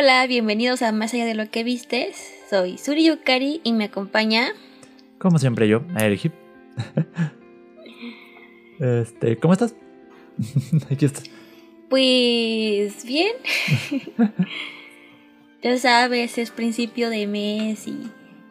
Hola, 0.00 0.24
bienvenidos 0.28 0.82
a 0.82 0.92
Más 0.92 1.12
allá 1.12 1.24
de 1.24 1.34
lo 1.34 1.50
que 1.50 1.64
vistes. 1.64 2.32
Soy 2.48 2.78
Suri 2.78 3.04
Yukari 3.04 3.60
y 3.64 3.72
me 3.72 3.86
acompaña. 3.86 4.50
Como 5.18 5.40
siempre 5.40 5.66
yo, 5.66 5.82
Aerihip. 5.96 6.32
este, 8.78 9.36
¿cómo 9.38 9.54
estás? 9.54 9.74
Aquí 10.92 11.04
estás. 11.04 11.24
Pues 11.90 13.04
bien. 13.04 13.32
ya 15.64 15.76
sabes, 15.78 16.38
es 16.38 16.52
principio 16.52 17.10
de 17.10 17.26
mes 17.26 17.88
y 17.88 17.98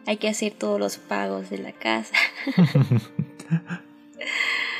hay 0.04 0.18
que 0.18 0.28
hacer 0.28 0.52
todos 0.52 0.78
los 0.78 0.98
pagos 0.98 1.48
de 1.48 1.56
la 1.56 1.72
casa. 1.72 2.14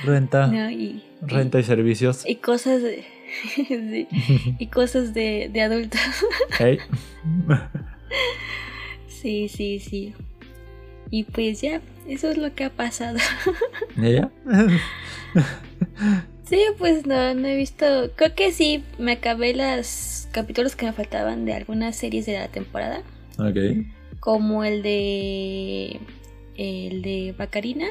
Renta. 0.05 0.49
¿no? 0.49 0.71
Y, 0.71 1.03
Renta 1.23 1.61
y 1.61 1.63
servicios. 1.63 2.27
y 2.27 2.37
cosas 2.37 2.83
de, 2.83 3.07
sí, 3.55 4.09
y 4.59 4.67
cosas 4.69 5.15
de, 5.15 5.51
de 5.53 5.63
adultos. 5.63 6.01
Hey. 6.59 6.79
sí, 9.09 9.49
sí, 9.49 9.79
sí. 9.79 10.15
Y 11.11 11.25
pues 11.25 11.61
ya, 11.61 11.81
eso 12.07 12.31
es 12.31 12.37
lo 12.37 12.55
que 12.55 12.65
ha 12.65 12.71
pasado. 12.71 13.19
¿Y 13.97 14.07
ella? 14.07 14.31
Sí, 16.49 16.61
pues 16.79 17.07
no, 17.07 17.35
no 17.35 17.47
he 17.47 17.57
visto. 17.57 18.11
Creo 18.17 18.35
que 18.35 18.53
sí, 18.53 18.83
me 18.99 19.13
acabé 19.13 19.55
los 19.55 20.29
capítulos 20.33 20.77
que 20.77 20.87
me 20.87 20.93
faltaban 20.93 21.45
de 21.45 21.53
algunas 21.53 21.97
series 21.97 22.25
de 22.27 22.39
la 22.39 22.49
temporada. 22.49 23.03
ok. 23.39 23.87
Como 24.21 24.65
el 24.65 24.83
de. 24.83 26.01
El 26.57 27.03
de 27.03 27.35
Bacarina. 27.37 27.89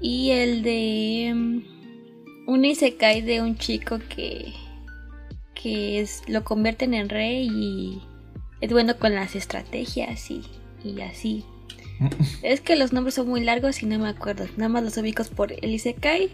Y 0.00 0.30
el 0.30 0.62
de. 0.62 1.62
Un 2.46 2.64
Isekai 2.64 3.22
de 3.22 3.40
un 3.40 3.56
chico 3.56 3.98
que. 4.08 4.52
Que 5.54 6.00
es, 6.00 6.22
lo 6.28 6.44
convierten 6.44 6.94
en 6.94 7.08
rey 7.08 7.48
y. 7.48 8.02
Es 8.60 8.72
bueno 8.72 8.96
con 8.98 9.14
las 9.14 9.34
estrategias 9.34 10.30
y, 10.30 10.42
y 10.82 11.00
así. 11.00 11.44
Es 12.42 12.60
que 12.60 12.76
los 12.76 12.92
nombres 12.92 13.14
son 13.14 13.28
muy 13.28 13.42
largos 13.42 13.82
y 13.82 13.86
no 13.86 13.98
me 13.98 14.08
acuerdo. 14.08 14.46
Nada 14.56 14.68
más 14.68 14.82
los 14.82 14.96
ubico 14.96 15.24
por 15.24 15.52
el 15.52 15.70
Isekai 15.70 16.30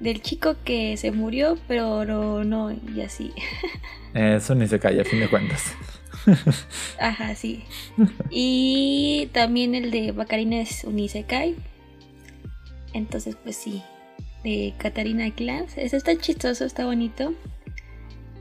del 0.00 0.22
chico 0.22 0.56
que 0.64 0.96
se 0.96 1.12
murió, 1.12 1.56
pero 1.68 2.04
no, 2.04 2.44
no 2.44 2.72
y 2.94 3.00
así. 3.00 3.32
Eso 4.14 4.54
ni 4.54 4.66
se 4.66 4.78
calla, 4.78 5.02
a 5.02 5.04
fin 5.04 5.20
de 5.20 5.28
cuentas. 5.28 5.74
Ajá, 7.00 7.34
sí. 7.34 7.64
Y 8.30 9.28
también 9.32 9.74
el 9.74 9.90
de 9.90 10.12
Bacarina 10.12 10.60
es 10.60 10.84
un 10.84 10.98
Isekai. 10.98 11.54
Entonces, 12.92 13.36
pues 13.42 13.56
sí. 13.56 13.82
De 14.44 14.74
Katarina 14.78 15.28
Clans. 15.32 15.76
Ese 15.76 15.96
está 15.96 16.16
chistoso, 16.16 16.64
está 16.64 16.84
bonito. 16.84 17.34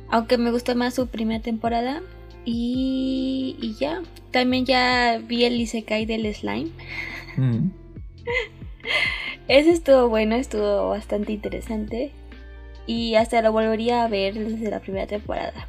Aunque 0.09 0.37
me 0.37 0.51
gusta 0.51 0.75
más 0.75 0.93
su 0.93 1.07
primera 1.07 1.41
temporada. 1.41 2.01
Y, 2.45 3.55
y 3.59 3.73
ya. 3.79 4.03
También 4.31 4.65
ya 4.65 5.19
vi 5.25 5.45
el 5.45 5.59
Isekai 5.59 6.05
del 6.05 6.31
Slime. 6.35 6.69
Mm. 7.37 7.69
Ese 9.47 9.71
estuvo 9.71 10.09
bueno, 10.09 10.35
estuvo 10.35 10.89
bastante 10.89 11.31
interesante. 11.31 12.11
Y 12.85 13.15
hasta 13.15 13.41
lo 13.41 13.51
volvería 13.51 14.03
a 14.03 14.07
ver 14.09 14.33
desde 14.33 14.69
la 14.69 14.81
primera 14.81 15.07
temporada. 15.07 15.67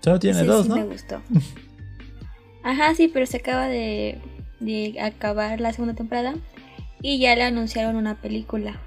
Solo 0.00 0.18
tiene 0.18 0.38
Ese 0.38 0.46
dos, 0.46 0.64
sí 0.64 0.68
¿no? 0.68 0.76
me 0.76 0.84
gustó. 0.84 1.22
Ajá, 2.62 2.94
sí, 2.94 3.08
pero 3.08 3.24
se 3.24 3.38
acaba 3.38 3.68
de, 3.68 4.18
de 4.60 5.00
acabar 5.00 5.60
la 5.60 5.72
segunda 5.72 5.94
temporada. 5.94 6.34
Y 7.02 7.18
ya 7.18 7.34
le 7.34 7.44
anunciaron 7.44 7.96
una 7.96 8.20
película. 8.20 8.78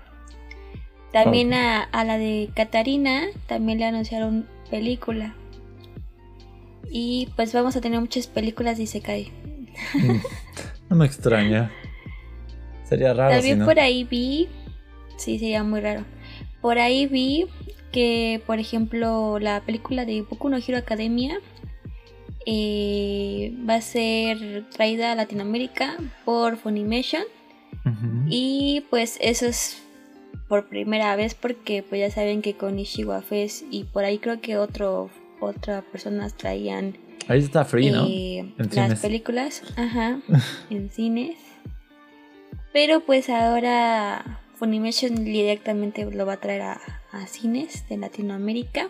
También 1.14 1.54
a, 1.54 1.84
a 1.84 2.04
la 2.04 2.18
de 2.18 2.50
Katarina, 2.56 3.28
también 3.48 3.80
le 3.80 3.86
anunciaron 3.86 4.48
película. 4.70 5.36
Y 6.90 7.30
pues 7.36 7.54
vamos 7.54 7.76
a 7.76 7.82
tener 7.82 8.00
muchas 8.00 8.28
películas 8.28 8.78
de 8.78 8.84
Isekai. 8.84 9.32
Mm. 9.94 10.18
No 10.90 10.98
me 10.98 11.08
extraña. 11.08 11.72
Sería 12.84 13.14
raro 13.14 13.32
si 13.32 13.38
También 13.38 13.60
no. 13.60 13.66
por 13.66 13.80
ahí 13.80 14.04
vi, 14.04 14.48
sí, 15.18 15.40
sería 15.40 15.64
muy 15.64 15.80
raro. 15.80 16.06
Por 16.62 16.78
ahí 16.78 17.08
vi 17.08 17.48
que, 17.92 18.42
por 18.46 18.60
ejemplo, 18.60 19.40
la 19.40 19.62
película 19.62 20.06
de 20.06 20.22
Boku 20.22 20.50
no 20.50 20.58
Hero 20.58 20.78
Academia 20.78 21.40
eh, 22.46 23.54
va 23.68 23.76
a 23.76 23.82
ser 23.82 24.66
traída 24.70 25.12
a 25.12 25.16
Latinoamérica 25.16 25.96
por 26.26 26.58
Funimation. 26.58 27.24
Y 28.28 28.86
pues 28.90 29.18
eso 29.22 29.46
es 29.46 29.83
por 30.54 30.68
primera 30.68 31.16
vez 31.16 31.34
porque 31.34 31.82
pues 31.82 32.00
ya 32.00 32.12
saben 32.12 32.44
que 32.44 32.54
con 32.54 32.78
Ishiwa 32.78 33.24
Fest 33.24 33.64
y 33.72 33.86
por 33.86 34.04
ahí 34.06 34.20
creo 34.20 34.40
que 34.40 34.56
otro 34.56 35.10
otras 35.40 35.84
personas 35.86 36.36
traían 36.38 36.96
Ahí 37.28 37.40
está 37.40 37.66
free, 37.66 37.90
¿no? 37.90 38.06
eh, 38.06 38.38
En 38.38 38.54
las 38.60 38.70
cines. 38.70 39.00
películas, 39.00 39.64
ajá, 39.78 40.20
en 40.70 40.92
cines. 40.92 41.40
Pero 42.72 43.00
pues 43.00 43.30
ahora 43.32 44.42
Funimation 44.54 45.26
directamente 45.26 46.06
lo 46.06 46.28
va 46.28 46.34
a 46.34 46.40
traer 46.40 46.62
a, 46.62 46.82
a 47.12 47.26
cines 47.26 47.90
de 47.90 47.98
Latinoamérica. 47.98 48.90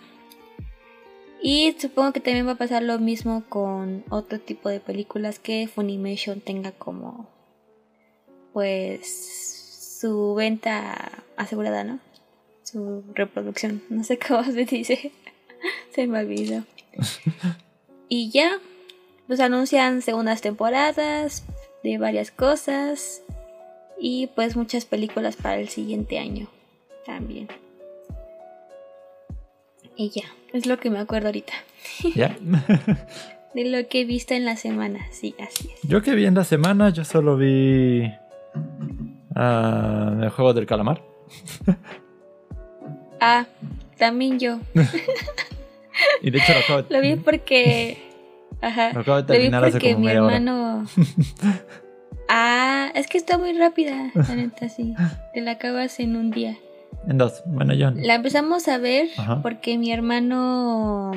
Y 1.42 1.74
supongo 1.80 2.12
que 2.12 2.20
también 2.20 2.46
va 2.46 2.52
a 2.54 2.58
pasar 2.58 2.84
lo 2.84 3.00
mismo 3.00 3.46
con 3.48 4.04
otro 4.10 4.38
tipo 4.38 4.68
de 4.68 4.82
películas 4.82 5.40
que 5.40 5.70
Funimation 5.74 6.42
tenga 6.42 6.74
como 6.74 7.30
pues 8.52 9.98
su 10.02 10.36
venta 10.36 11.23
asegurada, 11.38 11.84
¿no? 11.84 12.00
Su 12.64 13.04
reproducción, 13.14 13.84
no 13.90 14.04
sé 14.04 14.18
cómo 14.18 14.44
se 14.52 14.66
dice. 14.66 15.12
se 15.92 16.08
me 16.08 16.20
olvidó. 16.20 16.64
Y 18.10 18.30
ya, 18.30 18.60
pues 19.26 19.40
anuncian 19.40 20.04
segundas 20.04 20.42
temporadas 20.42 21.44
de 21.84 21.98
varias 21.98 22.30
cosas 22.30 23.24
y 24.00 24.28
pues 24.36 24.56
muchas 24.56 24.86
películas 24.86 25.36
para 25.36 25.58
el 25.58 25.70
siguiente 25.70 26.20
año 26.20 26.48
también. 27.08 27.48
Y 29.96 30.10
ya, 30.10 30.24
es 30.52 30.68
lo 30.68 30.78
que 30.78 30.92
me 30.92 31.00
acuerdo 31.00 31.30
ahorita. 31.30 31.54
¿Ya? 32.16 32.38
De 33.56 33.66
lo 33.66 33.88
que 33.88 34.02
he 34.02 34.06
visto 34.06 34.36
en 34.36 34.46
la 34.46 34.58
semana, 34.58 35.08
sí, 35.12 35.34
así 35.40 35.72
es. 35.74 35.82
Yo 35.90 36.04
que 36.04 36.14
vi 36.14 36.26
en 36.26 36.36
la 36.36 36.44
semana, 36.44 36.90
yo 36.90 37.04
solo 37.06 37.36
vi. 37.38 38.12
ah, 39.36 40.20
el 40.22 40.30
juego 40.30 40.54
del 40.54 40.68
calamar. 40.68 41.02
Ah, 43.26 43.46
también 43.98 44.38
yo. 44.38 44.60
Y 46.22 46.30
de 46.30 46.38
hecho 46.40 46.52
lo 46.54 46.60
acabo 46.60 46.82
de, 46.82 46.90
Lo 46.94 47.02
vi 47.02 47.16
porque... 47.16 47.98
Ajá. 48.62 48.92
lo 48.92 49.00
acabo 49.00 49.22
de 49.22 49.24
Lo 49.24 49.34
vi 49.34 49.40
terminar 49.40 49.64
hace 49.64 49.72
porque 49.72 49.94
como 49.94 50.06
mi 50.06 50.12
hora. 50.12 50.36
hermano... 50.36 50.86
Ah, 52.28 52.92
es 52.96 53.08
que 53.08 53.18
está 53.18 53.38
muy 53.38 53.54
rápida, 53.54 54.12
la 54.14 54.36
neta, 54.36 54.68
sí. 54.68 54.94
Te 55.34 55.42
la 55.42 55.52
acabas 55.52 56.00
en 56.00 56.16
un 56.16 56.32
día. 56.32 56.58
En 57.08 57.18
dos. 57.18 57.44
Bueno, 57.46 57.74
yo. 57.74 57.92
La 57.92 58.16
empezamos 58.16 58.68
a 58.68 58.78
ver 58.78 59.10
Ajá. 59.18 59.42
porque 59.42 59.78
mi 59.78 59.92
hermano 59.92 61.12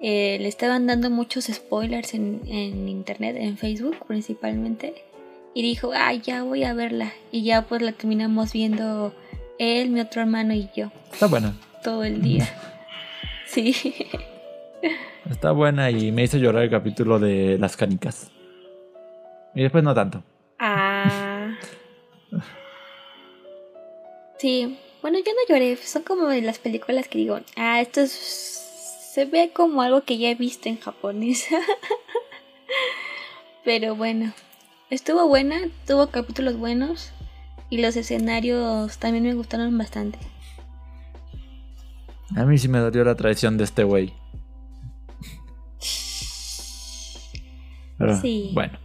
eh, 0.00 0.38
le 0.40 0.48
estaban 0.48 0.86
dando 0.86 1.10
muchos 1.10 1.44
spoilers 1.46 2.14
en, 2.14 2.40
en 2.46 2.88
internet, 2.88 3.36
en 3.38 3.58
Facebook 3.58 3.96
principalmente. 4.06 4.94
Y 5.54 5.62
dijo, 5.62 5.90
ah, 5.94 6.12
ya 6.14 6.44
voy 6.44 6.64
a 6.64 6.72
verla. 6.72 7.12
Y 7.30 7.42
ya 7.42 7.62
pues 7.62 7.82
la 7.82 7.92
terminamos 7.92 8.52
viendo 8.52 9.12
él, 9.58 9.90
mi 9.90 10.00
otro 10.00 10.22
hermano 10.22 10.54
y 10.54 10.70
yo 10.74 10.90
Está 11.12 11.26
buena. 11.26 11.54
todo 11.82 12.04
el 12.04 12.22
día. 12.22 12.48
Sí. 13.46 13.74
Está 15.30 15.52
buena 15.52 15.90
y 15.90 16.10
me 16.10 16.22
hizo 16.24 16.38
llorar 16.38 16.62
el 16.62 16.70
capítulo 16.70 17.18
de 17.18 17.58
las 17.58 17.76
canicas. 17.76 18.30
Y 19.54 19.62
después 19.62 19.84
no 19.84 19.94
tanto. 19.94 20.22
Ah. 20.58 21.54
Sí. 24.38 24.78
Bueno, 25.02 25.18
yo 25.18 25.32
no 25.32 25.54
lloré. 25.54 25.76
Son 25.76 26.02
como 26.02 26.28
de 26.28 26.42
las 26.42 26.58
películas 26.58 27.08
que 27.08 27.18
digo, 27.18 27.38
ah, 27.56 27.80
esto 27.80 28.00
es- 28.00 28.10
se 29.12 29.24
ve 29.26 29.50
como 29.52 29.82
algo 29.82 30.02
que 30.02 30.18
ya 30.18 30.30
he 30.30 30.34
visto 30.34 30.68
en 30.68 30.78
japonés. 30.80 31.46
Pero 33.64 33.94
bueno, 33.94 34.32
estuvo 34.90 35.28
buena, 35.28 35.60
tuvo 35.86 36.08
capítulos 36.08 36.56
buenos 36.56 37.12
y 37.72 37.78
los 37.78 37.96
escenarios 37.96 38.98
también 38.98 39.24
me 39.24 39.32
gustaron 39.32 39.78
bastante. 39.78 40.18
A 42.36 42.44
mí 42.44 42.58
sí 42.58 42.68
me 42.68 42.78
dolió 42.78 43.02
la 43.02 43.14
traición 43.14 43.56
de 43.56 43.64
este 43.64 43.82
güey. 43.82 44.12
Pero, 47.96 48.20
Sí. 48.20 48.50
Bueno. 48.52 48.78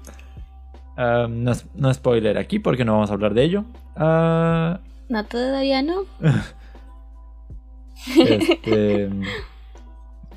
Ah, 0.95 1.27
no, 1.29 1.51
no 1.75 1.93
spoiler 1.93 2.37
aquí 2.37 2.59
porque 2.59 2.85
no 2.85 2.93
vamos 2.93 3.09
a 3.09 3.15
hablar 3.15 3.33
de 3.33 3.43
ello. 3.43 3.65
Ah, 3.97 4.79
No, 5.09 5.25
todavía 5.25 5.81
no. 5.81 6.05
este, 8.17 9.09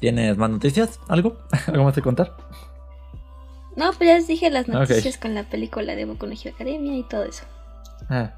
¿Tienes 0.00 0.36
más 0.38 0.50
noticias? 0.50 0.98
¿Algo? 1.06 1.38
¿Algo 1.68 1.84
más 1.84 1.94
que 1.94 2.02
contar? 2.02 2.36
No, 3.76 3.92
pues 3.92 4.08
ya 4.08 4.14
les 4.16 4.26
dije 4.26 4.50
las 4.50 4.66
noticias 4.66 5.18
con 5.18 5.36
la 5.36 5.44
película 5.44 5.94
de 5.94 6.04
Boku 6.04 6.26
no 6.26 6.32
Hero 6.32 6.52
Academia 6.56 6.96
y 6.96 7.04
todo 7.04 7.22
eso. 7.22 7.44
Ah, 8.10 8.32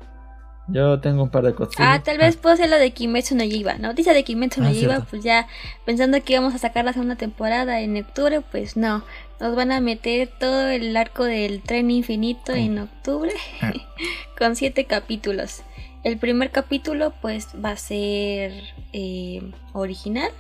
Yo 0.69 1.01
tengo 1.01 1.25
un 1.25 1.31
par 1.31 1.43
de 1.45 1.55
cosas. 1.55 1.75
Ah, 1.79 2.01
tal 2.05 2.19
vez 2.19 2.37
puedo 2.37 2.55
hacer 2.55 2.71
lo 2.71 2.79
de 2.79 2.93
Kimetsu 2.93 3.35
no 3.35 3.43
Yaiba. 3.43 3.75
Noticia 3.79 4.13
de 4.13 4.23
Kimetsu 4.23 4.61
no 4.63 4.69
Ah, 4.69 4.73
cierto. 4.73 5.07
pues 5.11 5.25
ya 5.25 5.49
pensando 5.85 6.23
que 6.23 6.35
íbamos 6.35 6.55
a 6.55 6.59
sacar 6.59 6.85
la 6.85 6.93
segunda 6.93 7.17
temporada 7.17 7.81
en 7.81 7.97
octubre, 7.97 8.41
pues 8.43 8.77
no. 8.77 9.03
Nos 9.41 9.57
van 9.57 9.73
a 9.73 9.81
meter 9.81 10.29
todo 10.39 10.69
el 10.69 10.97
arco 10.97 11.25
del 11.25 11.63
tren 11.63 11.91
infinito 11.91 12.53
en 12.53 12.79
octubre 12.79 13.33
Ah. 13.61 13.73
con 14.39 14.55
siete 14.55 14.85
capítulos. 14.85 15.63
El 16.05 16.19
primer 16.19 16.51
capítulo 16.51 17.13
pues 17.21 17.49
va 17.65 17.71
a 17.71 17.77
ser 17.77 18.53
eh, 18.93 19.41
original 19.73 20.31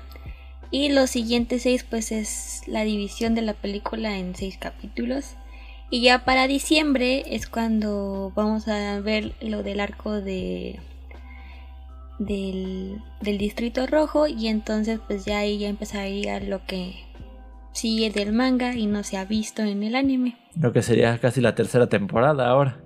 y 0.70 0.88
los 0.90 1.10
siguientes 1.10 1.62
seis 1.62 1.84
pues 1.88 2.10
es 2.12 2.62
la 2.66 2.82
división 2.84 3.34
de 3.34 3.42
la 3.42 3.54
película 3.54 4.16
en 4.18 4.34
seis 4.36 4.56
capítulos. 4.58 5.34
Y 5.94 6.00
ya 6.00 6.24
para 6.24 6.48
diciembre 6.48 7.22
es 7.34 7.46
cuando 7.46 8.32
vamos 8.34 8.66
a 8.66 8.98
ver 9.00 9.34
lo 9.42 9.62
del 9.62 9.78
arco 9.78 10.22
de 10.22 10.80
del, 12.18 12.96
del 13.20 13.36
distrito 13.36 13.86
rojo 13.86 14.26
y 14.26 14.48
entonces 14.48 15.00
pues 15.06 15.26
ya 15.26 15.40
ahí 15.40 15.58
ya 15.58 15.68
empezaría 15.68 16.40
lo 16.40 16.64
que 16.64 16.94
sigue 17.72 18.08
del 18.10 18.32
manga 18.32 18.74
y 18.74 18.86
no 18.86 19.02
se 19.02 19.18
ha 19.18 19.26
visto 19.26 19.60
en 19.62 19.82
el 19.82 19.94
anime. 19.94 20.38
Lo 20.58 20.72
que 20.72 20.80
sería 20.80 21.18
casi 21.18 21.42
la 21.42 21.54
tercera 21.54 21.88
temporada 21.90 22.48
ahora. 22.48 22.80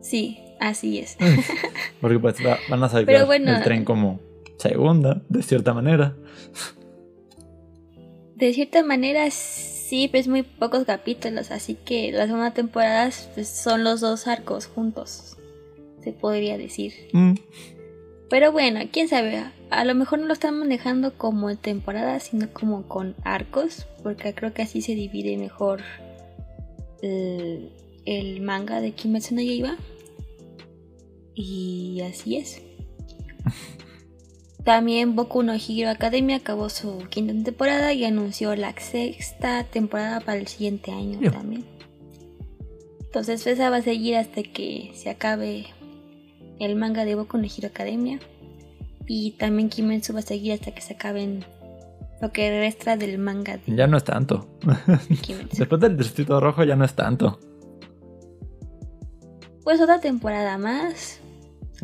Sí, 0.00 0.40
así 0.58 0.98
es. 0.98 1.16
Porque 2.00 2.18
pues 2.18 2.34
va- 2.44 2.58
van 2.68 2.82
a 2.82 2.88
sacar 2.88 3.26
bueno. 3.26 3.54
el 3.54 3.62
tren 3.62 3.84
como 3.84 4.18
segunda, 4.58 5.22
de 5.28 5.42
cierta 5.44 5.72
manera. 5.72 6.16
De 8.34 8.52
cierta 8.52 8.82
manera 8.82 9.30
sí, 9.30 9.73
pues 10.10 10.28
muy 10.28 10.42
pocos 10.42 10.84
capítulos, 10.84 11.50
así 11.50 11.74
que 11.74 12.10
la 12.12 12.26
segunda 12.26 12.52
temporada 12.52 13.10
pues, 13.34 13.48
son 13.48 13.84
los 13.84 14.00
dos 14.00 14.26
arcos 14.26 14.66
juntos, 14.66 15.36
se 16.02 16.12
podría 16.12 16.56
decir. 16.58 16.92
Mm, 17.12 17.34
Pero 18.30 18.50
bueno, 18.52 18.80
quién 18.90 19.08
sabe, 19.08 19.44
a- 19.70 19.84
lo 19.84 19.94
mejor 19.94 20.18
no 20.20 20.26
lo 20.26 20.32
están 20.32 20.58
manejando 20.58 21.12
como 21.18 21.50
en 21.50 21.56
temporada, 21.58 22.18
sino 22.20 22.48
como 22.52 22.88
con 22.88 23.14
arcos, 23.24 23.86
porque 24.02 24.34
creo 24.34 24.54
que 24.54 24.62
así 24.62 24.80
se 24.80 24.94
divide 24.94 25.36
mejor 25.36 25.82
el, 27.02 27.70
el 28.06 28.40
manga 28.40 28.80
de 28.80 28.92
Kimetsu 28.92 29.34
no 29.34 29.42
Yaiba. 29.42 29.76
Y 31.34 32.00
así 32.02 32.36
es. 32.36 32.62
También 34.64 35.14
Boku 35.14 35.42
no 35.42 35.52
Hero 35.54 35.90
Academia 35.90 36.36
acabó 36.36 36.70
su 36.70 36.98
quinta 37.10 37.34
temporada 37.44 37.92
y 37.92 38.04
anunció 38.04 38.56
la 38.56 38.72
sexta 38.78 39.64
temporada 39.64 40.20
para 40.20 40.38
el 40.38 40.46
siguiente 40.46 40.90
año 40.90 41.30
también. 41.30 41.64
Entonces 43.00 43.46
esa 43.46 43.68
va 43.70 43.76
a 43.76 43.82
seguir 43.82 44.16
hasta 44.16 44.42
que 44.42 44.90
se 44.94 45.10
acabe 45.10 45.66
el 46.58 46.76
manga 46.76 47.04
de 47.04 47.14
Boku 47.14 47.36
no 47.36 47.44
Hero 47.44 47.68
Academia. 47.68 48.18
Y 49.06 49.32
también 49.32 49.68
Kimetsu 49.68 50.14
va 50.14 50.20
a 50.20 50.22
seguir 50.22 50.54
hasta 50.54 50.70
que 50.72 50.80
se 50.80 50.94
acaben 50.94 51.44
lo 52.22 52.32
que 52.32 52.48
resta 52.58 52.96
del 52.96 53.18
manga 53.18 53.58
de 53.58 53.76
ya 53.76 53.86
no 53.86 53.98
es 53.98 54.04
tanto. 54.04 54.48
Después 55.52 55.78
del 55.80 55.98
Distrito 55.98 56.40
Rojo 56.40 56.64
ya 56.64 56.74
no 56.74 56.86
es 56.86 56.94
tanto. 56.94 57.38
Pues 59.62 59.80
otra 59.80 60.00
temporada 60.00 60.56
más. 60.56 61.20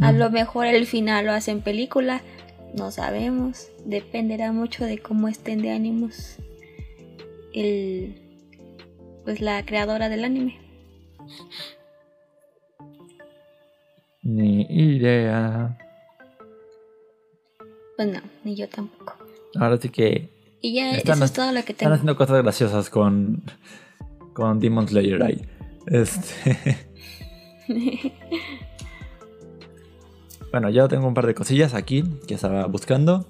A 0.01 0.13
Mm. 0.13 0.17
lo 0.19 0.31
mejor 0.31 0.67
el 0.67 0.87
final 0.87 1.27
lo 1.27 1.33
hacen 1.33 1.61
película. 1.61 2.23
No 2.77 2.91
sabemos. 2.91 3.69
Dependerá 3.85 4.53
mucho 4.53 4.85
de 4.85 4.99
cómo 4.99 5.29
estén 5.29 5.61
de 5.63 5.71
ánimos. 5.73 6.37
El. 7.53 8.15
Pues 9.25 9.41
la 9.41 9.65
creadora 9.67 10.09
del 10.09 10.25
anime. 10.25 10.59
Ni 14.23 14.63
idea. 14.71 15.77
Pues 17.97 18.09
no, 18.09 18.21
ni 18.45 18.55
yo 18.57 18.69
tampoco. 18.69 19.15
Ahora 19.59 19.77
sí 19.79 19.89
que 19.89 20.31
Y 20.63 20.75
ya 20.75 20.93
Están 20.93 21.17
eso 21.17 21.25
es 21.25 21.31
ha- 21.31 21.35
todo 21.35 21.47
lo 21.53 21.65
que 21.65 21.73
están 21.73 21.77
tengo. 21.77 21.95
haciendo 21.95 22.17
cosas 22.17 22.43
graciosas 22.43 22.89
con, 22.91 23.43
con 24.33 24.61
Demon 24.61 24.87
Slayer 24.89 25.23
ahí. 25.23 25.43
Este. 25.87 26.77
bueno, 30.51 30.71
yo 30.71 30.89
tengo 30.89 31.07
un 31.07 31.15
par 31.15 31.27
de 31.27 31.35
cosillas 31.35 31.75
aquí 31.75 32.05
que 32.27 32.35
estaba 32.35 32.67
buscando. 32.67 33.27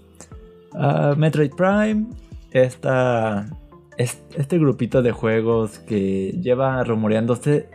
Ah, 0.74 1.14
Metroid 1.16 1.52
Prime. 1.52 2.06
Esta, 2.52 3.46
es- 3.96 4.22
este 4.36 4.58
grupito 4.58 5.02
de 5.02 5.12
juegos 5.12 5.78
que 5.80 6.32
lleva 6.42 6.82
rumoreándose 6.84 7.68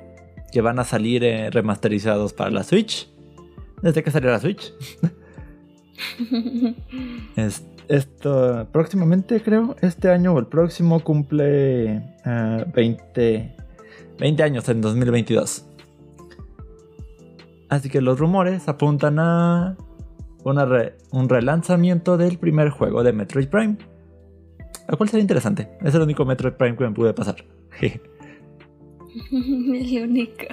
que 0.51 0.61
van 0.61 0.79
a 0.79 0.83
salir 0.85 1.23
eh, 1.23 1.49
remasterizados 1.49 2.33
para 2.33 2.49
la 2.51 2.63
Switch. 2.63 3.09
Desde 3.81 4.03
que 4.03 4.11
salió 4.11 4.31
la 4.31 4.39
Switch. 4.39 4.73
Es- 7.35 7.63
esto 7.87 8.67
próximamente 8.71 9.41
creo, 9.41 9.75
este 9.81 10.09
año 10.09 10.33
o 10.33 10.39
el 10.39 10.47
próximo 10.47 11.01
cumple 11.03 12.01
ah, 12.25 12.65
20, 12.73 13.55
20 14.19 14.43
años 14.43 14.67
en 14.69 14.81
2022. 14.81 15.65
Así 17.69 17.89
que 17.89 18.01
los 18.01 18.19
rumores 18.19 18.67
apuntan 18.67 19.17
a 19.19 19.75
una 20.43 20.65
re- 20.65 20.97
un 21.11 21.27
relanzamiento 21.29 22.17
del 22.17 22.37
primer 22.37 22.69
juego 22.69 23.03
de 23.03 23.13
Metroid 23.13 23.47
Prime. 23.49 23.77
Lo 24.87 24.97
cual 24.97 25.09
sería 25.09 25.21
interesante. 25.23 25.77
Es 25.81 25.95
el 25.95 26.01
único 26.03 26.25
Metroid 26.25 26.53
Prime 26.53 26.77
que 26.77 26.83
me 26.83 26.91
pude 26.91 27.13
pasar. 27.13 27.37
el 29.31 30.03
único. 30.03 30.45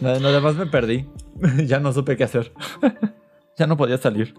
Lo 0.00 0.18
lo 0.18 0.32
demás 0.32 0.56
me 0.56 0.66
perdí. 0.66 1.06
ya 1.66 1.80
no 1.80 1.92
supe 1.92 2.16
qué 2.16 2.24
hacer. 2.24 2.52
ya 3.58 3.66
no 3.66 3.76
podía 3.76 3.98
salir. 3.98 4.34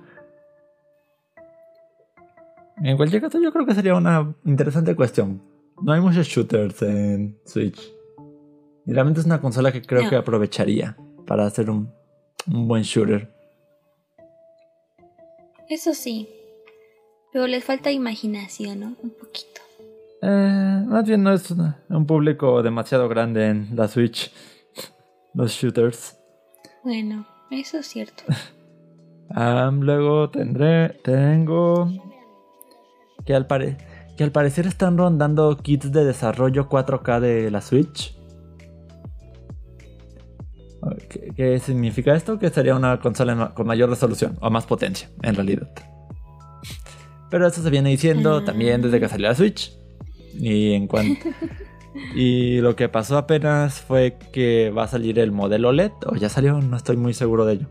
En 2.84 2.98
cualquier 2.98 3.22
caso, 3.22 3.40
yo 3.40 3.52
creo 3.52 3.66
que 3.66 3.76
sería 3.76 3.94
una 3.96 4.34
interesante 4.46 4.96
cuestión. 4.96 5.42
No 5.84 5.92
hay 5.94 6.02
muchos 6.02 6.28
shooters 6.28 6.82
en 6.82 7.38
Switch. 7.46 7.94
Y 8.88 8.94
realmente 8.94 9.20
es 9.20 9.26
una 9.28 9.40
consola 9.40 9.72
que 9.72 9.82
creo 9.84 10.04
No. 10.04 10.10
que 10.10 10.16
aprovecharía 10.16 10.98
para 11.32 11.46
hacer 11.46 11.70
un, 11.70 11.90
un 12.52 12.68
buen 12.68 12.84
shooter. 12.84 13.26
Eso 15.70 15.94
sí. 15.94 16.28
Pero 17.32 17.48
les 17.48 17.64
falta 17.64 17.90
imaginación, 17.90 18.82
¿no? 18.82 18.88
Un 19.02 19.12
poquito. 19.12 19.62
Eh, 20.22 20.84
más 20.88 21.06
bien 21.08 21.24
no 21.24 21.32
es 21.34 21.50
una- 21.52 21.80
un 21.88 22.06
público 22.06 22.62
demasiado 22.62 23.08
grande 23.08 23.48
en 23.48 23.70
la 23.78 23.88
Switch. 23.88 24.30
Los 25.34 25.54
shooters. 25.54 26.18
Bueno, 26.84 27.26
eso 27.50 27.78
es 27.78 27.88
cierto. 27.88 28.24
Am, 29.30 29.80
luego 29.80 30.30
tendré. 30.32 30.90
Tengo. 31.06 31.90
Que 33.26 33.34
al, 33.36 33.48
pare- 33.48 33.78
que 34.18 34.26
al 34.26 34.34
parecer 34.34 34.68
están 34.68 34.98
rondando 34.98 35.56
kits 35.56 35.94
de 35.94 36.04
desarrollo 36.04 36.68
4K 36.68 37.22
de 37.22 37.50
la 37.52 37.62
Switch. 37.62 38.18
¿Qué, 41.10 41.32
qué 41.36 41.60
significa 41.60 42.16
esto? 42.16 42.40
Que 42.40 42.50
sería 42.50 42.76
una 42.76 43.00
consola 43.00 43.54
con 43.54 43.68
mayor 43.68 43.90
resolución 43.90 44.38
o 44.42 44.50
más 44.50 44.66
potencia, 44.66 45.10
en 45.22 45.36
realidad. 45.36 45.70
Pero 47.30 47.48
eso 47.48 47.62
se 47.62 47.70
viene 47.70 47.90
diciendo 47.90 48.38
Ah. 48.42 48.46
también 48.46 48.82
desde 48.82 49.00
que 49.00 49.08
salió 49.08 49.28
la 49.28 49.36
Switch. 49.36 49.72
Y 50.34 50.74
en 50.74 50.88
cuanto. 50.88 51.30
y 52.16 52.60
lo 52.62 52.76
que 52.76 52.90
pasó 52.90 53.18
apenas 53.18 53.82
fue 53.82 54.18
que 54.32 54.70
va 54.70 54.84
a 54.84 54.88
salir 54.88 55.20
el 55.20 55.32
modelo 55.32 55.72
LED, 55.72 55.92
o 56.08 56.16
ya 56.16 56.30
salió, 56.30 56.60
no 56.62 56.76
estoy 56.78 56.98
muy 56.98 57.14
seguro 57.14 57.46
de 57.46 57.54
ello. 57.54 57.68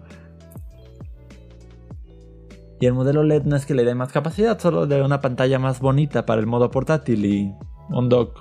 Y 2.81 2.87
el 2.87 2.95
modelo 2.95 3.23
LED 3.23 3.43
no 3.45 3.57
es 3.57 3.67
que 3.67 3.75
le 3.75 3.85
dé 3.85 3.95
más 3.95 4.11
capacidad, 4.13 4.59
solo 4.59 4.87
de 4.87 5.03
una 5.03 5.21
pantalla 5.21 5.59
más 5.59 5.81
bonita 5.81 6.25
para 6.25 6.41
el 6.41 6.47
modo 6.47 6.71
portátil 6.71 7.27
y 7.27 7.53
un 7.91 8.09
dock 8.09 8.39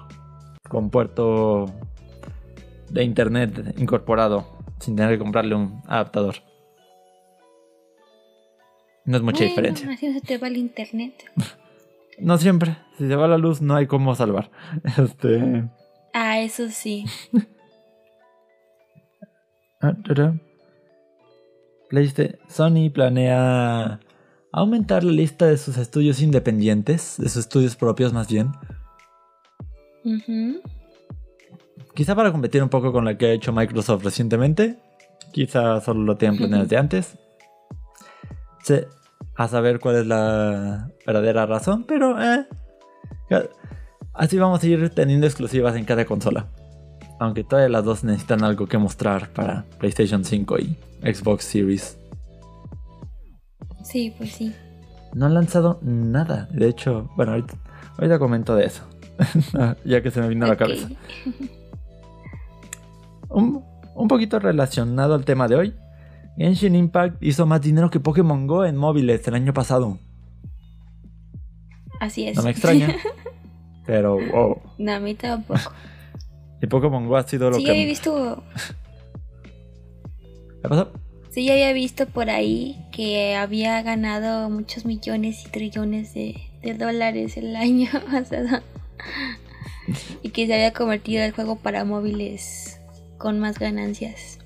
con 0.70 0.90
puerto 0.90 1.66
de 2.90 3.04
internet 3.04 3.76
incorporado 3.78 4.59
sin 4.79 4.95
tener 4.95 5.12
que 5.12 5.19
comprarle 5.19 5.55
un 5.55 5.81
adaptador. 5.88 6.36
No 9.05 9.17
es 9.17 9.24
mucha 9.24 9.39
Bueno, 9.39 9.50
diferencia. 9.50 9.91
Así 9.91 10.13
se 10.13 10.21
te 10.21 10.38
va 10.38 10.48
el 10.48 10.57
internet. 10.57 11.13
No 12.21 12.38
siempre. 12.38 12.75
Si 12.98 13.07
se 13.07 13.15
va 13.15 13.29
la 13.29 13.38
luz 13.38 13.62
no 13.62 13.77
hay 13.77 13.88
cómo 13.88 14.13
salvar. 14.13 14.51
Este. 14.98 15.69
Ah, 16.13 16.41
eso 16.41 16.67
sí. 16.69 17.05
ah, 19.81 19.93
Sony 22.50 22.89
planea 22.93 24.00
aumentar 24.51 25.03
la 25.03 25.12
lista 25.12 25.45
de 25.45 25.57
sus 25.57 25.77
estudios 25.77 26.21
independientes, 26.21 27.15
de 27.17 27.29
sus 27.29 27.45
estudios 27.45 27.75
propios 27.75 28.12
más 28.12 28.27
bien. 28.27 28.51
Ujú. 30.03 30.62
Quizá 31.93 32.15
para 32.15 32.31
competir 32.31 32.63
un 32.63 32.69
poco 32.69 32.91
con 32.91 33.05
la 33.05 33.17
que 33.17 33.27
ha 33.27 33.31
hecho 33.31 33.51
Microsoft 33.51 34.03
recientemente. 34.03 34.77
Quizá 35.31 35.81
solo 35.81 36.03
lo 36.03 36.15
tienen 36.17 36.38
planeado 36.38 36.63
desde 36.63 36.77
antes. 36.77 37.17
A 39.36 39.48
saber 39.48 39.79
cuál 39.79 39.96
es 39.96 40.05
la 40.05 40.91
verdadera 41.05 41.46
razón, 41.46 41.86
pero 41.88 42.22
eh, 42.22 42.46
así 44.13 44.38
vamos 44.38 44.62
a 44.62 44.67
ir 44.67 44.89
teniendo 44.89 45.25
exclusivas 45.25 45.75
en 45.75 45.86
cada 45.86 46.05
consola. 46.05 46.48
Aunque 47.19 47.43
todas 47.43 47.69
las 47.69 47.84
dos 47.84 48.03
necesitan 48.03 48.43
algo 48.43 48.67
que 48.67 48.77
mostrar 48.77 49.29
para 49.29 49.65
PlayStation 49.79 50.24
5 50.24 50.60
y 50.60 50.77
Xbox 51.01 51.46
Series. 51.46 51.98
Sí, 53.84 54.13
pues 54.17 54.31
sí. 54.31 54.53
No 55.13 55.25
han 55.25 55.34
lanzado 55.34 55.79
nada. 55.81 56.48
De 56.51 56.67
hecho, 56.67 57.10
bueno, 57.15 57.34
ahorita, 57.98 58.19
comento 58.19 58.55
de 58.55 58.65
eso. 58.65 58.84
ya 59.84 60.01
que 60.01 60.12
se 60.12 60.22
me 60.22 60.29
vino 60.29 60.46
a 60.46 60.50
la 60.50 60.58
cabeza. 60.58 60.89
Un, 63.29 63.63
un 63.95 64.07
poquito 64.07 64.39
relacionado 64.39 65.13
al 65.13 65.25
tema 65.25 65.48
de 65.48 65.55
hoy. 65.55 65.74
Genshin 66.38 66.75
Impact 66.75 67.21
hizo 67.21 67.45
más 67.45 67.62
dinero 67.62 67.89
que 67.89 68.00
Pokémon 68.00 68.48
Go 68.48 68.65
en 68.65 68.77
móviles 68.77 69.27
el 69.27 69.36
año 69.36 69.53
pasado. 69.53 70.00
Así 72.00 72.25
es. 72.25 72.38
No 72.38 72.43
me 72.43 72.51
extraña. 72.51 72.95
pero, 73.86 74.17
wow. 74.17 74.62
No, 74.77 74.93
a 74.93 75.00
mí 75.00 75.15
tampoco. 75.15 75.59
Y 76.62 76.67
Pokémon 76.67 77.07
Go 77.07 77.17
ha 77.17 77.24
sido 77.27 77.50
lo 77.50 77.57
sí, 77.57 77.63
que. 77.63 77.65
Sí, 77.65 77.71
había 77.71 77.86
visto. 77.86 78.43
¿Qué 80.62 80.69
pasó? 80.69 80.91
Sí, 81.31 81.45
ya 81.45 81.53
había 81.53 81.74
visto 81.74 82.05
por 82.07 82.29
ahí 82.29 82.77
que 82.91 83.36
había 83.36 83.81
ganado 83.81 84.50
muchos 84.50 84.86
millones 84.86 85.45
y 85.45 85.50
trillones 85.50 86.13
de, 86.13 86.38
de 86.62 86.74
dólares 86.74 87.36
el 87.36 87.55
año 87.55 87.89
pasado. 88.12 88.62
y 90.24 90.29
que 90.29 90.48
se 90.48 90.53
había 90.53 90.71
convertido 90.71 91.24
el 91.24 91.33
juego 91.33 91.57
para 91.57 91.83
móviles 91.83 92.78
con 93.20 93.40
más 93.40 93.60
ganancias. 93.60 94.40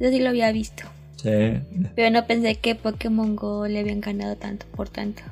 Yo 0.00 0.10
sí 0.10 0.18
lo 0.18 0.30
había 0.30 0.50
visto. 0.50 0.82
Sí. 1.16 1.60
Pero 1.94 2.10
no 2.10 2.26
pensé 2.26 2.56
que 2.56 2.74
Pokémon 2.74 3.36
Go 3.36 3.68
le 3.68 3.78
habían 3.78 4.00
ganado 4.00 4.34
tanto 4.36 4.66
por 4.74 4.88
tanto. 4.88 5.22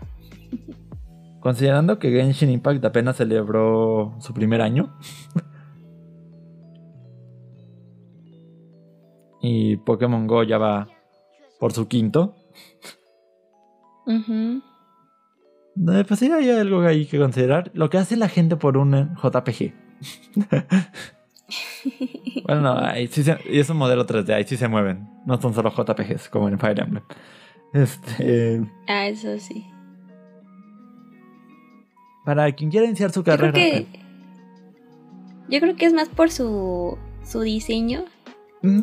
Considerando 1.41 1.99
que 1.99 2.11
Genshin 2.11 2.51
Impact 2.51 2.85
apenas 2.85 3.17
celebró 3.17 4.15
su 4.21 4.33
primer 4.33 4.63
año. 4.63 4.97
y 9.43 9.77
Pokémon 9.79 10.29
Go 10.29 10.45
ya 10.45 10.59
va 10.59 10.89
por 11.59 11.73
su 11.73 11.89
quinto. 11.89 12.37
Uh 14.07 14.61
Pues 16.07 16.21
sí, 16.21 16.31
hay 16.31 16.51
algo 16.51 16.83
ahí 16.83 17.07
que 17.07 17.19
considerar. 17.19 17.73
Lo 17.75 17.91
que 17.91 17.99
hace 17.99 18.17
la 18.17 18.29
gente 18.29 18.55
por 18.57 18.77
un 18.77 19.17
JPG. 19.17 19.75
bueno, 22.45 22.61
no, 22.63 22.79
ahí 22.79 23.07
sí 23.07 23.23
se, 23.23 23.39
y 23.51 23.59
es 23.59 23.69
un 23.71 23.77
modelo 23.77 24.07
3D, 24.07 24.35
ahí 24.35 24.45
sí 24.45 24.57
se 24.57 24.69
mueven. 24.69 25.09
No 25.27 25.41
son 25.41 25.55
solo 25.55 25.71
JPGs 25.71 26.29
como 26.29 26.49
en 26.49 26.59
Fire 26.59 26.81
Emblem. 26.81 27.05
Este. 27.73 28.63
Ah, 28.87 29.07
eso 29.09 29.39
sí. 29.39 29.67
Para 32.25 32.51
quien 32.53 32.71
quiera 32.71 32.87
iniciar 32.87 33.13
su 33.13 33.23
carrera. 33.23 33.49
Yo 33.49 33.53
creo 33.53 33.87
que, 33.87 34.01
yo 35.49 35.61
creo 35.61 35.77
que 35.77 35.87
es 35.87 35.93
más 35.93 36.09
por 36.09 36.31
su, 36.31 36.97
su 37.25 37.41
diseño 37.41 38.05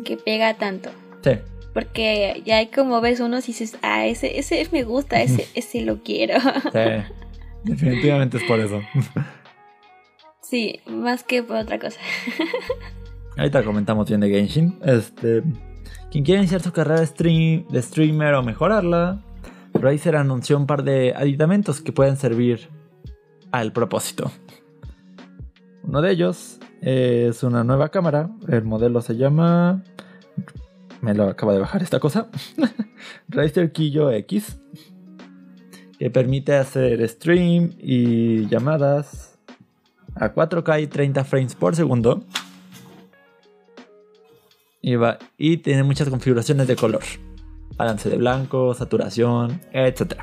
que 0.04 0.16
pega 0.16 0.54
tanto. 0.54 0.90
Sí. 1.24 1.32
Porque 1.74 2.42
ya 2.44 2.58
hay 2.58 2.66
como 2.68 3.00
ves 3.00 3.20
unos 3.20 3.44
y 3.44 3.52
dices, 3.52 3.78
ah, 3.82 4.06
ese, 4.06 4.38
ese 4.38 4.68
me 4.70 4.84
gusta, 4.84 5.22
ese, 5.22 5.48
ese 5.54 5.80
lo 5.82 6.02
quiero. 6.02 6.38
Sí, 6.40 7.14
definitivamente 7.64 8.36
es 8.36 8.44
por 8.44 8.60
eso. 8.60 8.80
Sí, 10.52 10.80
más 10.86 11.24
que 11.24 11.42
por 11.42 11.56
otra 11.56 11.78
cosa. 11.78 11.98
Ahorita 13.38 13.64
comentamos 13.64 14.06
bien 14.06 14.20
de 14.20 14.28
Genshin. 14.28 14.78
Este, 14.84 15.42
quien 16.10 16.24
quiera 16.24 16.42
iniciar 16.42 16.60
su 16.60 16.72
carrera 16.72 17.00
de, 17.00 17.06
stream, 17.06 17.66
de 17.68 17.80
streamer 17.80 18.34
o 18.34 18.42
mejorarla, 18.42 19.24
Razer 19.72 20.14
anunció 20.14 20.58
un 20.58 20.66
par 20.66 20.82
de 20.82 21.14
aditamentos 21.16 21.80
que 21.80 21.90
pueden 21.92 22.18
servir 22.18 22.68
al 23.50 23.72
propósito. 23.72 24.30
Uno 25.84 26.02
de 26.02 26.10
ellos 26.10 26.60
es 26.82 27.42
una 27.42 27.64
nueva 27.64 27.88
cámara. 27.88 28.28
El 28.46 28.64
modelo 28.64 29.00
se 29.00 29.16
llama. 29.16 29.82
Me 31.00 31.14
lo 31.14 31.30
acaba 31.30 31.54
de 31.54 31.60
bajar 31.60 31.82
esta 31.82 31.98
cosa. 31.98 32.28
Razer 33.30 33.72
Kiyo 33.72 34.10
X. 34.10 34.60
Que 35.98 36.10
permite 36.10 36.56
hacer 36.56 37.08
stream 37.08 37.72
y 37.78 38.46
llamadas 38.48 39.31
a 40.14 40.34
4K 40.34 40.82
y 40.82 40.86
30 40.86 41.24
frames 41.24 41.54
por 41.54 41.76
segundo. 41.76 42.24
Y, 44.80 44.96
va, 44.96 45.18
y 45.38 45.58
tiene 45.58 45.82
muchas 45.84 46.08
configuraciones 46.08 46.66
de 46.66 46.76
color. 46.76 47.02
Balance 47.76 48.10
de 48.10 48.16
blanco, 48.16 48.74
saturación, 48.74 49.60
etc. 49.72 50.14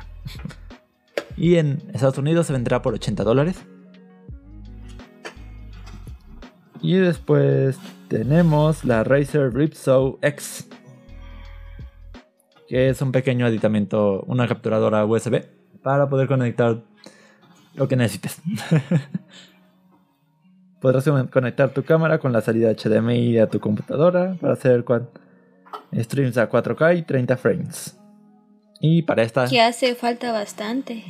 Y 1.36 1.56
en 1.56 1.82
Estados 1.92 2.18
Unidos 2.18 2.46
se 2.46 2.52
vendrá 2.52 2.82
por 2.82 2.94
80 2.94 3.24
dólares. 3.24 3.64
Y 6.82 6.94
después 6.94 7.78
tenemos 8.08 8.84
la 8.84 9.04
Razer 9.04 9.52
Ripsaw 9.54 10.18
X. 10.22 10.68
Que 12.68 12.88
es 12.88 13.02
un 13.02 13.12
pequeño 13.12 13.46
aditamento, 13.46 14.22
una 14.26 14.46
capturadora 14.46 15.04
USB 15.04 15.44
para 15.82 16.08
poder 16.08 16.28
conectar 16.28 16.82
lo 17.74 17.88
que 17.88 17.96
necesites. 17.96 18.40
Podrás 20.80 21.04
conectar 21.30 21.70
tu 21.74 21.84
cámara 21.84 22.18
con 22.18 22.32
la 22.32 22.40
salida 22.40 22.72
HDMI 22.74 23.38
a 23.38 23.48
tu 23.48 23.60
computadora 23.60 24.36
para 24.40 24.54
hacer 24.54 24.84
streams 25.94 26.38
a 26.38 26.50
4K 26.50 26.98
y 26.98 27.02
30 27.02 27.36
frames. 27.36 27.96
Y 28.80 29.02
para 29.02 29.22
esta... 29.22 29.46
Que 29.46 29.60
hace 29.60 29.94
falta 29.94 30.32
bastante. 30.32 31.04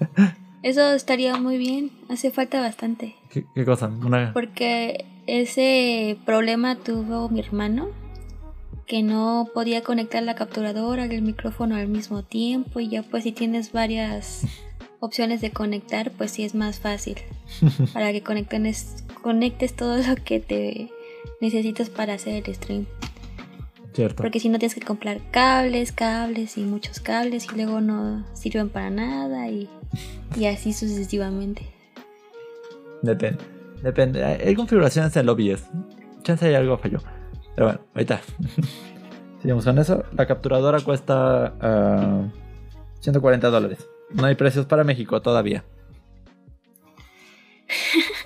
Eso 0.64 0.92
estaría 0.94 1.36
muy 1.36 1.58
bien. 1.58 1.90
Hace 2.08 2.30
falta 2.30 2.60
bastante. 2.60 3.14
¿Qué, 3.30 3.64
cosa? 3.64 3.90
Porque 4.32 5.04
ese 5.26 6.18
problema 6.24 6.76
tuvo 6.76 7.28
mi 7.28 7.40
hermano. 7.40 7.88
Que 8.86 9.02
no 9.02 9.48
podía 9.54 9.82
conectar 9.82 10.22
la 10.22 10.34
capturadora 10.34 11.06
y 11.06 11.14
el 11.14 11.22
micrófono 11.22 11.76
al 11.76 11.88
mismo 11.88 12.22
tiempo. 12.22 12.80
Y 12.80 12.88
ya 12.88 13.02
pues 13.02 13.24
si 13.24 13.32
tienes 13.32 13.72
varias 13.72 14.46
opciones 15.00 15.40
de 15.40 15.50
conectar, 15.50 16.10
pues 16.10 16.32
sí 16.32 16.44
es 16.44 16.54
más 16.54 16.80
fácil. 16.80 17.18
para 17.92 18.10
que 18.12 18.22
conectes, 18.22 19.03
conectes 19.24 19.74
todo 19.74 19.96
lo 20.06 20.14
que 20.22 20.38
te 20.38 20.90
necesitas 21.40 21.88
para 21.88 22.14
hacer 22.14 22.44
el 22.46 22.54
stream. 22.54 22.86
Cierto. 23.94 24.22
Porque 24.22 24.40
si 24.40 24.48
no 24.48 24.58
tienes 24.58 24.74
que 24.74 24.84
comprar 24.84 25.20
cables, 25.30 25.92
cables 25.92 26.58
y 26.58 26.64
muchos 26.64 27.00
cables 27.00 27.46
y 27.50 27.56
luego 27.56 27.80
no 27.80 28.24
sirven 28.34 28.68
para 28.68 28.90
nada 28.90 29.48
y, 29.48 29.68
y 30.36 30.46
así 30.46 30.72
sucesivamente. 30.72 31.66
Depende. 33.02 33.42
Depende. 33.82 34.24
Hay 34.24 34.54
configuraciones 34.54 35.16
en 35.16 35.28
OBS. 35.28 35.64
Chance 36.22 36.46
hay 36.46 36.54
algo 36.54 36.76
falló. 36.76 36.98
Pero 37.54 37.68
bueno, 37.68 37.80
ahí 37.94 38.02
está. 38.02 38.20
Sigamos 39.42 39.64
con 39.64 39.78
eso. 39.78 40.04
La 40.16 40.26
capturadora 40.26 40.80
cuesta 40.80 41.54
140 43.00 43.46
ah, 43.46 43.50
dólares. 43.50 43.86
No 44.10 44.26
hay 44.26 44.34
precios 44.34 44.66
para 44.66 44.82
México 44.82 45.22
todavía. 45.22 45.64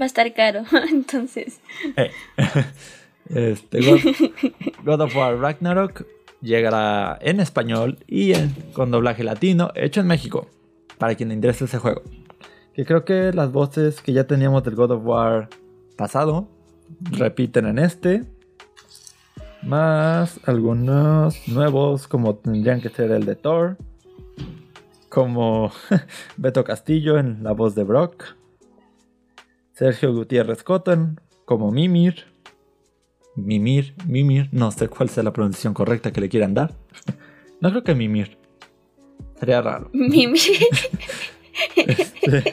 Va 0.00 0.04
a 0.04 0.06
estar 0.06 0.32
caro, 0.34 0.62
entonces. 0.90 1.60
Eh. 1.96 2.10
Este, 3.30 3.80
God, 4.84 5.02
of 5.02 5.14
War 5.14 5.38
Ragnarok 5.38 6.06
llegará 6.40 7.18
en 7.20 7.40
español 7.40 7.98
y 8.06 8.32
con 8.72 8.90
doblaje 8.90 9.22
latino 9.22 9.70
hecho 9.74 10.00
en 10.00 10.06
México. 10.06 10.48
Para 10.96 11.14
quien 11.14 11.28
le 11.28 11.34
interese 11.34 11.66
ese 11.66 11.76
juego. 11.76 12.00
Que 12.72 12.86
creo 12.86 13.04
que 13.04 13.32
las 13.34 13.52
voces 13.52 14.00
que 14.00 14.14
ya 14.14 14.26
teníamos 14.26 14.64
del 14.64 14.76
God 14.76 14.92
of 14.92 15.04
War 15.04 15.50
pasado 15.98 16.48
repiten 17.10 17.66
en 17.66 17.78
este. 17.78 18.24
Más 19.62 20.40
algunos 20.46 21.46
nuevos 21.48 22.08
como 22.08 22.36
tendrían 22.36 22.80
que 22.80 22.88
ser 22.88 23.10
el 23.10 23.26
de 23.26 23.36
Thor 23.36 23.76
como 25.08 25.70
Beto 26.36 26.64
Castillo 26.64 27.18
en 27.18 27.42
la 27.42 27.52
voz 27.52 27.74
de 27.74 27.84
Brock, 27.84 28.36
Sergio 29.78 30.12
Gutiérrez 30.12 30.64
Cotton 30.64 31.20
como 31.44 31.70
Mimir, 31.70 32.24
Mimir, 33.36 33.94
Mimir, 34.08 34.48
no 34.50 34.72
sé 34.72 34.88
cuál 34.88 35.08
sea 35.08 35.22
la 35.22 35.32
pronunciación 35.32 35.72
correcta 35.72 36.12
que 36.12 36.20
le 36.20 36.28
quieran 36.28 36.54
dar. 36.54 36.74
No 37.60 37.70
creo 37.70 37.82
que 37.82 37.94
Mimir. 37.96 38.38
Sería 39.40 39.60
raro. 39.60 39.90
Mimir. 39.92 40.40
Este. 41.76 42.44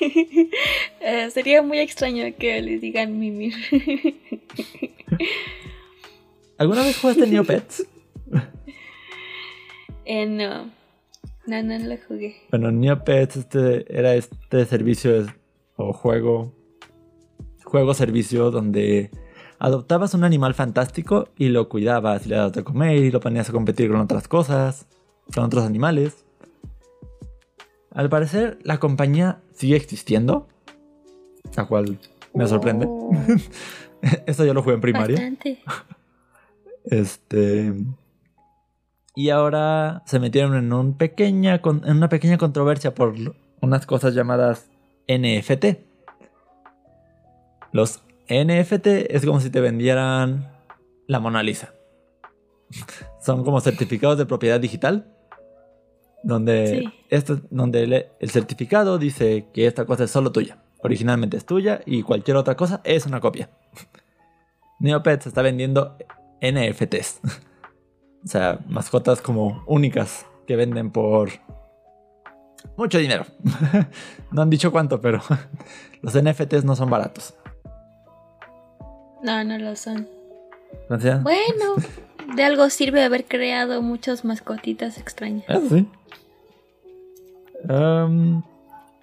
Eh, 1.00 1.30
sería 1.30 1.62
muy 1.62 1.78
extraño 1.78 2.24
que 2.38 2.60
le 2.60 2.78
digan 2.78 3.18
Mimir. 3.18 3.54
¿Alguna 6.58 6.82
vez 6.82 6.98
jugaste 6.98 7.26
Neopets? 7.26 7.86
Eh, 10.04 10.26
no. 10.26 10.70
No, 11.46 11.62
no 11.62 11.78
lo 11.78 11.96
jugué. 12.06 12.36
Bueno, 12.50 12.70
Neopets 12.70 13.36
este, 13.36 13.84
era 13.88 14.14
este 14.14 14.64
servicio 14.66 15.26
o 15.76 15.92
juego, 15.92 16.52
juego 17.64 17.94
servicio 17.94 18.50
donde 18.50 19.10
adoptabas 19.58 20.14
un 20.14 20.24
animal 20.24 20.54
fantástico 20.54 21.28
y 21.38 21.48
lo 21.48 21.68
cuidabas 21.68 22.26
y 22.26 22.30
le 22.30 22.36
dabas 22.36 22.52
de 22.52 22.64
comer 22.64 22.96
y 22.96 23.10
lo 23.10 23.20
ponías 23.20 23.48
a 23.48 23.52
competir 23.52 23.90
con 23.90 24.00
otras 24.00 24.28
cosas, 24.28 24.86
con 25.34 25.44
otros 25.44 25.64
animales. 25.64 26.24
Al 27.92 28.08
parecer 28.08 28.58
la 28.62 28.78
compañía 28.78 29.40
sigue 29.52 29.76
existiendo, 29.76 30.48
la 31.56 31.66
cual 31.66 31.98
Me 32.34 32.46
sorprende. 32.46 32.86
Oh, 32.88 33.12
Eso 34.26 34.44
yo 34.44 34.54
lo 34.54 34.62
jugué 34.62 34.74
en 34.74 34.80
primaria. 34.80 35.16
bastante. 35.16 35.62
Este. 36.84 37.72
Y 39.14 39.30
ahora 39.30 40.02
se 40.06 40.18
metieron 40.18 40.56
en, 40.56 40.72
un 40.72 40.96
pequeña, 40.96 41.60
en 41.64 41.96
una 41.96 42.08
pequeña 42.08 42.38
controversia 42.38 42.92
por 42.92 43.14
unas 43.60 43.86
cosas 43.86 44.14
llamadas 44.14 44.71
NFT. 45.18 45.78
Los 47.72 48.02
NFT 48.28 48.86
es 49.10 49.24
como 49.24 49.40
si 49.40 49.50
te 49.50 49.60
vendieran 49.60 50.52
la 51.06 51.20
Mona 51.20 51.42
Lisa. 51.42 51.74
Son 53.20 53.44
como 53.44 53.60
certificados 53.60 54.18
de 54.18 54.26
propiedad 54.26 54.60
digital. 54.60 55.08
Donde, 56.24 56.66
Sí. 56.66 56.92
esto, 57.10 57.40
donde 57.50 57.82
el, 57.82 57.92
el 58.20 58.30
certificado 58.30 58.96
dice 58.98 59.46
que 59.52 59.66
esta 59.66 59.86
cosa 59.86 60.04
es 60.04 60.10
solo 60.10 60.30
tuya. 60.30 60.58
Originalmente 60.78 61.36
es 61.36 61.44
tuya 61.44 61.80
y 61.84 62.02
cualquier 62.02 62.36
otra 62.36 62.56
cosa 62.56 62.80
es 62.84 63.06
una 63.06 63.20
copia. 63.20 63.50
Neopets 64.80 65.26
está 65.26 65.42
vendiendo 65.42 65.96
NFTs. 66.40 67.20
o 68.24 68.26
sea, 68.26 68.60
mascotas 68.68 69.20
como 69.20 69.64
únicas 69.66 70.26
que 70.46 70.56
venden 70.56 70.90
por 70.90 71.30
mucho 72.76 72.98
dinero. 72.98 73.26
no 74.30 74.42
han 74.42 74.50
dicho 74.50 74.70
cuánto, 74.70 75.00
pero 75.00 75.20
los 76.02 76.20
NFTs 76.20 76.64
no 76.64 76.76
son 76.76 76.90
baratos. 76.90 77.34
No, 79.22 79.44
no 79.44 79.58
lo 79.58 79.76
son. 79.76 80.08
Sea, 80.98 81.18
Bueno, 81.18 81.76
de 82.34 82.44
algo 82.44 82.68
sirve 82.70 83.04
haber 83.04 83.24
creado 83.24 83.82
muchas 83.82 84.24
mascotitas 84.24 84.98
extrañas. 84.98 85.44
Ah, 85.48 85.60
sí. 85.68 85.86
Um, 87.68 88.42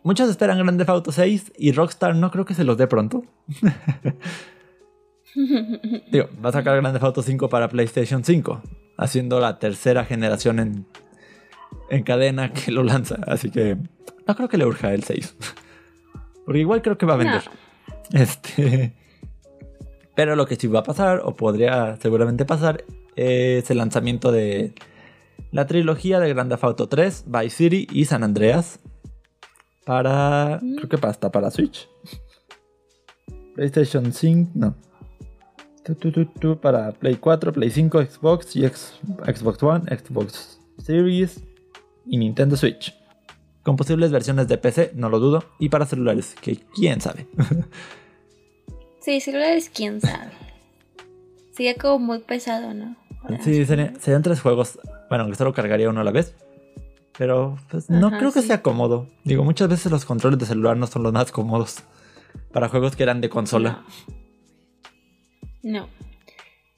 muchos 0.03 0.29
esperan 0.29 0.57
Grand 0.57 0.77
Theft 0.77 0.89
Auto 0.89 1.11
6 1.11 1.53
y 1.57 1.71
Rockstar 1.71 2.15
no 2.15 2.31
creo 2.31 2.45
que 2.45 2.53
se 2.53 2.63
los 2.63 2.77
dé 2.77 2.87
pronto. 2.87 3.23
Digo, 6.11 6.27
va 6.43 6.49
a 6.49 6.53
sacar 6.53 6.75
Grand 6.81 6.93
Theft 6.93 7.05
Auto 7.05 7.21
5 7.21 7.49
para 7.49 7.69
PlayStation 7.69 8.23
5, 8.23 8.61
haciendo 8.97 9.39
la 9.39 9.59
tercera 9.59 10.03
generación 10.03 10.59
en, 10.59 10.85
en 11.89 12.03
cadena 12.03 12.53
que 12.53 12.71
lo 12.71 12.83
lanza. 12.83 13.17
Así 13.27 13.49
que 13.49 13.77
no 14.27 14.35
creo 14.35 14.49
que 14.49 14.57
le 14.57 14.65
urja 14.65 14.93
el 14.93 15.03
6. 15.03 15.35
Porque 16.45 16.59
igual 16.59 16.81
creo 16.81 16.97
que 16.97 17.05
va 17.05 17.13
a 17.13 17.17
vender. 17.17 17.43
Este. 18.11 18.93
Pero 20.15 20.35
lo 20.35 20.47
que 20.47 20.55
sí 20.55 20.67
va 20.67 20.79
a 20.79 20.83
pasar, 20.83 21.21
o 21.23 21.35
podría 21.35 21.95
seguramente 21.97 22.45
pasar, 22.45 22.83
es 23.15 23.69
el 23.69 23.77
lanzamiento 23.77 24.31
de 24.31 24.73
la 25.51 25.65
trilogía 25.67 26.19
de 26.19 26.33
Grand 26.33 26.49
Theft 26.49 26.63
Auto 26.63 26.89
3, 26.89 27.25
Vice 27.27 27.55
City 27.55 27.87
y 27.91 28.05
San 28.05 28.23
Andreas. 28.23 28.79
Para. 29.85 30.59
Mm. 30.61 30.75
Creo 30.75 30.89
que 30.89 31.07
hasta 31.07 31.31
para 31.31 31.51
Switch. 31.51 31.87
PlayStation 33.55 34.11
5, 34.11 34.51
no. 34.55 34.75
Tu, 35.83 35.95
tu, 35.95 36.11
tu, 36.11 36.25
tu, 36.25 36.59
para 36.59 36.91
Play 36.91 37.15
4, 37.15 37.53
Play 37.53 37.69
5, 37.71 38.03
Xbox 38.03 38.55
y 38.55 38.67
Xbox 38.67 39.63
One, 39.63 39.85
Xbox 39.97 40.59
Series 40.77 41.43
y 42.09 42.17
Nintendo 42.17 42.57
Switch. 42.57 42.95
Con 43.63 43.75
posibles 43.75 44.11
versiones 44.11 44.47
de 44.47 44.57
PC, 44.57 44.91
no 44.95 45.09
lo 45.09 45.19
dudo, 45.19 45.43
y 45.59 45.69
para 45.69 45.85
celulares, 45.85 46.35
que 46.41 46.57
quién 46.75 47.01
sabe. 47.01 47.27
Sí, 49.01 49.21
celulares, 49.21 49.71
quién 49.73 50.01
sabe. 50.01 50.31
Sería 51.53 51.73
como 51.75 51.99
muy 51.99 52.19
pesado, 52.19 52.73
¿no? 52.73 52.95
Para- 53.23 53.41
Sí, 53.41 53.65
serían, 53.65 53.99
serían 53.99 54.21
tres 54.23 54.41
juegos. 54.41 54.77
Bueno, 55.07 55.23
aunque 55.23 55.37
solo 55.37 55.53
cargaría 55.53 55.89
uno 55.89 56.01
a 56.01 56.03
la 56.03 56.11
vez. 56.11 56.35
Pero 57.17 57.57
pues, 57.71 57.89
no 57.89 58.07
Ajá, 58.07 58.17
creo 58.19 58.31
que 58.31 58.41
sí. 58.41 58.47
sea 58.47 58.61
cómodo. 58.61 59.07
Digo, 59.23 59.43
muchas 59.43 59.69
veces 59.69 59.91
los 59.91 60.05
controles 60.05 60.37
de 60.37 60.45
celular 60.45 60.75
no 60.77 60.85
son 60.85 61.03
los 61.03 61.13
más 61.13 61.31
cómodos. 61.31 61.77
Para 62.51 62.67
juegos 62.69 62.95
que 62.95 63.03
eran 63.03 63.21
de 63.21 63.29
consola. 63.29 63.83
No. 65.63 65.79
No, 65.81 65.89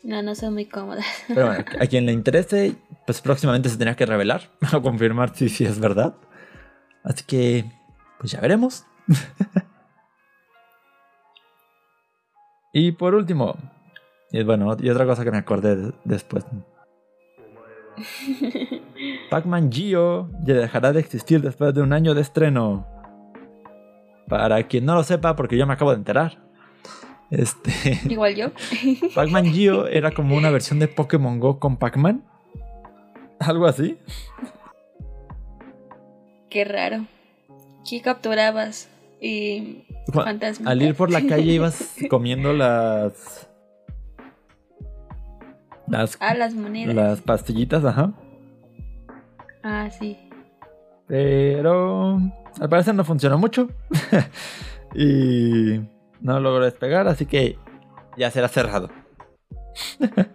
no 0.03 0.35
son 0.35 0.53
muy 0.53 0.65
cómodas. 0.65 1.05
Pero 1.27 1.47
bueno, 1.47 1.63
a 1.79 1.85
quien 1.87 2.05
le 2.05 2.11
interese, 2.11 2.75
pues 3.05 3.21
próximamente 3.21 3.69
se 3.69 3.77
tendrá 3.77 3.95
que 3.95 4.05
revelar. 4.05 4.49
O 4.73 4.81
confirmar 4.81 5.35
si, 5.35 5.49
si 5.49 5.65
es 5.65 5.79
verdad. 5.79 6.15
Así 7.03 7.23
que, 7.25 7.65
pues 8.19 8.31
ya 8.31 8.39
veremos. 8.41 8.85
y 12.73 12.91
por 12.93 13.15
último, 13.15 13.55
y 14.31 14.43
bueno, 14.43 14.75
y 14.79 14.89
otra 14.89 15.05
cosa 15.05 15.23
que 15.23 15.31
me 15.31 15.37
acordé 15.37 15.75
de- 15.75 15.93
después. 16.03 16.45
Pac-Man 19.29 19.71
Geo 19.71 20.29
ya 20.43 20.53
dejará 20.55 20.93
de 20.93 20.99
existir 20.99 21.41
después 21.41 21.73
de 21.73 21.81
un 21.81 21.93
año 21.93 22.13
de 22.13 22.21
estreno. 22.21 22.87
Para 24.27 24.63
quien 24.63 24.85
no 24.85 24.95
lo 24.95 25.03
sepa, 25.03 25.35
porque 25.35 25.57
yo 25.57 25.67
me 25.67 25.73
acabo 25.73 25.91
de 25.91 25.97
enterar. 25.97 26.37
Este. 27.31 27.99
Igual 28.09 28.35
yo. 28.35 28.51
Pac-Man 29.15 29.45
Geo 29.53 29.87
era 29.87 30.11
como 30.11 30.35
una 30.35 30.49
versión 30.51 30.79
de 30.79 30.87
Pokémon 30.87 31.39
Go 31.39 31.59
con 31.59 31.77
Pac-Man. 31.77 32.23
Algo 33.39 33.65
así. 33.65 33.97
Qué 36.49 36.65
raro. 36.65 37.05
¿Qué 37.89 38.01
capturabas? 38.01 38.89
Y 39.21 39.85
fantasmas. 40.13 40.69
Al 40.69 40.81
ir 40.81 40.93
por 40.95 41.09
la 41.09 41.21
calle 41.25 41.53
ibas 41.53 41.95
comiendo 42.09 42.53
las. 42.53 43.47
Las, 45.87 46.17
Ah, 46.21 46.33
las 46.35 46.53
monedas. 46.53 46.93
las 46.95 47.21
pastillitas, 47.21 47.83
ajá. 47.83 48.13
Ah, 49.63 49.89
sí. 49.89 50.17
Pero 51.07 52.19
al 52.59 52.69
parecer 52.69 52.95
no 52.95 53.03
funcionó 53.03 53.37
mucho. 53.37 53.67
y 54.95 55.79
no 56.21 56.39
logró 56.39 56.65
despegar, 56.65 57.07
así 57.07 57.25
que 57.25 57.57
ya 58.17 58.31
será 58.31 58.47
cerrado. 58.47 58.89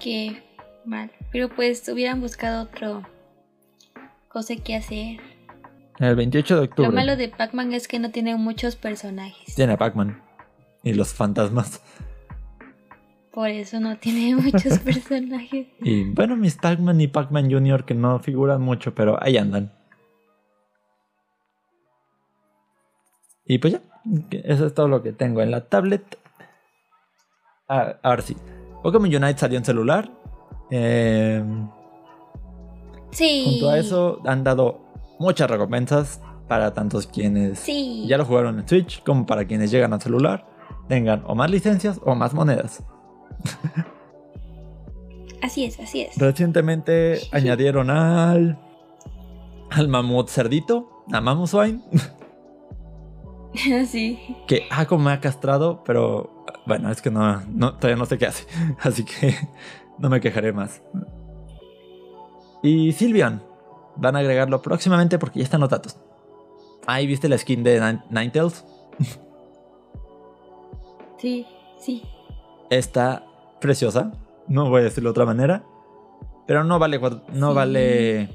Qué 0.00 0.42
mal. 0.84 1.10
Pero 1.30 1.48
pues 1.48 1.88
hubieran 1.88 2.20
buscado 2.20 2.64
otro 2.64 3.02
cosa 4.28 4.56
que 4.56 4.76
hacer. 4.76 5.20
El 5.98 6.16
28 6.16 6.56
de 6.56 6.62
octubre 6.62 6.88
Lo 6.88 6.94
malo 6.94 7.16
de 7.16 7.28
Pac-Man 7.28 7.72
es 7.72 7.86
que 7.86 7.98
no 7.98 8.10
tiene 8.10 8.34
muchos 8.36 8.76
personajes. 8.76 9.54
tiene 9.54 9.74
a 9.74 9.76
Pac-Man 9.76 10.20
y 10.82 10.94
los 10.94 11.12
fantasmas. 11.14 11.80
Por 13.30 13.48
eso 13.48 13.78
no 13.78 13.96
tiene 13.98 14.34
muchos 14.42 14.78
personajes. 14.84 15.68
Y 15.80 16.04
bueno, 16.04 16.36
mis 16.36 16.56
Pac-Man 16.56 17.00
y 17.00 17.08
Pac-Man 17.08 17.50
Jr. 17.50 17.84
que 17.84 17.94
no 17.94 18.18
figuran 18.18 18.60
mucho, 18.62 18.94
pero 18.94 19.22
ahí 19.22 19.36
andan. 19.36 19.72
Y 23.46 23.58
pues 23.58 23.74
ya, 23.74 23.80
eso 24.44 24.66
es 24.66 24.74
todo 24.74 24.88
lo 24.88 25.02
que 25.02 25.12
tengo 25.12 25.42
en 25.42 25.50
la 25.50 25.68
tablet. 25.68 26.18
Ah, 27.68 27.94
ahora 28.02 28.22
sí, 28.22 28.36
Pokémon 28.82 29.06
Unite 29.14 29.38
salió 29.38 29.58
en 29.58 29.64
celular. 29.64 30.10
Eh, 30.70 31.44
Sí. 33.10 33.44
junto 33.44 33.68
a 33.70 33.78
eso 33.78 34.20
han 34.24 34.42
dado 34.42 34.80
muchas 35.18 35.50
recompensas 35.50 36.20
para 36.48 36.72
tantos 36.72 37.06
quienes 37.06 37.58
Sí. 37.58 38.06
ya 38.08 38.16
lo 38.16 38.24
jugaron 38.24 38.58
en 38.58 38.66
Switch 38.68 39.02
como 39.04 39.26
para 39.26 39.44
quienes 39.46 39.70
llegan 39.70 39.92
al 39.92 40.00
celular. 40.00 40.46
Tengan 40.88 41.22
o 41.26 41.34
más 41.34 41.50
licencias 41.50 42.00
o 42.04 42.14
más 42.14 42.32
monedas. 42.34 42.82
Así 45.42 45.64
es, 45.64 45.78
así 45.80 46.02
es. 46.02 46.16
Recientemente 46.18 47.18
añadieron 47.32 47.90
al. 47.90 48.58
al 49.70 49.88
mamut 49.88 50.28
cerdito, 50.28 51.02
a 51.12 51.20
Mamoswine, 51.20 51.82
sí. 53.86 54.18
que 54.46 54.62
ah, 54.70 54.86
como 54.86 55.04
me 55.04 55.12
ha 55.12 55.20
castrado, 55.20 55.82
pero 55.84 56.44
bueno, 56.66 56.90
es 56.90 57.02
que 57.02 57.10
no, 57.10 57.42
no, 57.48 57.74
todavía 57.74 57.96
no 57.96 58.06
sé 58.06 58.18
qué 58.18 58.26
hace, 58.26 58.46
así 58.80 59.04
que 59.04 59.34
no 59.98 60.08
me 60.08 60.20
quejaré 60.20 60.52
más. 60.52 60.82
Y 62.62 62.92
Sylveon, 62.92 63.42
van 63.96 64.16
a 64.16 64.20
agregarlo 64.20 64.62
próximamente 64.62 65.18
porque 65.18 65.40
ya 65.40 65.44
están 65.44 65.60
los 65.60 65.70
datos. 65.70 65.96
Ahí 66.86 67.06
viste 67.06 67.28
la 67.28 67.36
skin 67.38 67.62
de 67.62 67.80
Nin- 67.80 68.02
Ninetales, 68.10 68.64
Sí, 71.18 71.46
sí. 71.78 72.02
está 72.70 73.24
preciosa, 73.60 74.12
no 74.48 74.68
voy 74.70 74.80
a 74.80 74.84
decirlo 74.84 75.08
de 75.10 75.12
otra 75.12 75.24
manera, 75.26 75.64
pero 76.46 76.64
no 76.64 76.78
vale, 76.80 76.98
no 77.32 77.50
Sí. 77.50 77.54
vale, 77.54 78.28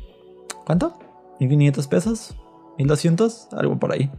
¿cuánto? 0.65 0.93
¿1500 1.39 1.87
pesos? 1.89 2.35
¿1200? 2.77 3.49
Algo 3.57 3.77
por 3.77 3.91
ahí. 3.91 4.09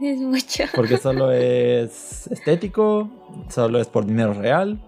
Es 0.00 0.18
mucho. 0.18 0.64
Porque 0.74 0.96
solo 1.02 1.30
es 1.30 2.26
estético, 2.28 3.08
solo 3.48 3.80
es 3.80 3.88
por 3.88 4.06
dinero 4.06 4.34
real. 4.34 4.80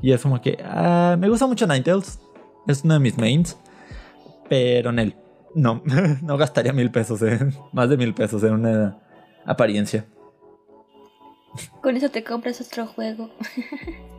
Y 0.00 0.12
es 0.12 0.22
como 0.22 0.40
que 0.40 0.58
ah, 0.64 1.16
me 1.18 1.28
gusta 1.28 1.46
mucho 1.46 1.66
Ninetales. 1.66 2.20
Es 2.66 2.84
uno 2.84 2.94
de 2.94 3.00
mis 3.00 3.18
mains. 3.18 3.56
Pero 4.48 4.90
en 4.90 4.98
él, 4.98 5.16
no, 5.54 5.82
no 6.22 6.36
gastaría 6.36 6.72
mil 6.72 6.90
pesos, 6.90 7.20
en, 7.22 7.54
más 7.72 7.90
de 7.90 7.96
mil 7.96 8.14
pesos 8.14 8.42
en 8.44 8.52
una 8.52 8.98
apariencia. 9.44 10.06
Con 11.82 11.96
eso 11.96 12.10
te 12.10 12.22
compras 12.24 12.60
otro 12.60 12.86
juego. 12.86 13.30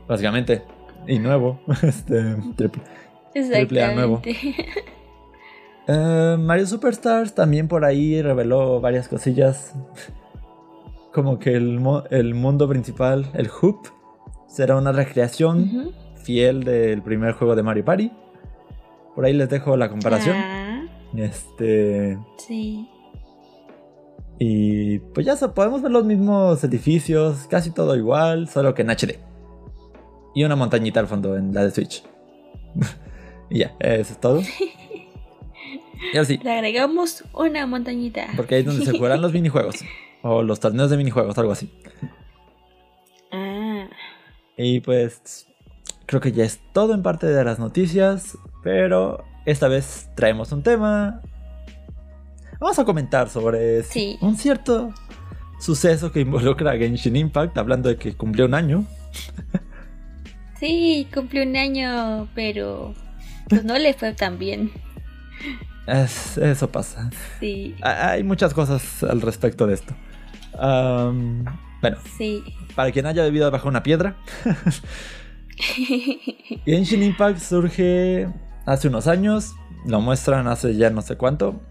Básicamente. 0.07 0.63
Y 1.07 1.17
nuevo. 1.19 1.59
Este, 1.81 2.35
triple. 2.55 2.83
Triple 3.33 3.83
A 3.83 3.93
nuevo. 3.93 4.21
Eh, 5.91 6.37
Mario 6.37 6.67
Superstars 6.67 7.33
también 7.33 7.67
por 7.67 7.83
ahí 7.83 8.21
reveló 8.21 8.79
varias 8.79 9.07
cosillas. 9.07 9.73
como 11.11 11.39
que 11.39 11.55
el, 11.55 11.81
el 12.11 12.35
mundo 12.35 12.69
principal, 12.69 13.25
el 13.33 13.49
Hoop, 13.49 13.87
será 14.47 14.75
una 14.75 14.91
recreación 14.91 15.91
fiel 16.23 16.63
del 16.63 17.01
primer 17.01 17.33
juego 17.33 17.55
de 17.55 17.63
Mario 17.63 17.85
Party. 17.85 18.11
Por 19.15 19.25
ahí 19.25 19.33
les 19.33 19.49
dejo 19.49 19.75
la 19.77 19.89
comparación. 19.89 20.35
Ah. 20.37 20.85
Este. 21.15 22.19
Sí. 22.37 22.87
Y 24.37 24.99
pues 24.99 25.25
ya 25.25 25.35
podemos 25.53 25.81
ver 25.81 25.91
los 25.91 26.05
mismos 26.05 26.63
edificios, 26.63 27.47
casi 27.49 27.71
todo 27.71 27.95
igual, 27.95 28.47
solo 28.47 28.75
que 28.75 28.83
en 28.83 28.91
HD. 28.91 29.17
Y 30.35 30.43
una 30.43 30.55
montañita 30.55 30.99
al 30.99 31.07
fondo 31.07 31.35
en 31.35 31.51
la 31.51 31.63
de 31.63 31.71
Switch. 31.71 32.03
y 33.49 33.59
ya, 33.59 33.75
eso 33.79 34.13
es 34.13 34.19
todo. 34.19 34.41
y 36.13 36.17
así. 36.17 36.37
Le 36.37 36.51
agregamos 36.51 37.23
una 37.33 37.65
montañita. 37.65 38.27
Porque 38.35 38.55
ahí 38.55 38.61
es 38.61 38.67
donde 38.67 38.85
se 38.85 38.91
jugarán 38.97 39.21
los 39.21 39.33
minijuegos. 39.33 39.75
O 40.21 40.43
los 40.43 40.59
torneos 40.59 40.89
de 40.89 40.97
minijuegos, 40.97 41.37
algo 41.37 41.51
así. 41.51 41.71
Ah. 43.31 43.87
Y 44.57 44.81
pues 44.81 45.47
creo 46.05 46.21
que 46.21 46.31
ya 46.31 46.43
es 46.43 46.59
todo 46.73 46.93
en 46.93 47.03
parte 47.03 47.27
de 47.27 47.43
las 47.43 47.59
noticias. 47.59 48.37
Pero 48.63 49.23
esta 49.45 49.67
vez 49.67 50.09
traemos 50.15 50.51
un 50.51 50.63
tema. 50.63 51.21
Vamos 52.59 52.77
a 52.77 52.85
comentar 52.85 53.29
sobre 53.29 53.83
un 54.21 54.35
cierto 54.35 54.93
suceso 55.59 56.11
que 56.11 56.21
involucra 56.21 56.71
a 56.71 56.77
Genshin 56.77 57.15
Impact, 57.15 57.57
hablando 57.57 57.89
de 57.89 57.97
que 57.97 58.13
cumplió 58.15 58.45
un 58.45 58.53
año. 58.53 58.85
Sí, 60.59 61.07
cumplió 61.13 61.43
un 61.43 61.55
año, 61.55 62.27
pero 62.35 62.93
pues 63.47 63.63
no 63.63 63.77
le 63.77 63.93
fue 63.93 64.13
tan 64.13 64.37
bien. 64.37 64.71
Eso 65.87 66.71
pasa. 66.71 67.09
Sí. 67.39 67.75
Hay 67.81 68.23
muchas 68.23 68.53
cosas 68.53 69.03
al 69.03 69.21
respecto 69.21 69.67
de 69.67 69.73
esto. 69.73 69.95
bueno, 71.81 71.97
sí. 72.17 72.43
para 72.75 72.91
quien 72.91 73.05
haya 73.05 73.23
bebido 73.23 73.49
bajo 73.51 73.67
una 73.67 73.83
piedra, 73.83 74.15
Genshin 76.65 77.03
Impact 77.03 77.39
surge 77.39 78.27
hace 78.65 78.87
unos 78.87 79.07
años, 79.07 79.55
lo 79.85 80.01
muestran 80.01 80.47
hace 80.47 80.75
ya 80.75 80.89
no 80.89 81.01
sé 81.01 81.17
cuánto, 81.17 81.61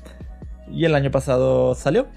y 0.70 0.84
el 0.84 0.94
año 0.94 1.10
pasado 1.10 1.74
salió 1.74 2.08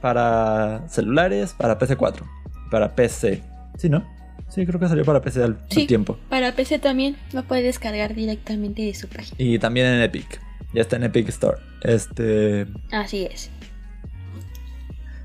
para 0.00 0.88
celulares, 0.88 1.54
para 1.54 1.78
PC4, 1.78 2.22
para 2.70 2.94
PC. 2.94 3.42
¿Sí, 3.76 3.88
no? 3.88 4.04
Sí, 4.48 4.66
creo 4.66 4.80
que 4.80 4.88
salió 4.88 5.04
para 5.04 5.20
PC 5.20 5.44
al, 5.44 5.66
tiempo. 5.86 6.18
Para 6.28 6.52
PC 6.52 6.78
también 6.78 7.16
lo 7.32 7.44
puedes 7.44 7.64
descargar 7.64 8.14
directamente 8.14 8.82
de 8.82 8.94
su 8.94 9.08
página. 9.08 9.36
Y 9.38 9.58
también 9.58 9.86
en 9.86 10.02
Epic. 10.02 10.40
Ya 10.72 10.82
está 10.82 10.96
en 10.96 11.04
Epic 11.04 11.28
Store. 11.28 11.58
Este. 11.82 12.66
Así 12.92 13.24
es. 13.24 13.50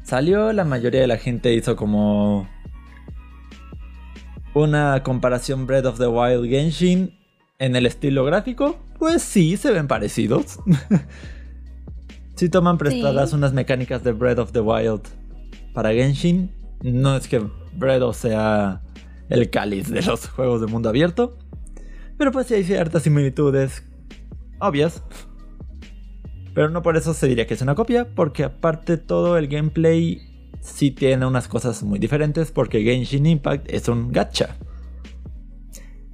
Salió, 0.04 0.54
la 0.54 0.66
mayoría 0.66 1.02
de 1.02 1.08
la 1.08 1.18
gente 1.18 1.54
hizo 1.54 1.76
como 1.76 2.48
una 4.54 5.04
comparación 5.04 5.68
Breath 5.68 5.86
of 5.86 5.98
the 5.98 6.08
Wild 6.08 6.48
Genshin 6.50 7.18
en 7.60 7.76
el 7.76 7.86
estilo 7.86 8.24
gráfico. 8.24 8.78
Pues 9.00 9.22
sí, 9.22 9.58
se 9.58 9.72
ven 9.72 9.88
parecidos. 9.88 10.60
si 12.36 12.50
toman 12.50 12.78
prestadas 12.78 13.34
unas 13.34 13.54
mecánicas 13.54 14.04
de 14.04 14.12
Breath 14.12 14.40
of 14.40 14.52
the 14.52 14.62
Wild 14.62 15.02
para 15.74 15.92
Genshin, 15.92 16.52
no 16.82 17.18
es 17.18 17.28
que 17.28 17.44
Breath 17.74 18.14
sea 18.14 18.82
el 19.30 19.50
cáliz 19.50 19.90
de 19.90 20.02
los 20.02 20.30
juegos 20.30 20.62
de 20.62 20.68
mundo 20.68 20.90
abierto, 20.90 21.38
pero 22.18 22.32
pues 22.32 22.48
sí 22.48 22.54
hay 22.54 22.64
ciertas 22.64 23.04
similitudes 23.04 23.84
obvias. 24.60 25.04
Pero 26.56 26.70
no 26.70 26.82
por 26.82 26.96
eso 26.96 27.14
se 27.14 27.28
diría 27.28 27.46
que 27.46 27.54
es 27.54 27.62
una 27.62 27.76
copia, 27.76 28.08
porque 28.16 28.46
aparte 28.46 28.96
todo 28.96 29.38
el 29.38 29.50
gameplay 29.50 30.22
sí 30.62 30.90
tiene 30.90 31.26
unas 31.26 31.50
cosas 31.50 31.84
muy 31.84 32.00
diferentes, 32.00 32.50
porque 32.50 32.82
Genshin 32.82 33.26
Impact 33.26 33.70
es 33.70 33.90
un 33.90 34.10
gacha. 34.14 34.56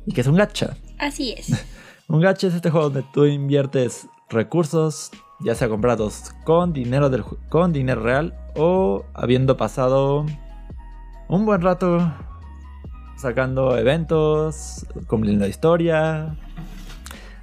¿Y 0.08 0.14
qué 0.14 0.22
es 0.22 0.28
un 0.28 0.36
gacha? 0.36 0.76
Así 0.98 1.34
es. 1.38 1.64
un 2.08 2.22
gacha 2.22 2.48
es 2.48 2.56
este 2.56 2.72
juego 2.72 2.90
donde 2.90 3.08
tú 3.14 3.26
inviertes 3.26 4.08
recursos, 4.32 5.12
ya 5.42 5.54
sea 5.54 5.70
comprados 5.70 6.32
con 6.44 6.74
dinero, 6.74 7.12
del, 7.12 7.24
con 7.50 7.72
dinero 7.72 8.02
real 8.02 8.34
o 8.56 9.06
habiendo 9.14 9.58
pasado 9.58 10.26
un 11.30 11.46
buen 11.46 11.62
rato 11.62 12.12
sacando 13.16 13.78
eventos, 13.78 14.88
cumpliendo 15.06 15.46
la 15.46 15.50
historia, 15.50 16.36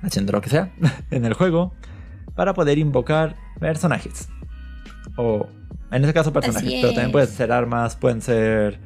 haciendo 0.03 0.33
lo 0.33 0.41
que 0.41 0.51
sea 0.51 0.73
en 1.13 1.25
el 1.25 1.35
juego 1.35 1.75
para 2.38 2.55
poder 2.55 2.79
invocar 2.79 3.35
personajes. 3.59 4.29
O 5.16 5.48
en 5.90 6.05
este 6.05 6.14
caso 6.14 6.33
personajes, 6.33 6.72
pero 6.81 6.92
también 6.92 7.11
pueden 7.11 7.29
ser 7.29 7.51
armas, 7.51 7.96
pueden 7.96 8.22
ser 8.22 8.79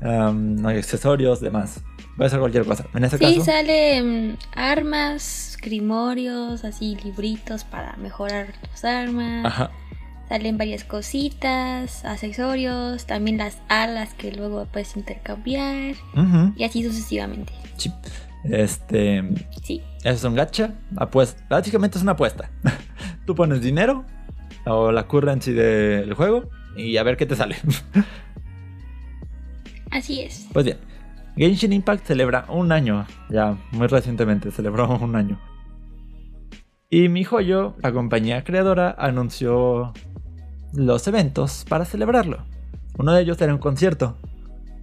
um, 0.00 0.64
accesorios, 0.64 1.40
demás. 1.40 1.82
Puede 2.16 2.30
ser 2.30 2.38
cualquier 2.38 2.64
cosa. 2.64 2.86
En 2.94 3.02
este 3.02 3.18
sí, 3.18 3.40
salen 3.40 4.38
armas, 4.54 5.58
grimorios, 5.60 6.64
así 6.64 6.96
libritos 7.02 7.64
para 7.64 7.96
mejorar 7.96 8.54
tus 8.70 8.84
armas. 8.84 9.44
Ajá. 9.44 9.72
Salen 10.28 10.56
varias 10.56 10.84
cositas, 10.84 12.04
accesorios, 12.04 13.04
también 13.06 13.38
las 13.38 13.58
alas 13.68 14.14
que 14.14 14.30
luego 14.30 14.64
puedes 14.66 14.96
intercambiar. 14.96 15.96
Y 16.54 16.62
así 16.62 16.84
sucesivamente. 16.84 17.52
Sí. 17.78 17.90
Este. 18.50 19.22
Sí. 19.62 19.82
Eso 20.00 20.14
es 20.14 20.24
un 20.24 20.34
gacha. 20.34 20.74
Apuesta. 20.96 21.44
Básicamente 21.48 21.98
es 21.98 22.02
una 22.02 22.12
apuesta. 22.12 22.50
Tú 23.26 23.34
pones 23.34 23.60
dinero 23.60 24.04
o 24.66 24.92
la 24.92 25.06
currency 25.06 25.52
del 25.52 26.14
juego 26.14 26.48
y 26.76 26.96
a 26.96 27.02
ver 27.02 27.16
qué 27.16 27.26
te 27.26 27.36
sale. 27.36 27.56
Así 29.90 30.20
es. 30.20 30.48
Pues 30.52 30.64
bien, 30.64 30.78
Genshin 31.36 31.72
Impact 31.72 32.06
celebra 32.06 32.46
un 32.48 32.72
año, 32.72 33.06
ya 33.30 33.56
muy 33.72 33.86
recientemente 33.86 34.50
celebró 34.50 34.88
un 34.98 35.16
año. 35.16 35.40
Y 36.90 37.08
mi 37.08 37.24
joyo, 37.24 37.74
la 37.82 37.92
compañía 37.92 38.44
creadora, 38.44 38.94
anunció 38.98 39.92
los 40.72 41.06
eventos 41.08 41.64
para 41.68 41.84
celebrarlo. 41.84 42.44
Uno 42.98 43.12
de 43.12 43.22
ellos 43.22 43.40
era 43.40 43.52
un 43.52 43.60
concierto. 43.60 44.16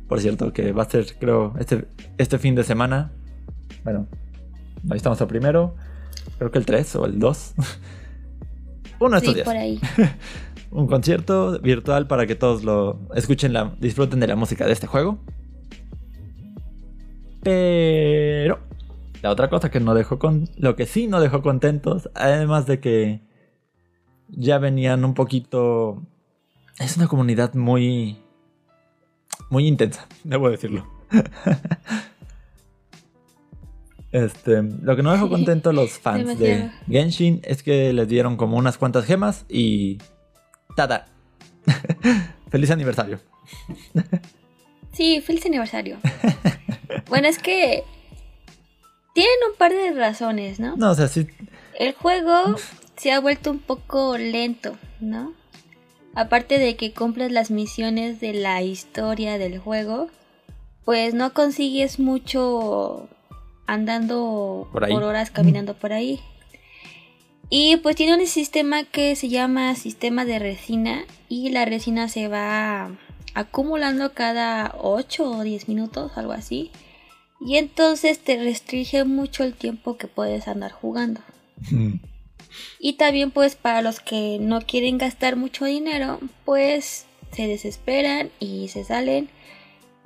Por 0.08 0.20
cierto, 0.20 0.54
que 0.54 0.74
va 0.74 0.84
a 0.84 0.90
ser, 0.90 1.18
creo, 1.18 1.54
este, 1.60 1.88
este 2.18 2.38
fin 2.38 2.56
de 2.56 2.64
semana, 2.64 3.12
bueno, 3.84 4.08
ahí 4.90 4.98
estamos 4.98 5.22
al 5.22 5.28
primero. 5.28 5.76
Creo 6.38 6.52
que 6.52 6.60
el 6.60 6.66
3 6.66 6.96
o 6.98 7.06
el 7.06 7.20
2. 7.20 7.54
Uno 9.00 9.12
de 9.12 9.18
estos 9.18 9.36
días. 9.36 9.46
Por 9.46 9.58
ahí. 9.58 9.80
Un 10.72 10.88
concierto 10.88 11.60
virtual 11.60 12.08
para 12.08 12.26
que 12.26 12.36
todos 12.36 12.64
lo 12.64 13.00
escuchen, 13.14 13.54
la, 13.54 13.76
disfruten 13.80 14.20
de 14.20 14.28
la 14.28 14.36
música 14.36 14.66
de 14.66 14.74
este 14.74 14.88
juego. 14.88 15.20
Pero 17.44 18.60
la 19.22 19.32
otra 19.32 19.50
cosa 19.50 19.70
que 19.72 19.80
no 19.80 19.94
dejó 19.94 20.20
con. 20.20 20.50
Lo 20.58 20.76
que 20.76 20.86
sí 20.86 21.08
no 21.08 21.22
dejó 21.22 21.42
contentos, 21.42 22.10
además 22.14 22.66
de 22.66 22.80
que 22.80 23.22
ya 24.28 24.58
venían 24.58 25.06
un 25.06 25.14
poquito. 25.14 26.02
Es 26.80 26.98
una 26.98 27.08
comunidad 27.08 27.54
muy. 27.54 28.18
Muy 29.50 29.68
intensa, 29.68 30.08
debo 30.24 30.50
decirlo. 30.50 30.88
Este, 34.14 34.62
lo 34.62 34.96
que 34.96 35.02
no 35.02 35.12
dejó 35.12 35.28
contento 35.28 35.72
a 35.72 35.74
los 35.74 35.98
fans 35.98 36.38
de 36.38 36.70
Genshin 36.88 37.42
es 37.44 37.64
que 37.64 37.92
les 37.94 38.08
dieron 38.08 38.38
como 38.38 38.58
unas 38.58 38.78
cuantas 38.78 39.06
gemas 39.06 39.44
y. 39.50 39.98
¡Tada! 40.76 41.08
¡Feliz 42.52 42.70
aniversario! 42.70 43.20
sí, 44.92 45.20
feliz 45.22 45.44
aniversario. 45.48 45.98
bueno, 47.10 47.28
es 47.28 47.40
que. 47.40 47.84
Tienen 49.16 49.34
un 49.52 49.58
par 49.58 49.72
de 49.72 49.94
razones, 49.94 50.60
¿no? 50.60 50.76
No, 50.78 50.92
o 50.92 50.96
sea, 50.96 51.08
sí. 51.08 51.28
El 51.80 51.94
juego 51.94 52.56
se 52.96 53.12
ha 53.12 53.20
vuelto 53.20 53.50
un 53.50 53.60
poco 53.60 54.16
lento, 54.20 54.78
¿no? 55.00 55.34
Aparte 56.14 56.60
de 56.60 56.76
que 56.76 56.94
cumples 56.94 57.32
las 57.32 57.50
misiones 57.50 58.22
de 58.22 58.34
la 58.34 58.62
historia 58.62 59.40
del 59.40 59.58
juego, 59.58 60.10
pues 60.86 61.16
no 61.16 61.34
consigues 61.34 61.98
mucho 61.98 63.10
andando 63.66 64.68
por, 64.72 64.84
horas 64.84 65.32
caminando 65.32 65.74
por 65.76 65.94
ahí. 65.94 66.20
Y 67.50 67.78
pues 67.78 67.96
tiene 67.96 68.16
un 68.16 68.26
sistema 68.28 68.84
que 68.84 69.16
se 69.16 69.30
llama 69.30 69.76
sistema 69.76 70.26
de 70.26 70.40
resina 70.40 71.06
y 71.30 71.50
la 71.50 71.66
resina 71.66 72.08
se 72.08 72.28
va 72.28 72.92
acumulando 73.36 74.14
cada 74.14 74.76
8 74.80 75.30
o 75.30 75.44
10 75.44 75.68
minutos, 75.68 76.12
algo 76.16 76.32
así. 76.32 76.72
Y 77.40 77.58
entonces 77.58 78.20
te 78.20 78.38
restringe 78.38 79.04
mucho 79.04 79.44
el 79.44 79.54
tiempo 79.54 79.98
que 79.98 80.08
puedes 80.08 80.48
andar 80.48 80.72
jugando. 80.72 81.22
y 82.80 82.94
también 82.94 83.32
pues 83.32 83.56
para 83.56 83.82
los 83.82 84.00
que 84.00 84.38
no 84.40 84.62
quieren 84.62 84.98
gastar 84.98 85.36
mucho 85.36 85.66
dinero, 85.66 86.20
pues 86.46 87.06
se 87.32 87.48
desesperan 87.48 88.30
y 88.40 88.70
se 88.70 88.84
salen 88.84 89.30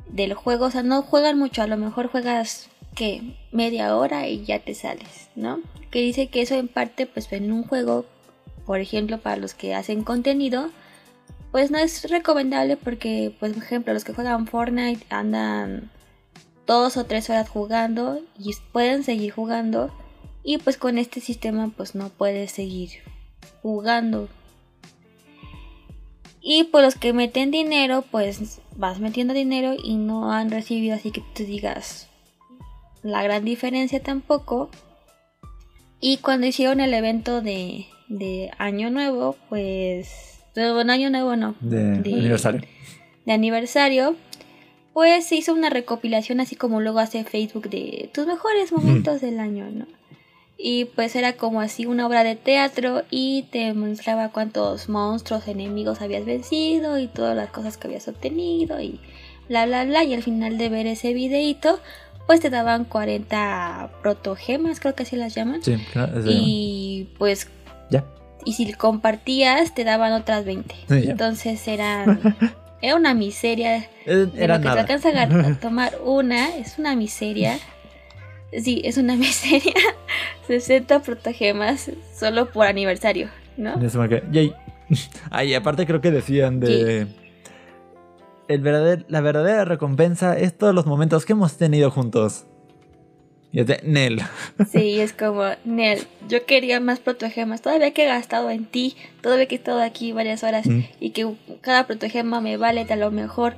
del 0.07 0.33
juego. 0.33 0.65
O 0.65 0.71
sea, 0.71 0.83
no 0.83 1.01
juegan 1.01 1.37
mucho, 1.37 1.61
a 1.61 1.67
lo 1.67 1.77
mejor 1.77 2.07
juegas 2.07 2.69
que 2.97 3.35
media 3.51 3.95
hora 3.95 4.27
y 4.27 4.43
ya 4.43 4.59
te 4.59 4.73
sales, 4.73 5.29
¿no? 5.35 5.61
Que 5.91 6.01
dice 6.01 6.27
que 6.27 6.41
eso 6.41 6.55
en 6.55 6.67
parte, 6.67 7.05
pues 7.05 7.31
en 7.31 7.51
un 7.51 7.63
juego, 7.63 8.05
por 8.65 8.79
ejemplo, 8.79 9.19
para 9.19 9.37
los 9.37 9.53
que 9.53 9.75
hacen 9.75 10.03
contenido, 10.03 10.71
pues 11.51 11.71
no 11.71 11.77
es 11.77 12.09
recomendable 12.09 12.75
porque, 12.75 13.33
pues, 13.39 13.53
por 13.53 13.63
ejemplo, 13.63 13.93
los 13.93 14.03
que 14.03 14.13
juegan 14.13 14.47
Fortnite 14.47 15.05
andan 15.09 15.91
dos 16.65 16.97
o 16.97 17.05
tres 17.05 17.29
horas 17.29 17.47
jugando 17.47 18.19
y 18.37 18.51
pueden 18.73 19.03
seguir 19.03 19.31
jugando 19.31 19.91
y 20.43 20.57
pues 20.57 20.77
con 20.77 20.97
este 20.97 21.21
sistema 21.21 21.71
pues 21.75 21.95
no 21.95 22.09
puedes 22.09 22.51
seguir 22.51 22.89
jugando 23.61 24.27
y 26.41 26.65
por 26.65 26.83
los 26.83 26.95
que 26.95 27.13
meten 27.13 27.51
dinero 27.51 28.03
pues 28.11 28.59
vas 28.75 28.99
metiendo 28.99 29.33
dinero 29.33 29.75
y 29.81 29.95
no 29.95 30.31
han 30.31 30.51
recibido 30.51 30.95
así 30.95 31.11
que 31.11 31.23
tú 31.33 31.43
digas 31.43 32.09
la 33.03 33.23
gran 33.23 33.45
diferencia 33.45 34.01
tampoco. 34.01 34.69
Y 35.99 36.17
cuando 36.17 36.47
hicieron 36.47 36.79
el 36.79 36.93
evento 36.93 37.41
de, 37.41 37.87
de 38.07 38.51
año 38.57 38.89
nuevo 38.89 39.35
pues 39.49 40.39
bueno 40.55 40.91
año 40.91 41.09
nuevo 41.09 41.35
no 41.35 41.55
de 41.59 41.93
aniversario. 41.95 42.61
de 43.25 43.33
aniversario 43.33 44.15
pues 44.93 45.25
se 45.25 45.35
hizo 45.35 45.53
una 45.53 45.69
recopilación 45.69 46.39
así 46.39 46.55
como 46.55 46.81
luego 46.81 46.97
hace 46.97 47.23
Facebook 47.23 47.69
de 47.69 48.09
tus 48.13 48.25
mejores 48.25 48.71
momentos 48.71 49.21
del 49.21 49.39
año, 49.39 49.69
¿no? 49.69 49.85
Y 50.57 50.85
pues 50.85 51.15
era 51.15 51.33
como 51.33 51.61
así 51.61 51.85
una 51.85 52.07
obra 52.07 52.23
de 52.23 52.35
teatro 52.35 53.03
y 53.11 53.43
te 53.51 53.75
mostraba 53.75 54.29
cuántos 54.29 54.89
monstruos 54.89 55.47
enemigos 55.47 56.01
habías 56.01 56.25
vencido 56.25 56.97
y 56.97 57.05
todas 57.05 57.35
las 57.35 57.51
cosas 57.51 57.77
que 57.77 57.85
habías 57.85 58.07
obtenido 58.07 58.81
y 58.81 58.99
bla 59.47 59.67
bla 59.67 59.85
bla. 59.85 60.03
Y 60.03 60.15
al 60.15 60.23
final 60.23 60.57
de 60.57 60.69
ver 60.69 60.87
ese 60.87 61.13
videito 61.13 61.79
pues 62.27 62.41
te 62.41 62.49
daban 62.49 62.85
40 62.85 63.89
protogemas, 64.01 64.79
creo 64.79 64.93
que 64.93 65.03
así 65.03 65.15
las 65.15 65.33
llaman. 65.33 65.63
Sí, 65.63 65.77
claro. 65.91 66.21
Y 66.25 67.09
pues 67.17 67.49
ya. 67.89 68.05
Y 68.45 68.53
si 68.53 68.71
compartías 68.73 69.73
te 69.73 69.83
daban 69.83 70.13
otras 70.13 70.45
20. 70.45 70.75
Entonces 70.89 71.67
eran 71.67 72.35
Era 72.81 72.95
una 72.95 73.13
miseria. 73.13 73.87
Era 74.05 74.57
que 74.61 74.69
te 74.69 74.79
alcanza 74.79 75.09
a 75.09 75.55
tomar 75.59 75.97
una, 76.03 76.55
es 76.55 76.77
una 76.77 76.95
miseria. 76.95 77.57
Sí, 78.51 78.81
es 78.85 78.97
una 78.97 79.15
miseria. 79.17 79.73
60 80.47 81.01
protogemas 81.01 81.91
solo 82.15 82.49
por 82.51 82.67
aniversario, 82.67 83.29
¿no? 83.57 83.79
Yay. 84.31 84.53
Ay, 85.31 85.53
aparte 85.53 85.85
creo 85.85 85.99
que 85.99 86.11
decían 86.11 86.59
de... 86.61 87.07
El 88.47 89.05
la 89.07 89.21
verdadera 89.21 89.65
recompensa 89.65 90.37
es 90.37 90.57
todos 90.57 90.73
los 90.73 90.85
momentos 90.85 91.25
que 91.25 91.33
hemos 91.33 91.57
tenido 91.57 91.91
juntos. 91.91 92.45
Y 93.51 93.61
es 93.61 93.67
de 93.67 93.79
Nel. 93.83 94.21
Sí, 94.71 94.99
es 94.99 95.13
como, 95.13 95.43
Nel, 95.65 96.05
yo 96.27 96.45
quería 96.45 96.79
más 96.79 96.99
protogemas. 96.99 97.61
Todavía 97.61 97.91
que 97.91 98.03
he 98.03 98.07
gastado 98.07 98.49
en 98.49 98.65
ti, 98.65 98.95
todavía 99.21 99.47
que 99.47 99.55
he 99.55 99.57
estado 99.57 99.81
aquí 99.81 100.11
varias 100.11 100.43
horas 100.43 100.65
mm. 100.65 100.81
y 100.99 101.11
que 101.11 101.33
cada 101.61 101.87
protogema 101.87 102.41
me 102.41 102.57
vale 102.57 102.85
a 102.89 102.95
lo 102.95 103.11
mejor 103.11 103.55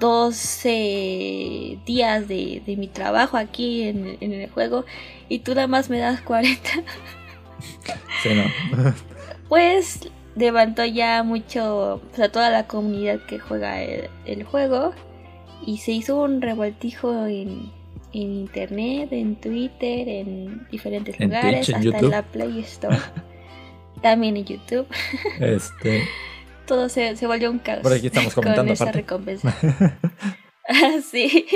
12 0.00 0.70
eh, 0.70 1.78
días 1.86 2.28
de, 2.28 2.62
mi 2.66 2.88
trabajo 2.88 3.36
aquí 3.36 3.82
en, 3.82 4.18
el 4.20 4.50
juego 4.50 4.84
y 5.28 5.40
tú 5.40 5.54
nada 5.54 5.66
más 5.66 5.90
me 5.90 5.98
das 5.98 6.20
40. 6.22 6.70
Sí, 8.22 8.30
no. 8.34 8.94
pues 9.48 10.08
levantó 10.36 10.84
ya 10.84 11.22
mucho, 11.22 11.96
o 11.96 12.16
sea, 12.16 12.30
toda 12.30 12.50
la 12.50 12.66
comunidad 12.66 13.20
que 13.26 13.38
juega 13.38 13.82
el, 13.82 14.08
el 14.24 14.44
juego 14.44 14.92
y 15.66 15.78
se 15.78 15.92
hizo 15.92 16.20
un 16.20 16.40
revoltijo 16.40 17.26
en 17.26 17.70
en 18.12 18.32
internet, 18.32 19.08
en 19.12 19.36
Twitter, 19.36 20.08
en 20.08 20.66
diferentes 20.70 21.18
lugares, 21.18 21.68
hasta 21.70 21.98
en 21.98 22.10
la 22.10 22.22
Play 22.22 22.60
Store. 22.60 22.98
También 24.02 24.36
en 24.36 24.44
YouTube. 24.44 24.86
Este. 25.40 26.08
Todo 26.66 26.88
se, 26.88 27.14
volvió 27.26 27.50
un 27.50 27.58
caos. 27.58 27.82
Por 27.82 27.92
aquí 27.92 28.06
estamos 28.06 28.34
comentando. 28.34 28.62
Con 28.64 28.72
esa 28.72 28.92
recompensa. 28.92 29.54
sí. 31.10 31.46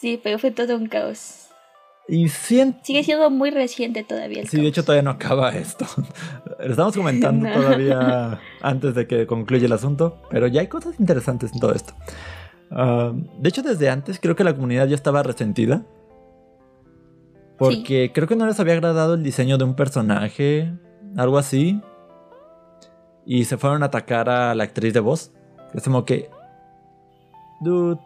sí, 0.00 0.20
pero 0.22 0.38
fue 0.38 0.50
todo 0.50 0.76
un 0.76 0.86
caos. 0.86 1.48
Y 2.10 2.28
Sigue 2.28 3.04
siendo 3.04 3.30
muy 3.30 3.50
reciente 3.50 4.02
todavía. 4.02 4.40
El 4.40 4.48
sí, 4.48 4.60
de 4.60 4.66
hecho 4.66 4.82
todavía 4.82 5.02
no 5.02 5.10
acaba 5.10 5.50
esto. 5.50 5.86
Lo 6.58 6.70
estamos 6.70 6.96
comentando 6.96 7.48
todavía 7.54 8.40
antes 8.60 8.96
de 8.96 9.06
que 9.06 9.28
concluya 9.28 9.66
el 9.66 9.72
asunto, 9.72 10.20
pero 10.28 10.48
ya 10.48 10.60
hay 10.60 10.66
cosas 10.66 10.98
interesantes 10.98 11.52
en 11.52 11.60
todo 11.60 11.72
esto. 11.72 11.94
Ah, 12.72 13.12
de 13.14 13.48
hecho, 13.48 13.62
desde 13.62 13.88
antes 13.88 14.18
creo 14.18 14.34
que 14.34 14.42
la 14.42 14.54
comunidad 14.54 14.88
ya 14.88 14.96
estaba 14.96 15.22
resentida. 15.22 15.86
Porque 17.58 18.10
creo 18.12 18.26
que 18.26 18.34
no 18.34 18.46
les 18.46 18.58
había 18.58 18.72
agradado 18.72 19.14
el 19.14 19.22
diseño 19.22 19.56
de 19.56 19.64
un 19.64 19.76
personaje, 19.76 20.72
algo 21.16 21.38
así. 21.38 21.80
Y 23.24 23.44
se 23.44 23.56
fueron 23.56 23.84
a 23.84 23.86
atacar 23.86 24.28
a 24.28 24.52
la 24.56 24.64
actriz 24.64 24.92
de 24.94 25.00
voz. 25.00 25.30
Es 25.74 25.84
como 25.84 26.04
que. 26.04 26.28
Dude. 27.60 28.00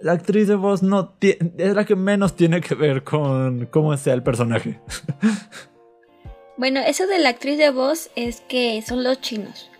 La 0.00 0.12
actriz 0.12 0.48
de 0.48 0.54
voz 0.54 0.82
no 0.82 1.14
es 1.20 1.74
la 1.74 1.84
que 1.84 1.94
menos 1.94 2.34
tiene 2.34 2.60
que 2.60 2.74
ver 2.74 3.04
con 3.04 3.66
cómo 3.66 3.96
sea 3.96 4.14
el 4.14 4.22
personaje. 4.22 4.80
bueno, 6.56 6.80
eso 6.80 7.06
de 7.06 7.18
la 7.18 7.30
actriz 7.30 7.58
de 7.58 7.70
voz 7.70 8.10
es 8.16 8.40
que 8.40 8.80
son 8.82 9.04
los 9.04 9.20
chinos. 9.20 9.70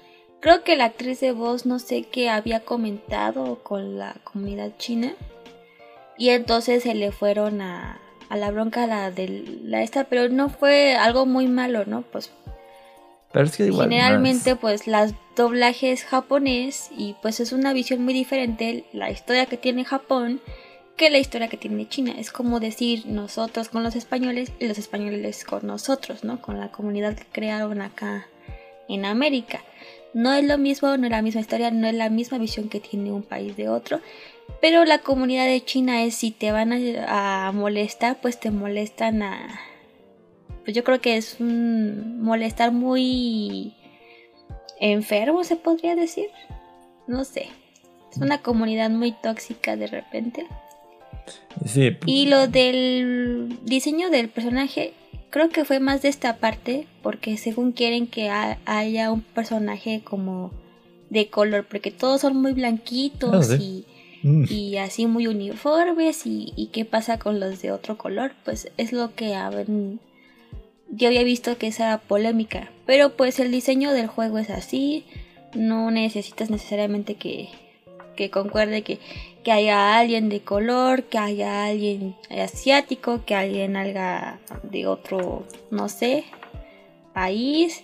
Creo 0.41 0.63
que 0.63 0.77
la 0.77 0.87
actriz 0.87 1.21
de 1.21 1.33
voz 1.33 1.65
no 1.65 1.79
sé 1.79 2.05
qué 2.05 2.29
había 2.29 2.61
comentado 2.61 3.63
con 3.63 3.99
la 3.99 4.17
comunidad 4.25 4.73
china. 4.79 5.13
Y 6.19 6.31
entonces 6.31 6.83
se 6.83 6.95
le 6.95 7.13
fueron 7.13 7.63
a, 7.63 7.99
a 8.29 8.37
la 8.37 8.51
bronca 8.51 8.87
la 8.87 9.11
de 9.11 9.61
la 9.65 9.83
esta, 9.83 10.05
pero 10.05 10.29
no 10.29 10.51
fue 10.51 10.97
algo 10.97 11.25
muy 11.25 11.47
malo, 11.47 11.87
¿no? 11.87 12.03
Pues 12.03 12.31
pero 13.33 13.45
es 13.45 13.57
que 13.57 13.67
igual 13.67 13.89
generalmente 13.89 14.57
pues 14.57 14.87
las 14.87 15.15
doblajes 15.41 16.05
japonés 16.05 16.91
y 16.95 17.15
pues 17.23 17.41
es 17.41 17.53
una 17.53 17.73
visión 17.73 18.05
muy 18.05 18.13
diferente 18.13 18.85
la 18.93 19.11
historia 19.11 19.47
que 19.47 19.57
tiene 19.57 19.87
Japón 19.87 20.43
que 20.99 21.09
la 21.09 21.17
historia 21.17 21.49
que 21.49 21.57
tiene 21.57 21.89
China. 21.89 22.13
Es 22.19 22.31
como 22.31 22.61
decir 22.61 23.07
nosotros 23.07 23.71
con 23.71 23.83
los 23.83 23.97
españoles 23.97 24.53
y 24.59 24.69
los 24.69 24.77
españoles 24.77 25.45
con 25.45 25.67
nosotros, 25.67 26.25
¿no? 26.25 26.43
Con 26.43 26.61
la 26.61 26.71
comunidad 26.71 27.17
que 27.17 27.25
crearon 27.25 27.81
acá 27.81 28.27
en 28.87 29.07
América. 29.07 29.63
No 30.13 30.35
es 30.35 30.45
lo 30.45 30.59
mismo, 30.59 30.95
no 30.99 31.07
es 31.07 31.11
la 31.11 31.23
misma 31.23 31.41
historia, 31.41 31.71
no 31.71 31.87
es 31.87 31.95
la 31.95 32.11
misma 32.11 32.37
visión 32.37 32.69
que 32.69 32.81
tiene 32.81 33.11
un 33.11 33.23
país 33.23 33.57
de 33.57 33.71
otro. 33.71 34.01
Pero 34.61 34.85
la 34.85 34.99
comunidad 34.99 35.47
de 35.47 35.65
China 35.65 36.03
es 36.03 36.17
si 36.17 36.33
te 36.33 36.53
van 36.53 36.75
a, 37.09 37.51
molestar, 37.55 38.21
pues 38.21 38.39
te 38.39 38.51
molestan 38.51 39.23
a... 39.23 39.59
Pues 40.65 40.77
yo 40.77 40.85
creo 40.85 41.01
que 41.01 41.17
es 41.17 41.41
un 41.41 42.21
molestar 42.21 42.73
muy 42.73 43.75
enfermo, 44.81 45.45
se 45.45 45.57
podría 45.57 45.95
decir. 45.95 46.27
No 47.07 47.25
sé. 47.25 47.49
Es 48.11 48.19
una 48.19 48.43
comunidad 48.43 48.91
muy 48.91 49.13
tóxica 49.13 49.77
de 49.77 49.87
repente. 49.87 50.47
Sí. 51.65 51.97
Y 52.07 52.27
lo 52.27 52.49
del 52.49 53.59
diseño 53.65 54.11
del 54.11 54.29
personaje, 54.29 54.95
creo 55.31 55.49
que 55.49 55.65
fue 55.65 55.79
más 55.79 56.03
de 56.03 56.09
esta 56.09 56.39
parte, 56.39 56.87
porque 57.03 57.37
según 57.37 57.73
quieren 57.73 58.07
que 58.07 58.31
haya 58.31 59.13
un 59.13 59.23
personaje 59.23 60.03
como 60.03 60.51
de 61.11 61.29
color, 61.29 61.67
porque 61.69 61.91
todos 61.91 62.21
son 62.23 62.41
muy 62.41 62.53
blanquitos 62.53 63.51
ah, 63.51 63.59
mm. 64.23 64.45
y, 64.49 64.77
así 64.79 65.07
muy 65.07 65.27
uniformes, 65.27 66.23
y, 66.25 66.71
qué 66.73 66.85
pasa 66.85 67.19
con 67.19 67.39
los 67.39 67.61
de 67.63 67.73
otro 67.73 67.99
color, 67.99 68.33
pues 68.45 68.71
es 68.77 68.93
lo 68.93 69.15
que 69.15 69.35
yo 70.91 71.09
había 71.09 71.23
visto 71.23 71.57
que 71.59 71.69
esa 71.69 71.99
polémica, 71.99 72.71
pero 72.87 73.17
pues 73.17 73.39
el 73.41 73.51
diseño 73.51 73.93
del 73.93 74.07
juego 74.07 74.39
es 74.39 74.51
así, 74.51 75.05
no 75.55 75.91
necesitas 75.91 76.51
necesariamente 76.51 77.15
que 77.15 77.49
que 78.21 78.31
concuerde 78.31 78.83
que, 78.83 78.99
que 79.43 79.51
haya 79.51 79.97
alguien 79.97 80.29
de 80.29 80.43
color, 80.43 81.05
que 81.05 81.17
haya 81.17 81.65
alguien 81.65 82.15
asiático, 82.31 83.25
que 83.25 83.35
alguien 83.35 83.77
haga 83.77 84.41
de 84.63 84.87
otro, 84.87 85.45
no 85.71 85.89
sé, 85.89 86.25
país 87.15 87.83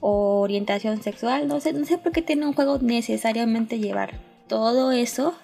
o 0.00 0.40
orientación 0.40 1.00
sexual, 1.00 1.46
no 1.46 1.60
sé, 1.60 1.72
no 1.74 1.84
sé 1.84 1.96
por 1.96 2.10
qué 2.10 2.22
tiene 2.22 2.44
un 2.46 2.54
juego 2.54 2.78
necesariamente 2.80 3.78
llevar 3.78 4.18
todo 4.48 4.90
eso 4.90 5.34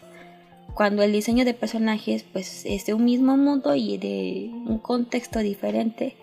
cuando 0.75 1.05
el 1.05 1.13
diseño 1.13 1.45
de 1.45 1.55
personajes 1.55 2.25
pues 2.25 2.65
es 2.67 2.87
de 2.87 2.95
un 2.95 3.05
mismo 3.05 3.37
mundo 3.37 3.77
y 3.77 3.99
de 3.99 4.51
un 4.67 4.79
contexto 4.79 5.39
diferente 5.39 6.17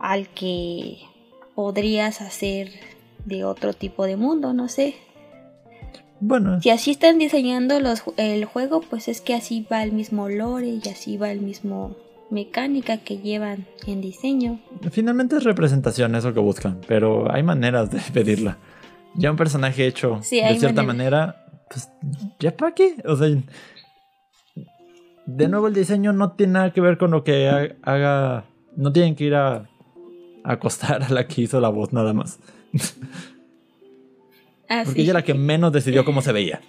al 0.00 0.28
que 0.28 0.98
podrías 1.54 2.20
hacer 2.20 2.70
de 3.24 3.44
otro 3.44 3.72
tipo 3.72 4.06
de 4.06 4.16
mundo, 4.16 4.52
no 4.52 4.68
sé. 4.68 4.94
Bueno. 6.20 6.60
Si 6.60 6.70
así 6.70 6.92
están 6.92 7.18
diseñando 7.18 7.80
los, 7.80 8.02
el 8.16 8.44
juego, 8.44 8.80
pues 8.80 9.08
es 9.08 9.20
que 9.20 9.34
así 9.34 9.66
va 9.70 9.82
el 9.82 9.92
mismo 9.92 10.28
lore 10.28 10.68
y 10.68 10.88
así 10.88 11.16
va 11.16 11.30
el 11.30 11.40
mismo 11.40 11.96
mecánica 12.30 12.98
que 12.98 13.18
llevan 13.18 13.66
en 13.86 14.00
diseño. 14.00 14.60
Finalmente 14.90 15.36
es 15.36 15.44
representación 15.44 16.14
eso 16.14 16.32
que 16.32 16.40
buscan, 16.40 16.80
pero 16.88 17.32
hay 17.32 17.42
maneras 17.42 17.90
de 17.90 18.00
pedirla. 18.12 18.58
Ya 19.14 19.30
un 19.30 19.36
personaje 19.36 19.86
hecho 19.86 20.20
de 20.30 20.58
cierta 20.58 20.82
manera, 20.82 21.46
pues 21.70 21.88
ya 22.38 22.54
para 22.54 22.74
qué. 22.74 22.96
O 23.06 23.16
sea, 23.16 23.28
de 25.26 25.48
nuevo 25.48 25.68
el 25.68 25.74
diseño 25.74 26.12
no 26.12 26.32
tiene 26.32 26.54
nada 26.54 26.72
que 26.72 26.80
ver 26.80 26.98
con 26.98 27.10
lo 27.10 27.24
que 27.24 27.74
haga. 27.82 28.44
No 28.76 28.92
tienen 28.92 29.14
que 29.14 29.24
ir 29.24 29.34
a 29.34 29.70
acostar 30.52 31.02
a 31.02 31.08
la 31.10 31.26
que 31.26 31.42
hizo 31.42 31.60
la 31.60 31.68
voz 31.68 31.92
nada 31.92 32.12
más. 32.12 32.38
Ah, 34.68 34.82
Porque 34.84 34.96
sí. 34.98 35.02
ella 35.02 35.10
era 35.12 35.20
la 35.20 35.24
que 35.24 35.32
menos 35.34 35.70
decidió 35.72 36.04
cómo 36.04 36.22
se 36.22 36.32
veía. 36.32 36.60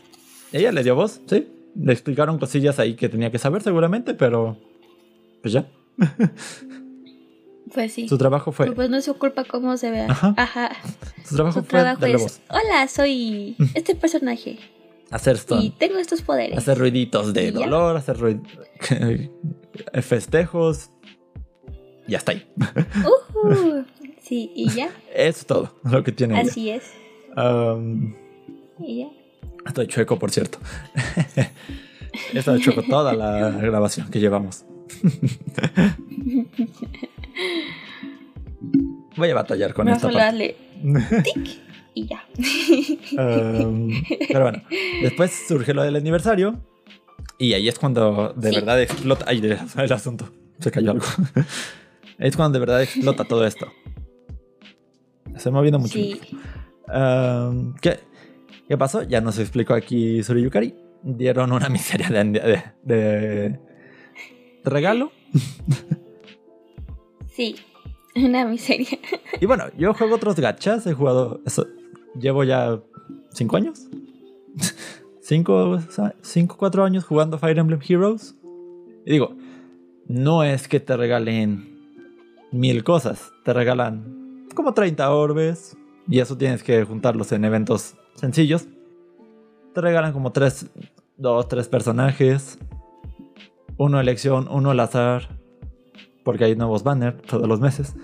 Ella 0.51 0.71
le 0.71 0.83
dio 0.83 0.93
voz, 0.93 1.19
sí. 1.25 1.47
Le 1.75 1.91
explicaron 1.93 2.37
cosillas 2.37 2.77
ahí 2.77 2.95
que 2.95 3.09
tenía 3.09 3.31
que 3.31 3.39
saber 3.39 3.63
seguramente, 3.63 4.13
pero... 4.13 4.55
Pues 5.41 5.53
ya. 5.53 5.67
Pues 7.73 7.93
sí. 7.93 8.07
Su 8.07 8.17
trabajo 8.17 8.51
fue... 8.51 8.71
Pues 8.71 8.89
no 8.89 8.97
es 8.97 9.05
su 9.05 9.15
culpa 9.17 9.43
cómo 9.43 9.75
se 9.77 9.91
vea. 9.91 10.05
Ajá. 10.09 10.33
Ajá. 10.37 10.71
Su 11.25 11.35
trabajo 11.35 11.59
Su 11.59 11.65
fue 11.65 11.79
trabajo 11.79 12.01
darle 12.01 12.15
es, 12.15 12.21
voz. 12.21 12.39
hola, 12.49 12.87
soy 12.87 13.55
este 13.73 13.93
personaje 13.93 14.57
Hacer 15.11 15.35
y 15.35 15.39
stun. 15.39 15.71
tengo 15.77 15.97
estos 15.97 16.21
poderes. 16.21 16.57
Hacer 16.57 16.77
ruiditos 16.77 17.33
de 17.33 17.47
¿Y 17.47 17.51
dolor, 17.51 17.97
hacer 17.97 18.17
ruid- 18.17 18.41
festejos. 20.01 20.91
Ya 22.07 22.17
está 22.19 22.31
ahí. 22.31 22.45
Ujú. 23.43 23.85
Sí, 24.21 24.51
y 24.55 24.69
ya. 24.69 24.89
Es 25.13 25.45
todo 25.45 25.73
lo 25.83 26.03
que 26.03 26.11
tiene. 26.11 26.39
Así 26.39 26.69
es. 26.69 26.83
Am, 27.35 28.15
Y 28.79 28.99
ya. 28.99 29.07
estoy 29.65 29.87
chueco, 29.87 30.17
por 30.19 30.31
cierto. 30.31 30.57
He 32.33 32.39
estado 32.39 32.57
chueco 32.59 32.81
toda 32.83 33.13
la 33.13 33.51
grabación 33.51 34.09
que 34.09 34.19
llevamos. 34.19 34.65
Voy 39.15 39.29
a 39.29 39.35
batallar 39.35 39.73
con 39.73 39.87
a 39.87 39.93
esta 39.93 40.07
parte. 40.09 40.19
darle 40.19 40.55
tic 41.23 41.59
y 41.93 42.07
ya. 42.07 42.23
Um, 43.17 43.91
pero 44.27 44.41
bueno, 44.43 44.61
después 45.01 45.31
surge 45.47 45.73
lo 45.73 45.83
del 45.83 45.95
aniversario. 45.95 46.59
Y 47.39 47.53
ahí 47.53 47.67
es 47.67 47.77
cuando 47.79 48.33
de 48.35 48.49
Sí. 48.49 48.55
verdad 48.55 48.81
explota. 48.81 49.25
Ay, 49.27 49.39
el, 49.39 49.57
el 49.83 49.93
asunto. 49.93 50.29
Se 50.59 50.71
cayó 50.71 50.91
algo. 50.91 51.05
Es 52.19 52.36
cuando 52.36 52.58
de 52.58 52.65
verdad 52.65 52.82
explota 52.82 53.23
todo 53.25 53.45
esto. 53.45 53.67
Se 55.32 55.38
Estoy 55.38 55.51
moviendo 55.51 55.80
mucho. 55.80 55.93
Sí. 55.93 56.19
Um, 56.88 57.75
¿qué, 57.75 57.99
¿Qué 58.67 58.77
pasó? 58.77 59.03
Ya 59.03 59.21
nos 59.21 59.38
explicó 59.39 59.73
aquí 59.73 60.23
Suriyukari. 60.23 60.73
Dieron 61.03 61.51
una 61.51 61.69
miseria 61.69 62.10
de, 62.10 62.23
de- 62.23 62.63
de- 62.84 63.60
de 64.63 64.69
regalo. 64.69 65.12
Sí. 67.27 67.56
Una 68.15 68.45
miseria. 68.45 68.97
Y 69.39 69.45
bueno, 69.45 69.65
yo 69.77 69.93
juego 69.93 70.15
otros 70.15 70.36
gachas. 70.39 70.88
He 70.88 70.93
jugado. 70.93 71.39
Eso, 71.45 71.67
llevo 72.19 72.43
ya 72.43 72.82
cinco 73.32 73.58
años. 73.58 73.88
cinco, 75.21 75.77
cinco, 76.21 76.58
cuatro 76.58 76.84
años 76.84 77.06
jugando 77.06 77.38
Fire 77.38 77.60
Emblem 77.60 77.80
Heroes. 77.88 78.36
Y 79.06 79.12
digo, 79.12 79.36
no 80.08 80.43
es 80.43 80.67
que 80.67 80.80
te 80.80 80.97
regalen 80.97 81.76
mil 82.51 82.83
cosas. 82.83 83.31
Te 83.43 83.53
regalan 83.53 84.47
como 84.53 84.73
30 84.73 85.12
orbes. 85.12 85.77
Y 86.10 86.19
eso 86.19 86.38
tienes 86.38 86.63
que 86.63 86.83
juntarlos 86.86 87.31
en 87.31 87.43
eventos 87.43 87.95
sencillos. 88.15 88.67
Te 89.73 89.81
regalan 89.81 90.13
como 90.13 90.31
tres, 90.31 90.69
dos, 91.17 91.47
tres 91.47 91.67
personajes. 91.67 92.57
Uno 93.77 93.99
elección, 93.99 94.47
uno 94.49 94.71
al 94.71 94.79
azar. 94.79 95.27
Porque 96.23 96.45
hay 96.45 96.55
nuevos 96.55 96.83
banners 96.83 97.21
todos 97.23 97.47
los 97.47 97.60
meses. 97.60 97.95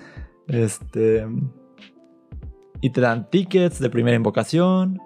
Este. 0.47 1.25
Y 2.81 2.89
te 2.89 3.01
dan 3.01 3.29
tickets 3.29 3.79
de 3.79 3.89
primera 3.89 4.17
invocación. 4.17 4.99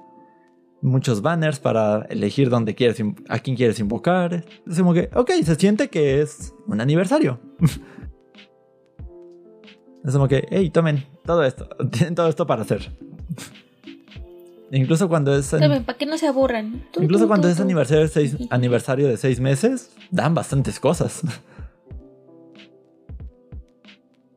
Muchos 0.82 1.22
banners 1.22 1.60
para 1.60 2.02
elegir 2.10 2.50
dónde 2.50 2.76
quieres, 2.76 3.02
a 3.30 3.40
quién 3.40 3.56
quieres 3.56 3.80
invocar. 3.80 4.46
Es 4.66 4.78
como 4.78 4.94
que, 4.94 5.10
ok, 5.14 5.32
se 5.44 5.56
siente 5.56 5.90
que 5.90 6.22
es 6.22 6.54
un 6.68 6.82
aniversario. 6.82 7.40
es 10.08 10.14
como 10.14 10.28
que, 10.28 10.48
hey, 10.50 10.70
tomen 10.70 11.06
todo 11.26 11.44
esto. 11.44 11.68
Tienen 11.92 12.16
todo 12.16 12.30
esto 12.30 12.48
para 12.48 12.62
hacer. 12.62 12.90
Incluso 14.72 15.08
cuando 15.10 15.36
es. 15.36 15.50
Tomen, 15.50 15.84
para 15.84 15.98
que 15.98 16.06
no 16.06 16.18
se 16.18 16.28
aburran. 16.28 16.86
Tú, 16.92 17.04
Incluso 17.04 17.26
tú, 17.26 17.28
cuando 17.28 17.48
tú, 17.48 17.54
es 17.54 17.60
aniversario 17.60 18.04
de, 18.04 18.10
seis, 18.10 18.38
aniversario 18.50 19.08
de 19.08 19.18
seis 19.18 19.40
meses, 19.40 19.92
dan 20.12 20.34
bastantes 20.34 20.80
cosas. 20.80 21.22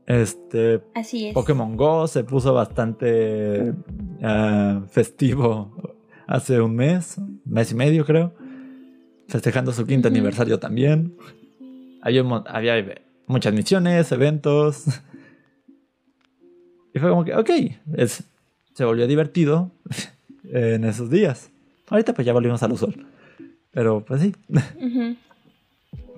Este, 0.06 0.82
Así 0.92 1.28
es. 1.28 1.34
Pokémon 1.34 1.76
Go 1.76 2.08
se 2.08 2.24
puso 2.24 2.52
bastante 2.52 3.72
ah, 4.24 4.82
festivo 4.90 5.70
hace 6.26 6.60
un 6.60 6.74
mes, 6.74 7.16
mes 7.44 7.70
y 7.70 7.76
medio 7.76 8.04
creo, 8.04 8.34
festejando 9.28 9.72
su 9.72 9.86
quinto 9.86 10.08
aniversario 10.08 10.58
también. 10.58 11.16
Había, 12.02 12.22
había 12.46 13.02
muchas 13.28 13.54
misiones, 13.54 14.10
eventos. 14.10 14.86
Y 16.94 16.98
fue 16.98 17.10
como 17.10 17.24
que, 17.24 17.34
ok, 17.34 17.50
es, 17.96 18.24
se 18.74 18.84
volvió 18.84 19.06
divertido 19.06 19.70
en 20.52 20.84
esos 20.84 21.10
días. 21.10 21.50
Ahorita 21.88 22.14
pues 22.14 22.26
ya 22.26 22.32
volvimos 22.32 22.62
al 22.62 22.72
usual. 22.72 23.06
Pero 23.72 24.04
pues 24.04 24.20
sí, 24.22 24.34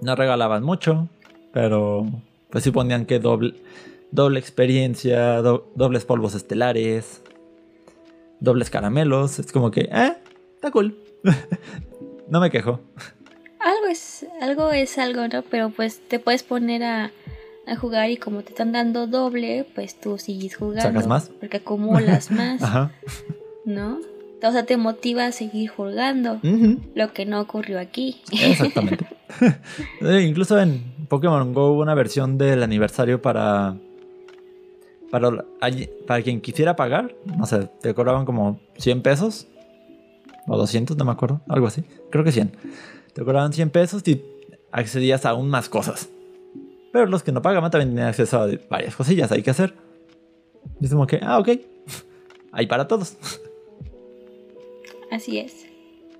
no 0.01 0.17
regalaban 0.17 0.63
mucho, 0.63 1.09
pero 1.53 2.07
pues 2.51 2.65
sí 2.65 2.71
ponían 2.71 3.07
que 3.07 3.19
doble, 3.19 3.55
doble 4.11 4.39
experiencia, 4.39 5.43
do- 5.43 5.71
dobles 5.75 6.05
polvos 6.05 6.35
estelares, 6.35 7.23
dobles 8.41 8.71
caramelos. 8.71 9.39
Es 9.39 9.53
como 9.53 9.71
que, 9.71 9.83
eh, 9.83 10.17
está 10.55 10.71
cool. 10.71 10.97
no 12.29 12.41
me 12.41 12.51
quejo. 12.51 12.81
Algo 13.61 13.87
es, 13.87 14.27
algo 14.41 14.71
es 14.71 14.99
algo, 14.99 15.29
¿no? 15.29 15.43
Pero 15.43 15.71
pues 15.71 16.01
te 16.09 16.19
puedes 16.19 16.43
poner 16.43 16.83
a, 16.83 17.13
a 17.67 17.77
jugar 17.77 18.11
y 18.11 18.17
como 18.17 18.43
te 18.43 18.51
están 18.51 18.73
dando 18.73 19.07
doble, 19.07 19.67
pues 19.75 19.99
tú 19.99 20.19
sigues 20.19 20.57
jugando. 20.57 20.83
¿Sacas 20.83 21.07
más? 21.07 21.31
Porque 21.41 21.59
acumulas 21.59 22.31
más, 22.31 22.63
Ajá. 22.63 22.93
¿no? 23.65 23.99
O 24.45 24.51
sea, 24.51 24.67
te 24.67 24.77
motiva 24.77 25.27
a 25.27 25.33
seguir 25.33 25.71
jugando. 25.71 26.41
Lo 26.97 27.13
que 27.13 27.27
no 27.27 27.41
ocurrió 27.41 27.79
aquí. 27.79 28.21
Exactamente. 28.33 29.07
Incluso 30.01 30.59
en 30.61 30.83
Pokémon 31.09 31.53
Go 31.55 31.71
hubo 31.71 31.83
una 31.83 31.95
versión 31.95 32.39
del 32.39 32.63
aniversario 32.63 33.23
para. 33.23 33.77
Para, 35.13 35.45
para 36.07 36.23
quien 36.23 36.41
quisiera 36.41 36.75
pagar. 36.75 37.15
No 37.25 37.47
sé, 37.47 37.69
te 37.81 37.95
cobraban 37.95 38.25
como 38.25 38.59
100 38.79 39.03
pesos. 39.03 39.47
O 40.49 40.57
200, 40.57 40.97
no 40.97 41.05
me 41.05 41.13
acuerdo. 41.13 41.41
Algo 41.47 41.69
así. 41.69 41.85
Creo 42.11 42.25
que 42.25 42.33
100. 42.33 42.51
Te 43.13 43.23
cobraban 43.23 43.53
100 43.53 43.71
pesos 43.71 44.03
y 44.09 44.25
accedías 44.73 45.25
a 45.25 45.31
aún 45.31 45.51
más 45.51 45.69
cosas. 45.69 46.09
Pero 46.93 47.07
los 47.07 47.23
que 47.23 47.33
no 47.33 47.41
pagaban 47.43 47.71
también 47.71 47.91
tenían 47.91 48.09
acceso 48.09 48.41
a 48.43 48.49
varias 48.69 48.95
cosillas. 48.97 49.33
Hay 49.33 49.43
que 49.43 49.51
hacer. 49.51 49.75
Y 50.81 50.85
es 50.87 50.91
como 50.93 51.07
que, 51.07 51.19
ah, 51.23 51.39
ok. 51.39 51.49
Hay 52.53 52.67
para 52.67 52.87
todos. 52.87 53.17
Así 55.11 55.39
es. 55.39 55.67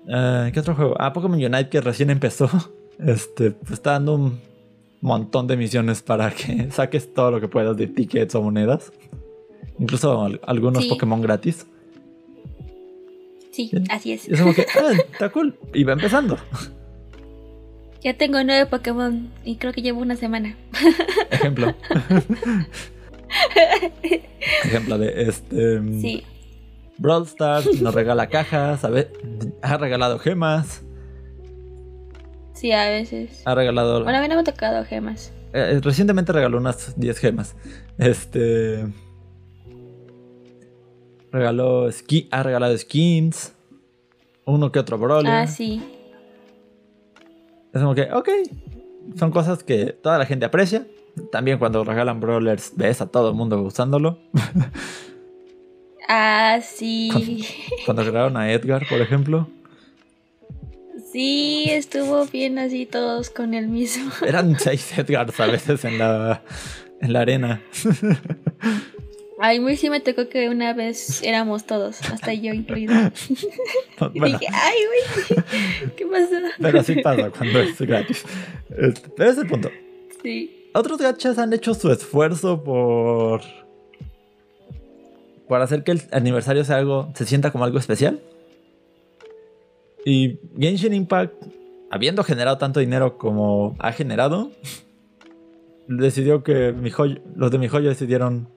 Eh, 0.07 0.51
¿Qué 0.53 0.59
otro 0.59 0.75
juego? 0.75 0.95
Ah, 0.99 1.13
Pokémon 1.13 1.37
Unite 1.43 1.69
que 1.69 1.81
recién 1.81 2.09
empezó. 2.09 2.49
Este, 3.03 3.49
pues 3.49 3.71
está 3.71 3.93
dando 3.93 4.13
un 4.13 4.39
montón 5.01 5.47
de 5.47 5.57
misiones 5.57 6.03
para 6.03 6.29
que 6.29 6.69
saques 6.71 7.11
todo 7.11 7.31
lo 7.31 7.41
que 7.41 7.47
puedas 7.47 7.75
de 7.75 7.87
tickets 7.87 8.35
o 8.35 8.43
monedas. 8.43 8.93
Incluso 9.79 10.21
al- 10.21 10.39
algunos 10.45 10.83
Sí. 10.83 10.89
Pokémon 10.89 11.19
gratis. 11.19 11.65
Sí, 13.51 13.69
Sí. 13.69 13.83
así 13.89 14.11
es. 14.13 14.27
Y 14.29 14.33
es 14.33 14.41
como 14.41 14.53
que, 14.53 14.67
ah, 14.79 14.91
está 15.11 15.29
cool. 15.31 15.57
Y 15.73 15.83
va 15.83 15.93
empezando. 15.93 16.37
Ya 18.03 18.17
tengo 18.17 18.43
nueve 18.43 18.65
Pokémon 18.65 19.31
y 19.45 19.55
creo 19.55 19.71
que 19.71 19.81
llevo 19.81 20.01
una 20.01 20.15
semana. 20.15 20.57
Ejemplo. 21.31 21.73
Ejemplo 24.63 24.97
de 24.97 25.29
este. 25.29 25.81
Sí. 26.01 26.23
Brawl 26.97 27.23
Stars 27.23 27.81
nos 27.81 27.95
regala 27.95 28.27
cajas, 28.27 28.83
a 28.83 28.89
ver, 28.89 29.13
ha 29.61 29.77
regalado 29.77 30.19
gemas, 30.19 30.83
Sí, 32.53 32.71
a 32.71 32.87
veces. 32.87 33.41
ha 33.45 33.55
regalado. 33.55 34.03
Bueno, 34.03 34.19
a 34.19 34.21
mí 34.21 34.27
no 34.27 34.35
me 34.35 34.41
ha 34.41 34.43
tocado 34.43 34.85
gemas. 34.85 35.33
Eh, 35.53 35.79
recientemente 35.83 36.31
regaló 36.31 36.57
unas 36.57 36.99
10 36.99 37.17
gemas. 37.19 37.55
Este. 37.97 38.85
Regaló 41.31 41.91
ski, 41.91 42.27
ha 42.31 42.43
regalado 42.43 42.77
skins. 42.77 43.53
Uno 44.45 44.71
que 44.71 44.79
otro 44.79 44.97
brawler. 44.97 45.31
Ah, 45.31 45.47
sí. 45.47 45.81
Es 47.73 47.81
como 47.81 47.95
que, 47.95 48.03
ok. 48.11 48.29
Son 49.17 49.31
cosas 49.31 49.63
que 49.63 49.87
toda 49.87 50.17
la 50.17 50.25
gente 50.25 50.45
aprecia. 50.45 50.85
También 51.31 51.59
cuando 51.59 51.83
regalan 51.83 52.19
brawlers 52.19 52.73
ves 52.75 53.01
a 53.01 53.07
todo 53.07 53.29
el 53.29 53.35
mundo 53.35 53.61
usándolo. 53.61 54.19
Ah, 56.07 56.59
sí. 56.61 57.47
Cuando 57.85 58.03
regalaron 58.03 58.35
a 58.35 58.51
Edgar, 58.51 58.85
por 58.89 58.99
ejemplo. 58.99 59.47
Sí, 61.11 61.65
estuvo 61.69 62.25
bien 62.25 62.59
así 62.59 62.85
todos 62.85 63.29
con 63.29 63.53
el 63.53 63.67
mismo. 63.67 64.11
Eran 64.25 64.59
seis 64.59 64.97
Edgars 64.97 65.39
a 65.39 65.45
veces 65.45 65.85
en 65.85 65.97
la, 65.97 66.43
en 66.99 67.13
la 67.13 67.21
arena. 67.21 67.61
Ay, 69.45 69.59
muy 69.59 69.75
sí 69.75 69.89
me 69.89 69.99
tocó 69.99 70.29
que 70.29 70.47
una 70.47 70.71
vez 70.71 71.21
éramos 71.21 71.65
todos, 71.65 72.01
hasta 72.09 72.33
yo 72.33 72.53
incluido. 72.53 72.93
Y 74.13 74.19
Bueno, 74.19 74.39
dije, 74.39 74.53
ay, 74.53 74.77
güey, 74.87 75.43
¿qué 75.97 76.05
pasó? 76.05 76.35
pero 76.61 76.79
así 76.79 76.95
pasa 77.01 77.29
cuando 77.29 77.59
es 77.59 77.77
gratis. 77.81 78.23
Este, 78.69 79.09
Pero 79.09 79.29
ese 79.29 79.39
es 79.39 79.43
el 79.45 79.49
punto. 79.49 79.69
Sí. 80.23 80.69
Otros 80.73 80.97
gachas 80.99 81.37
han 81.39 81.51
hecho 81.51 81.73
su 81.73 81.91
esfuerzo 81.91 82.63
por. 82.63 83.41
por 85.49 85.61
hacer 85.61 85.83
que 85.83 85.91
el 85.91 86.01
aniversario 86.13 86.63
sea 86.63 86.77
algo, 86.77 87.11
se 87.13 87.25
sienta 87.25 87.51
como 87.51 87.65
algo 87.65 87.79
especial. 87.79 88.21
Y 90.05 90.39
Genshin 90.57 90.93
Impact, 90.93 91.33
habiendo 91.91 92.23
generado 92.23 92.57
tanto 92.57 92.79
dinero 92.79 93.17
como 93.17 93.75
ha 93.79 93.91
generado, 93.91 94.51
decidió 95.89 96.43
que 96.43 96.71
mi 96.71 96.91
joyo, 96.91 97.19
los 97.35 97.51
de 97.51 97.57
mi 97.57 97.67
joyo 97.67 97.89
decidieron, 97.89 98.47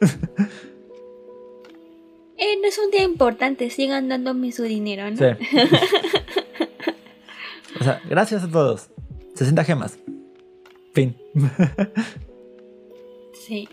eh. 2.36 2.58
no 2.60 2.68
es 2.68 2.78
un 2.78 2.90
día 2.90 3.02
importante, 3.02 3.70
sigan 3.70 4.08
dándome 4.08 4.52
su 4.52 4.64
dinero, 4.64 5.10
¿no? 5.10 5.16
Sí. 5.16 5.24
o 7.80 7.84
sea, 7.84 8.02
gracias 8.08 8.44
a 8.44 8.50
todos. 8.50 8.90
60 9.34 9.64
gemas. 9.64 9.98
Fin. 10.92 11.16
sí. 13.32 13.68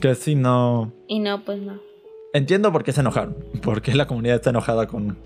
Que 0.00 0.14
si 0.14 0.34
no. 0.34 0.92
Y 1.08 1.18
no, 1.18 1.44
pues 1.44 1.60
no. 1.60 1.78
Entiendo 2.32 2.72
por 2.72 2.84
qué 2.84 2.92
se 2.92 3.00
enojaron. 3.00 3.36
Porque 3.62 3.94
la 3.94 4.06
comunidad 4.06 4.36
está 4.36 4.50
enojada 4.50 4.86
con, 4.86 5.18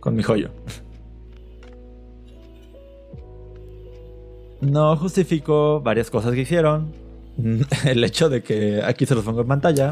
con 0.00 0.14
mi 0.14 0.22
joyo. 0.22 0.50
No 4.62 4.96
justifico 4.96 5.80
varias 5.80 6.10
cosas 6.10 6.34
que 6.34 6.42
hicieron. 6.42 7.01
El 7.84 8.04
hecho 8.04 8.28
de 8.28 8.42
que 8.42 8.82
aquí 8.84 9.06
se 9.06 9.14
los 9.14 9.24
pongo 9.24 9.42
en 9.42 9.48
pantalla. 9.48 9.90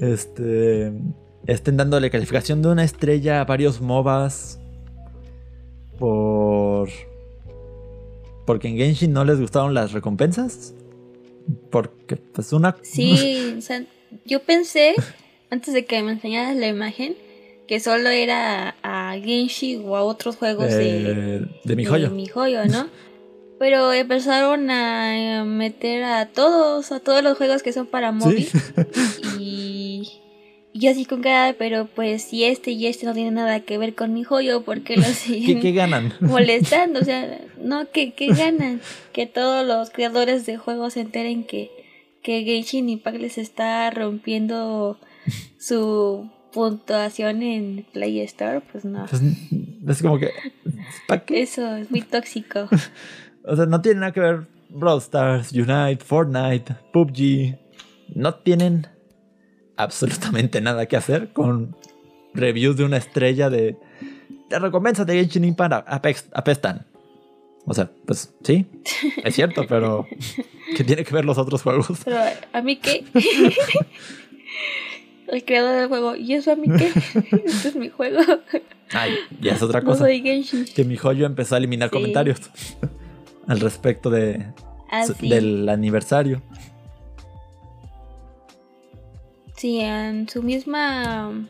Este. 0.00 0.92
Estén 1.46 1.76
dándole 1.76 2.10
calificación 2.10 2.62
de 2.62 2.68
una 2.68 2.84
estrella 2.84 3.40
a 3.40 3.44
varios 3.44 3.80
MOBAs. 3.80 4.60
Por. 5.98 6.88
Porque 8.46 8.68
en 8.68 8.76
Genshin 8.76 9.12
no 9.12 9.24
les 9.24 9.40
gustaron 9.40 9.74
las 9.74 9.92
recompensas. 9.92 10.74
Porque, 11.70 12.16
pues, 12.16 12.52
una. 12.52 12.76
Sí, 12.82 13.54
o 13.58 13.60
sea, 13.60 13.84
yo 14.24 14.42
pensé, 14.42 14.94
antes 15.50 15.74
de 15.74 15.84
que 15.84 16.02
me 16.02 16.12
enseñaras 16.12 16.56
la 16.56 16.68
imagen, 16.68 17.16
que 17.66 17.80
solo 17.80 18.08
era 18.08 18.76
a 18.82 19.16
Genshin 19.22 19.82
o 19.86 19.96
a 19.96 20.02
otros 20.02 20.36
juegos 20.36 20.68
de, 20.68 21.48
de 21.64 21.76
mi 21.76 21.84
joyo. 21.84 22.08
De 22.08 22.14
mi 22.14 22.26
joyo, 22.26 22.64
¿no? 22.66 22.88
Pero 23.62 23.92
empezaron 23.92 24.72
a 24.72 25.44
meter 25.46 26.02
a 26.02 26.26
todos, 26.26 26.90
a 26.90 26.98
todos 26.98 27.22
los 27.22 27.38
juegos 27.38 27.62
que 27.62 27.72
son 27.72 27.86
para 27.86 28.10
móvil. 28.10 28.48
Y, 29.38 30.10
y, 30.74 30.80
yo 30.80 30.90
así 30.90 31.04
con 31.04 31.22
cara, 31.22 31.54
pero 31.56 31.86
pues 31.86 32.22
si 32.24 32.42
este 32.42 32.72
y 32.72 32.86
este 32.86 33.06
no 33.06 33.14
tienen 33.14 33.34
nada 33.34 33.60
que 33.60 33.78
ver 33.78 33.94
con 33.94 34.14
mi 34.14 34.24
joyo, 34.24 34.62
¿por 34.62 34.80
qué 34.82 34.96
lo 34.96 35.04
siguen 35.04 35.60
¿Qué, 35.60 35.70
ganan? 35.70 36.12
molestando? 36.20 36.98
O 36.98 37.04
sea, 37.04 37.40
no, 37.60 37.88
¿qué, 37.92 38.14
¿qué 38.14 38.34
ganan? 38.34 38.80
Que 39.12 39.26
todos 39.26 39.64
los 39.64 39.90
creadores 39.90 40.44
de 40.44 40.56
juegos 40.56 40.94
se 40.94 41.02
enteren 41.02 41.44
que, 41.44 41.70
que 42.20 42.42
Genshin 42.42 42.88
Impact 42.88 43.18
les 43.18 43.38
está 43.38 43.88
rompiendo 43.92 44.98
su 45.56 46.28
puntuación 46.52 47.42
en 47.44 47.86
Play 47.92 48.18
Store, 48.22 48.60
pues 48.72 48.84
no. 48.84 49.06
Pues, 49.06 49.22
es 49.88 50.02
como 50.02 50.18
que. 50.18 50.30
¿Para 51.06 51.24
qué? 51.24 51.42
Eso 51.42 51.76
es 51.76 51.92
muy 51.92 52.02
tóxico. 52.02 52.68
O 53.44 53.56
sea, 53.56 53.66
no 53.66 53.80
tiene 53.80 54.00
nada 54.00 54.12
que 54.12 54.20
ver 54.20 54.46
Brawl 54.68 54.98
Stars, 54.98 55.52
Unite, 55.52 56.04
Fortnite, 56.04 56.76
PUBG. 56.92 57.58
No 58.14 58.34
tienen 58.34 58.86
absolutamente 59.76 60.60
nada 60.60 60.86
que 60.86 60.96
hacer 60.96 61.32
con 61.32 61.76
reviews 62.34 62.76
de 62.76 62.84
una 62.84 62.96
estrella 62.98 63.50
de... 63.50 63.76
Te 64.48 64.58
recompensa 64.58 65.04
de 65.04 65.14
Genshin 65.14 65.44
Impact 65.44 65.88
apestan. 66.32 66.86
O 67.64 67.74
sea, 67.74 67.90
pues 68.06 68.34
sí, 68.42 68.66
es 69.22 69.34
cierto, 69.34 69.64
pero 69.68 70.06
¿qué 70.76 70.84
tiene 70.84 71.04
que 71.04 71.14
ver 71.14 71.24
los 71.24 71.38
otros 71.38 71.62
juegos? 71.62 72.00
Pero 72.04 72.18
a 72.52 72.62
mí 72.62 72.76
qué? 72.76 73.04
El 75.28 75.44
creador 75.44 75.76
del 75.76 75.88
juego, 75.88 76.16
¿y 76.16 76.34
eso 76.34 76.52
a 76.52 76.56
mí 76.56 76.68
qué? 76.76 76.88
este 77.44 77.68
es 77.68 77.76
mi 77.76 77.88
juego. 77.88 78.20
Ay, 78.92 79.14
ya 79.40 79.52
es 79.52 79.62
otra 79.62 79.80
cosa. 79.80 80.00
No 80.00 80.06
soy 80.06 80.20
Genshin. 80.20 80.66
Que 80.66 80.84
mi 80.84 80.96
joyo 80.96 81.24
empezó 81.24 81.54
a 81.54 81.58
eliminar 81.58 81.88
comentarios 81.90 82.40
al 83.46 83.60
respecto 83.60 84.10
de, 84.10 84.46
ah, 84.90 85.06
del 85.20 85.68
aniversario. 85.68 86.42
Sí, 89.56 89.80
en 89.80 90.28
su 90.28 90.42
misma 90.42 91.48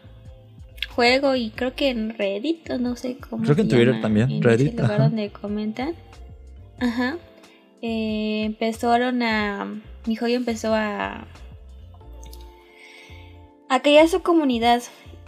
juego 0.95 1.34
y 1.34 1.51
creo 1.51 1.74
que 1.74 1.88
en 1.88 2.16
Reddit, 2.16 2.68
no 2.72 2.97
sé 2.97 3.16
cómo. 3.16 3.45
Creo 3.45 3.57
que 3.57 3.62
en 3.62 3.68
Twitter 3.68 4.01
también, 4.01 4.43
Reddit. 4.43 4.78
lugar 4.78 4.99
donde 4.99 5.30
comentan. 5.30 5.95
Ajá. 6.78 7.16
Eh, 7.80 8.45
empezaron 8.45 9.22
a. 9.22 9.80
Mi 10.07 10.16
joyo 10.16 10.36
empezó 10.36 10.74
a. 10.74 11.26
a 13.68 13.82
crear 13.82 14.09
su 14.09 14.22
comunidad 14.22 14.82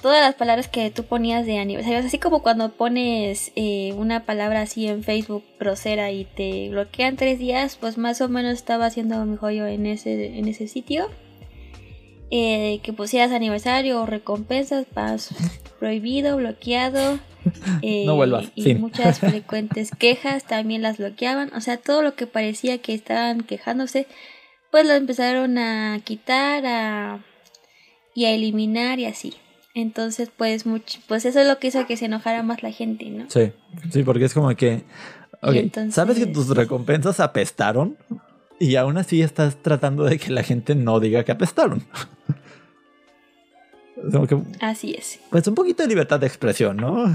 todas 0.05 0.21
las 0.21 0.35
palabras 0.35 0.69
que 0.69 0.91
tú 0.91 1.05
ponías 1.05 1.47
de 1.47 1.59
aniversario, 1.59 2.01
así 2.01 2.19
como 2.19 2.43
cuando 2.43 2.73
pones 2.73 3.53
eh, 3.57 3.95
una 3.97 4.27
palabra 4.27 4.61
así 4.61 4.87
en 4.87 5.03
Facebook 5.03 5.43
grosera 5.59 6.11
y 6.11 6.27
te 6.27 6.69
bloquean 6.69 7.17
tres 7.17 7.39
días, 7.39 7.79
pues 7.81 7.97
más 7.97 8.21
o 8.21 8.29
menos 8.29 8.53
estaba 8.53 8.85
haciendo 8.85 9.25
mi 9.25 9.39
joyo 9.39 9.67
en 9.67 9.87
ese, 9.87 10.39
en 10.39 10.47
ese 10.47 10.69
sitio. 10.69 11.09
Eh, 12.31 12.81
que 12.83 12.93
pusieras 12.93 13.33
aniversario 13.33 14.03
o 14.03 14.05
recompensas, 14.05 14.85
pas 14.85 15.31
prohibido, 15.81 16.37
bloqueado. 16.37 17.19
Eh, 17.83 18.05
no 18.05 18.17
vuelvas. 18.17 18.53
Y 18.55 18.75
muchas 18.75 19.21
frecuentes 19.21 19.91
quejas 19.91 20.45
también 20.45 20.83
las 20.83 20.99
bloqueaban. 20.99 21.51
O 21.55 21.63
sea, 21.63 21.79
todo 21.79 22.03
lo 22.03 22.15
que 22.15 22.27
parecía 22.27 22.77
que 22.77 22.93
estaban 22.93 23.41
quejándose, 23.43 24.07
pues 24.71 24.87
lo 24.87 24.93
empezaron 24.93 25.57
a 25.57 25.99
quitar 26.05 26.65
a, 26.67 27.25
y 28.15 28.27
a 28.27 28.33
eliminar 28.33 28.99
y 28.99 29.07
así. 29.07 29.35
Entonces, 29.75 30.31
pues, 30.35 30.67
mucho, 30.67 31.01
pues 31.09 31.25
eso 31.25 31.41
es 31.41 31.49
lo 31.49 31.59
que 31.59 31.67
hizo 31.67 31.87
que 31.87 31.97
se 31.97 32.07
enojara 32.07 32.43
más 32.43 32.63
la 32.63 32.71
gente, 32.71 33.11
¿no? 33.11 33.25
Sí, 33.29 33.53
sí, 33.91 34.03
porque 34.05 34.25
es 34.25 34.35
como 34.35 34.55
que, 34.55 34.85
¿sabes 35.91 36.19
que 36.19 36.27
tus 36.27 36.49
recompensas 36.51 37.21
apestaron? 37.21 37.97
Y 38.61 38.77
aún 38.77 38.97
así 38.99 39.21
estás 39.21 39.61
tratando 39.61 40.05
de 40.05 40.19
que 40.19 40.31
la 40.31 40.45
gente 40.45 40.77
no 40.77 41.01
diga 41.01 41.25
que 41.25 41.33
apestaron. 41.33 41.85
así 44.61 44.95
es. 44.95 45.19
Pues 45.31 45.47
un 45.49 45.57
poquito 45.57 45.83
de 45.83 45.89
libertad 45.89 46.21
de 46.21 46.29
expresión, 46.29 46.77
¿no? 46.77 47.07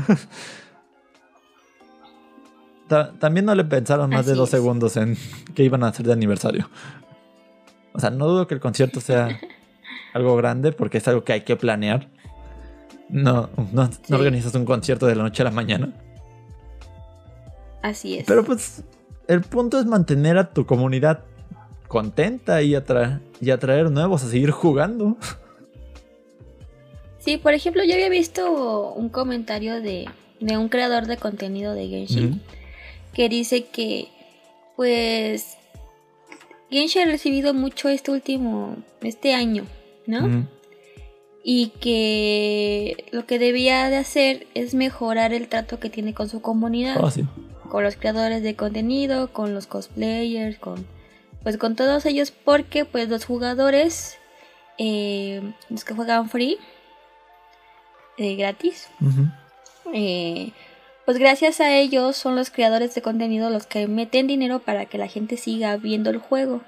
también 3.20 3.45
no 3.45 3.55
le 3.55 3.64
pensaron 3.64 4.10
más 4.10 4.26
de 4.26 4.34
dos 4.34 4.49
segundos 4.49 4.97
en 4.97 5.18
qué 5.55 5.64
iban 5.64 5.84
a 5.84 5.89
hacer 5.89 6.05
de 6.05 6.14
aniversario. 6.14 6.70
O 7.93 7.99
sea, 7.99 8.10
no 8.10 8.28
dudo 8.28 8.47
que 8.47 8.55
el 8.55 8.60
concierto 8.60 8.99
sea 8.99 9.39
algo 10.14 10.36
grande 10.36 10.72
porque 10.72 10.97
es 10.97 11.07
algo 11.07 11.24
que 11.24 11.34
hay 11.34 11.41
que 11.41 11.55
planear. 11.55 12.07
No, 13.10 13.49
no, 13.72 13.89
organizas 14.12 14.53
un 14.55 14.66
concierto 14.66 15.07
de 15.07 15.16
la 15.16 15.24
noche 15.24 15.41
a 15.41 15.45
la 15.45 15.51
mañana. 15.51 15.93
Así 17.82 18.18
es. 18.18 18.26
Pero 18.28 18.43
pues 18.43 18.84
el 19.28 19.41
punto 19.41 19.80
es 19.80 19.86
mantener 19.86 20.38
a 20.38 20.51
tu 20.51 20.66
comunidad 20.66 21.24
contenta 21.88 22.62
y, 22.62 22.76
y 23.41 23.49
atraer 23.51 23.91
nuevos 23.91 24.24
a 24.24 24.30
seguir 24.30 24.51
jugando. 24.51 25.18
Sí, 27.20 27.36
por 27.36 27.53
ejemplo, 27.53 27.84
yo 27.84 27.93
había 27.93 28.07
visto 28.07 28.93
un 28.93 29.10
comentario 29.10 29.82
de, 29.82 30.07
de 30.39 30.57
un 30.57 30.70
creador 30.70 31.05
de 31.05 31.18
contenido 31.18 31.74
de 31.74 31.88
Genshin 31.88 32.41
que 33.14 33.28
dice 33.28 33.66
que, 33.66 34.07
pues, 34.78 35.57
Genshin 36.70 37.01
ha 37.01 37.12
recibido 37.12 37.53
mucho 37.53 37.89
este 37.89 38.12
último, 38.12 38.78
este 39.01 39.34
año, 39.34 39.66
¿no? 40.07 40.47
Y 41.52 41.70
que 41.82 43.08
lo 43.12 43.26
que 43.26 43.39
debía 43.39 43.89
de 43.89 43.97
hacer 43.97 44.45
es 44.54 44.76
mejorar 44.76 45.34
el 45.34 45.47
trato 45.47 45.80
que 45.80 45.89
tiene 45.89 46.14
con 46.14 46.30
su 46.30 46.43
comunidad, 46.43 47.04
ah, 47.04 47.12
con 47.70 47.84
los 47.84 47.95
creadores 47.95 48.43
de 48.43 48.56
contenido, 48.56 49.34
con 49.34 49.56
los 49.56 49.66
cosplayers, 49.66 50.60
con 50.60 50.86
pues 51.41 51.58
con 51.58 51.76
todos 51.76 52.06
ellos 52.06 52.30
porque 52.30 52.86
pues 52.86 53.10
los 53.10 53.26
jugadores 53.26 54.20
eh, 54.78 55.41
los 55.70 55.84
que 55.86 55.95
juegan 55.95 56.30
free 56.30 56.60
eh, 58.20 58.36
gratis 58.36 58.88
eh, 59.91 60.52
pues 61.08 61.18
gracias 61.18 61.62
a 61.62 61.76
ellos 61.76 62.16
son 62.16 62.36
los 62.36 62.52
creadores 62.52 62.93
de 62.93 63.02
contenido 63.02 63.50
los 63.50 63.66
que 63.66 63.88
meten 63.88 64.28
dinero 64.28 64.60
para 64.60 64.86
que 64.86 65.00
la 65.00 65.08
gente 65.08 65.36
siga 65.36 65.78
viendo 65.78 66.12
el 66.12 66.20
juego 66.20 66.62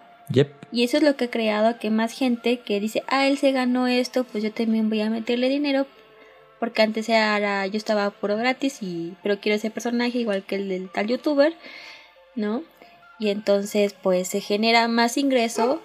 y 0.72 0.84
eso 0.84 0.98
es 0.98 1.04
lo 1.04 1.16
que 1.18 1.26
ha 1.26 1.30
creado 1.30 1.78
que 1.80 1.90
más 1.90 2.14
gente 2.14 2.60
que 2.60 2.80
dice, 2.80 3.04
ah, 3.08 3.28
él 3.28 3.38
se 3.38 3.52
ganó 3.52 3.88
esto, 3.88 4.24
pues 4.24 4.44
yo 4.44 4.52
también 4.52 4.90
voy 4.90 5.02
a 5.02 5.10
meterle 5.10 5.50
dinero. 5.50 5.86
Porque 6.60 6.82
antes 6.82 7.10
era, 7.10 7.66
yo 7.68 7.78
estaba 7.78 8.12
puro 8.12 8.38
gratis, 8.38 8.82
y, 8.82 9.16
pero 9.24 9.40
quiero 9.40 9.56
ese 9.56 9.72
personaje 9.72 10.20
igual 10.20 10.44
que 10.44 10.56
el 10.56 10.70
del 10.70 10.90
tal 10.90 11.08
youtuber, 11.08 11.54
¿no? 12.36 12.64
Y 13.20 13.30
entonces 13.30 13.94
pues 13.94 14.28
se 14.30 14.42
genera 14.42 14.88
más 14.88 15.18
ingreso. 15.18 15.82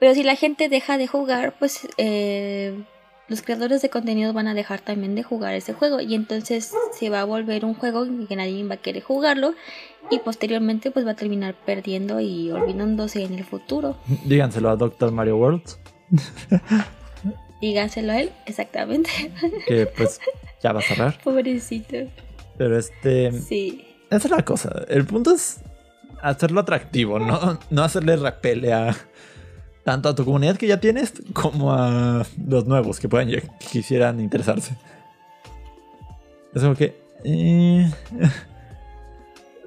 Pero 0.00 0.14
si 0.14 0.22
la 0.22 0.36
gente 0.36 0.68
deja 0.68 0.98
de 0.98 1.06
jugar, 1.06 1.54
pues 1.58 1.88
eh, 1.98 2.74
los 3.28 3.42
creadores 3.42 3.82
de 3.82 3.90
contenido 3.90 4.32
van 4.32 4.48
a 4.48 4.54
dejar 4.54 4.80
también 4.80 5.14
de 5.14 5.22
jugar 5.22 5.54
ese 5.54 5.74
juego 5.74 6.00
y 6.00 6.14
entonces 6.14 6.72
se 6.98 7.10
va 7.10 7.20
a 7.20 7.24
volver 7.24 7.64
un 7.64 7.74
juego 7.74 8.06
que 8.26 8.36
nadie 8.36 8.64
va 8.64 8.74
a 8.74 8.78
querer 8.78 9.02
jugarlo 9.02 9.54
y 10.10 10.18
posteriormente 10.20 10.90
pues 10.90 11.06
va 11.06 11.10
a 11.12 11.16
terminar 11.16 11.54
perdiendo 11.66 12.20
y 12.20 12.50
olvidándose 12.50 13.22
en 13.22 13.34
el 13.34 13.44
futuro. 13.44 13.96
Díganselo 14.24 14.70
a 14.70 14.76
Doctor 14.76 15.12
Mario 15.12 15.36
World. 15.36 15.62
Díganselo 17.60 18.12
a 18.12 18.20
él, 18.20 18.30
exactamente. 18.46 19.10
Que 19.66 19.86
pues 19.86 20.20
ya 20.62 20.72
va 20.72 20.80
a 20.80 20.82
cerrar. 20.82 21.18
Pobrecito. 21.22 21.96
Pero 22.56 22.78
este. 22.78 23.32
Sí. 23.32 23.84
Esa 24.10 24.28
es 24.28 24.30
la 24.30 24.44
cosa. 24.44 24.84
El 24.88 25.04
punto 25.04 25.34
es 25.34 25.60
hacerlo 26.22 26.60
atractivo, 26.60 27.18
no, 27.18 27.58
no 27.70 27.82
hacerle 27.82 28.16
repele 28.16 28.72
a 28.72 28.96
tanto 29.88 30.10
a 30.10 30.14
tu 30.14 30.26
comunidad 30.26 30.58
que 30.58 30.66
ya 30.66 30.80
tienes 30.80 31.14
como 31.32 31.72
a 31.72 32.26
los 32.46 32.66
nuevos 32.66 33.00
que 33.00 33.08
puedan 33.08 33.30
que 33.30 33.48
quisieran 33.72 34.20
interesarse. 34.20 34.76
Es 36.54 36.60
como 36.60 36.74
que. 36.74 36.94
eh, 37.24 37.90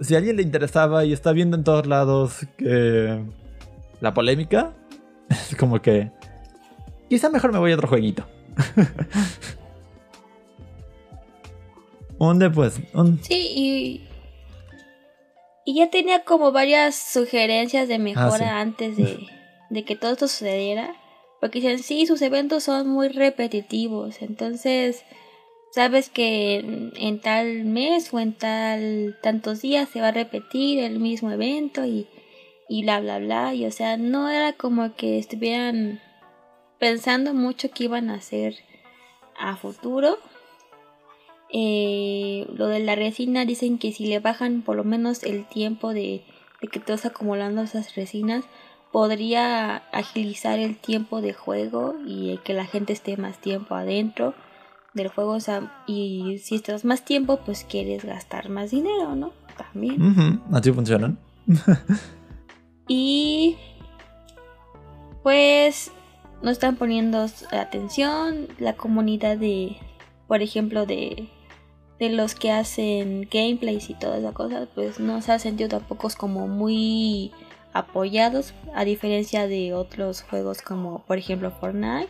si 0.01 0.13
a 0.13 0.19
alguien 0.19 0.35
le 0.35 0.43
interesaba 0.43 1.05
y 1.05 1.11
está 1.11 1.31
viendo 1.31 1.57
en 1.57 1.63
todos 1.63 1.87
lados 1.87 2.45
que 2.55 3.19
la 3.99 4.13
polémica, 4.13 4.73
es 5.29 5.55
como 5.55 5.81
que. 5.81 6.11
Quizá 7.09 7.29
mejor 7.29 7.51
me 7.51 7.57
voy 7.57 7.71
a 7.71 7.75
otro 7.75 7.87
jueguito. 7.87 8.23
¿Dónde 12.19 12.51
pues? 12.51 12.79
Sí, 13.23 13.53
y. 13.55 14.07
Y 15.65 15.79
ya 15.79 15.89
tenía 15.89 16.23
como 16.23 16.51
varias 16.51 16.95
sugerencias 16.95 17.87
de 17.87 17.97
mejora 17.97 18.37
sí. 18.37 18.45
antes 18.45 18.97
de, 18.97 19.40
de 19.71 19.85
que 19.85 19.95
todo 19.95 20.11
esto 20.11 20.27
sucediera. 20.27 20.95
Porque 21.39 21.59
dicen, 21.59 21.79
sí, 21.79 22.05
sus 22.05 22.21
eventos 22.21 22.65
son 22.65 22.87
muy 22.87 23.07
repetitivos. 23.07 24.21
Entonces, 24.21 25.03
sabes 25.71 26.09
que 26.09 26.91
en, 26.95 27.19
tal 27.19 27.63
mes 27.63 28.13
o 28.13 28.19
en 28.19 28.33
tal 28.33 29.17
tantos 29.23 29.61
días 29.61 29.89
se 29.89 30.01
va 30.01 30.09
a 30.09 30.11
repetir 30.11 30.79
el 30.79 30.99
mismo 30.99 31.31
evento 31.31 31.85
y, 31.85 32.07
y 32.69 32.83
bla, 32.83 32.99
bla, 32.99 33.17
bla. 33.17 33.55
Y 33.55 33.65
o 33.65 33.71
sea, 33.71 33.97
no 33.97 34.29
era 34.29 34.53
como 34.53 34.93
que 34.95 35.17
estuvieran 35.17 35.99
pensando 36.77 37.33
mucho 37.33 37.71
que 37.71 37.85
iban 37.85 38.11
a 38.11 38.15
hacer 38.15 38.57
a 39.39 39.55
futuro. 39.55 40.19
Eh, 41.53 42.45
lo 42.53 42.67
de 42.67 42.81
la 42.81 42.95
resina 42.95 43.45
dicen 43.45 43.77
que 43.77 43.91
si 43.91 44.05
le 44.05 44.19
bajan 44.19 44.61
por 44.61 44.75
lo 44.75 44.83
menos 44.83 45.23
el 45.23 45.47
tiempo 45.47 45.93
de, 45.93 46.23
de 46.61 46.67
que 46.67 46.79
te 46.79 46.91
vas 46.91 47.05
acumulando 47.05 47.63
esas 47.63 47.95
resinas, 47.95 48.45
podría 48.91 49.77
agilizar 49.91 50.59
el 50.59 50.77
tiempo 50.77 51.21
de 51.21 51.33
juego 51.33 51.95
y 52.05 52.37
que 52.43 52.53
la 52.53 52.65
gente 52.65 52.93
esté 52.93 53.17
más 53.17 53.39
tiempo 53.39 53.75
adentro 53.75 54.33
del 54.93 55.07
juego. 55.07 55.31
O 55.33 55.39
sea, 55.39 55.83
y 55.87 56.39
si 56.39 56.55
estás 56.55 56.85
más 56.85 57.05
tiempo, 57.05 57.39
pues 57.45 57.63
quieres 57.63 58.03
gastar 58.05 58.49
más 58.49 58.71
dinero, 58.71 59.15
¿no? 59.15 59.31
También. 59.57 60.01
Ujú, 60.01 60.55
Así 60.55 60.71
funcionan. 60.71 61.17
Y 62.93 63.55
pues 65.23 65.91
no 66.41 66.51
están 66.51 66.75
poniendo 66.75 67.25
atención. 67.51 68.47
La 68.59 68.73
comunidad 68.73 69.37
de, 69.37 69.77
por 70.27 70.41
ejemplo, 70.41 70.85
de, 70.85 71.29
de 71.99 72.09
los 72.09 72.35
que 72.35 72.51
hacen 72.51 73.29
gameplays 73.31 73.89
y 73.89 73.93
toda 73.93 74.17
esa 74.17 74.33
cosa, 74.33 74.67
pues 74.75 74.99
no 74.99 75.21
se 75.21 75.31
ha 75.31 75.39
sentido 75.39 75.69
tampoco 75.69 76.09
como 76.17 76.49
muy 76.49 77.31
apoyados, 77.73 78.53
a 78.73 78.83
diferencia 78.85 79.47
de 79.47 79.73
otros 79.73 80.21
juegos 80.23 80.61
como, 80.61 81.03
por 81.05 81.17
ejemplo, 81.17 81.51
Fortnite. 81.51 82.09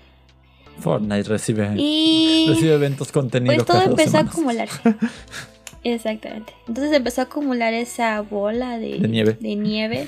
Fortnite 0.80 1.24
recibe, 1.30 1.74
Y 1.78 2.45
recibe 2.49 2.74
eventos 2.74 3.12
contenidos. 3.12 3.57
pues 3.57 3.68
todo 3.68 3.78
cada 3.78 3.89
empezó 3.91 4.18
a 4.18 4.22
acumularse. 4.22 4.82
Exactamente. 5.84 6.53
Entonces 6.68 6.93
empezó 6.93 7.22
a 7.22 7.24
acumular 7.26 7.74
esa 7.74 8.22
bola 8.22 8.78
de, 8.80 8.99
De 8.99 9.07
nieve. 9.07 9.38
de 9.39 9.55
nieve. 9.55 10.07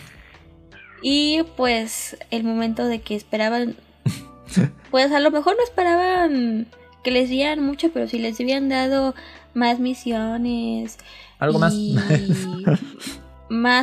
Y 1.01 1.43
pues 1.57 2.17
el 2.31 2.43
momento 2.43 2.85
de 2.85 3.01
que 3.01 3.15
esperaban, 3.15 3.75
pues 4.91 5.11
a 5.11 5.19
lo 5.19 5.31
mejor 5.31 5.55
no 5.57 5.63
esperaban 5.63 6.67
que 7.03 7.11
les 7.11 7.29
dieran 7.29 7.59
mucho, 7.63 7.89
pero 7.91 8.07
si 8.07 8.19
les 8.19 8.39
hubieran 8.39 8.69
dado 8.69 9.13
más 9.53 9.79
misiones. 9.79 10.97
Algo 11.39 11.57
y 11.57 11.61
más, 11.61 11.73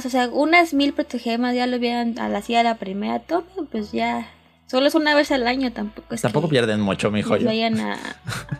o 0.06 0.10
sea, 0.10 0.28
unas 0.28 0.74
mil 0.74 0.92
protegemas 0.92 1.54
ya 1.54 1.66
lo 1.66 1.76
hubieran 1.76 2.18
a 2.18 2.28
la 2.28 2.42
la 2.62 2.76
primera 2.76 3.20
toma, 3.20 3.46
pues 3.70 3.92
ya. 3.92 4.26
Solo 4.66 4.86
es 4.86 4.94
una 4.94 5.14
vez 5.14 5.30
al 5.32 5.46
año, 5.46 5.72
tampoco 5.72 6.14
es 6.14 6.22
Tampoco 6.22 6.46
que 6.48 6.52
pierden 6.52 6.80
mucho, 6.80 7.10
mi 7.10 7.22
joya. 7.22 7.46
vayan 7.46 7.80
a, 7.80 7.98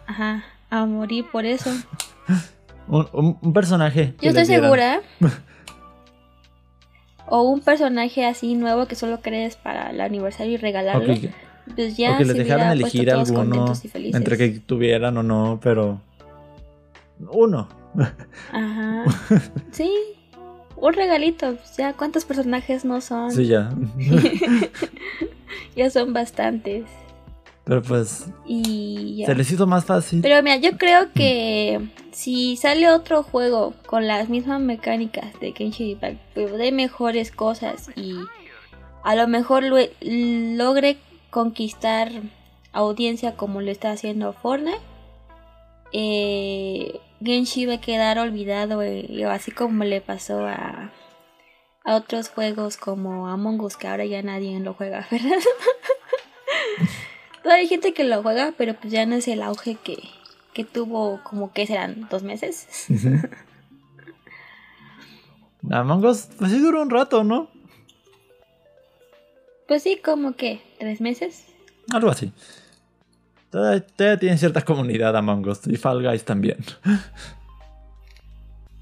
ajá, 0.07 0.45
a 0.71 0.87
morir 0.87 1.25
por 1.31 1.47
eso. 1.47 1.71
Un, 2.89 3.07
un- 3.13 3.39
un 3.41 3.53
personaje. 3.53 4.15
Yo 4.21 4.31
estoy 4.31 4.47
segura. 4.47 5.01
o 7.27 7.43
un 7.43 7.61
personaje 7.61 8.27
así 8.27 8.55
nuevo 8.57 8.87
que 8.87 8.97
solo 8.97 9.21
crees 9.21 9.55
para 9.57 9.91
el 9.91 10.01
aniversario 10.01 10.55
y 10.55 10.57
regalarlo. 10.57 11.13
O 11.13 11.21
que, 11.21 11.31
Pues 11.77 11.97
ya 11.97 12.15
o 12.15 12.19
que 12.19 12.25
les 12.25 12.37
dejaran 12.37 12.73
elegir 12.73 13.11
alguno 13.13 13.73
entre 13.95 14.37
que 14.37 14.49
tuvieran 14.61 15.17
o 15.19 15.23
no, 15.23 15.61
pero. 15.63 16.01
Uno. 17.33 17.69
Ajá. 18.53 19.05
Sí. 19.71 19.93
Un 20.81 20.93
regalito. 20.95 21.55
pues 21.57 21.77
ya, 21.77 21.93
¿cuántos 21.93 22.25
personajes 22.25 22.85
no 22.85 23.01
son? 23.01 23.31
Sí, 23.31 23.47
ya. 23.47 23.71
Ya 25.77 25.89
son 25.91 26.13
bastantes. 26.13 26.85
pero 27.65 27.83
pues. 27.83 28.27
Y 28.47 29.17
ya. 29.19 29.27
Se 29.27 29.35
les 29.35 29.51
hizo 29.53 29.67
más 29.67 29.85
fácil. 29.85 30.21
Pero 30.23 30.43
mira, 30.43 30.57
yo 30.57 30.77
creo 30.79 31.13
que 31.15 31.81
si 32.13 32.57
sale 32.57 32.89
otro 32.91 33.23
juego 33.23 33.75
con 33.87 34.07
las 34.07 34.29
mismas 34.29 34.61
mecánicas 34.61 35.39
de 35.41 35.53
Genshin 35.53 35.91
Impact, 35.91 36.19
pero 36.35 36.57
de 36.57 36.73
mejores 36.73 37.31
cosas 37.31 37.91
y 37.97 38.17
a 39.05 39.15
lo 39.15 39.29
mejor 39.29 39.63
lo- 39.63 39.77
logre 40.01 40.99
conquistar 41.31 42.11
audiencia 42.73 43.37
como 43.37 43.61
lo 43.61 43.71
está 43.71 43.93
haciendo 43.93 44.33
Fortnite, 44.33 44.79
eh, 45.93 47.01
Genshin 47.23 47.69
va 47.69 47.75
a 47.75 47.81
quedar 47.81 48.19
olvidado, 48.19 48.83
eh, 48.83 49.25
así 49.29 49.51
como 49.51 49.85
le 49.85 50.01
pasó 50.01 50.47
a, 50.47 50.93
a 51.85 51.95
otros 51.95 52.29
juegos 52.31 52.77
como 52.77 53.29
Among 53.29 53.61
Us, 53.61 53.77
que 53.77 53.89
ahora 53.89 54.07
ya 54.07 54.23
nadie 54.23 54.59
lo 54.61 54.75
juega, 54.75 55.07
¿verdad? 55.11 55.39
Todavía 57.43 57.63
hay 57.63 57.69
gente 57.69 57.93
que 57.93 58.05
lo 58.05 58.23
juega, 58.23 58.53
pero 58.57 58.75
pues 58.75 58.93
ya 58.93 59.07
no 59.07 59.17
es 59.17 59.29
el 59.29 59.43
auge 59.43 59.77
que, 59.77 59.99
que 60.55 60.65
tuvo 60.65 61.21
como 61.23 61.53
que 61.53 61.67
serán 61.67 62.09
dos 62.11 62.23
meses. 62.23 62.67
Among 65.71 66.05
Us, 66.05 66.29
pues 66.39 66.53
sí 66.53 66.59
duró 66.59 66.83
un 66.83 66.91
rato, 66.91 67.23
¿no? 67.25 67.49
Pues 69.69 69.83
sí, 69.85 70.01
como 70.03 70.35
que 70.35 70.61
tres 70.79 71.01
meses. 71.01 71.45
Algo 71.93 72.11
así. 72.11 72.33
Todavía, 73.51 73.85
todavía 73.87 74.19
tiene 74.19 74.39
cierta 74.39 74.63
comunidad 74.63 75.17
Among 75.17 75.47
Us 75.49 75.67
y 75.67 75.77
Fall 75.77 76.03
Guys 76.07 76.25
también. 76.25 76.59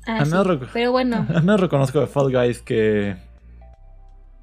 Ah, 0.07 0.25
sí. 0.25 0.33
Pero 0.73 0.93
bueno, 0.93 1.27
Al 1.35 1.43
menos 1.43 1.61
reconozco 1.61 2.01
de 2.01 2.07
Fall 2.07 2.33
Guys 2.33 2.61
que. 2.61 3.17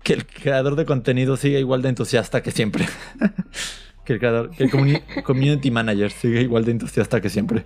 que 0.04 0.14
el 0.14 0.26
creador 0.26 0.76
de 0.76 0.86
contenido 0.86 1.38
sigue 1.38 1.60
igual 1.60 1.82
de 1.82 1.90
entusiasta 1.90 2.42
que 2.42 2.52
siempre. 2.52 2.86
que 4.06 4.14
el 4.14 4.20
creador, 4.20 4.52
que 4.52 4.64
el 4.64 4.72
comuni- 4.72 5.04
community 5.24 5.72
manager 5.72 6.12
sigue 6.12 6.42
igual 6.42 6.66
de 6.66 6.72
entusiasta 6.72 7.22
que 7.22 7.30
siempre. 7.30 7.66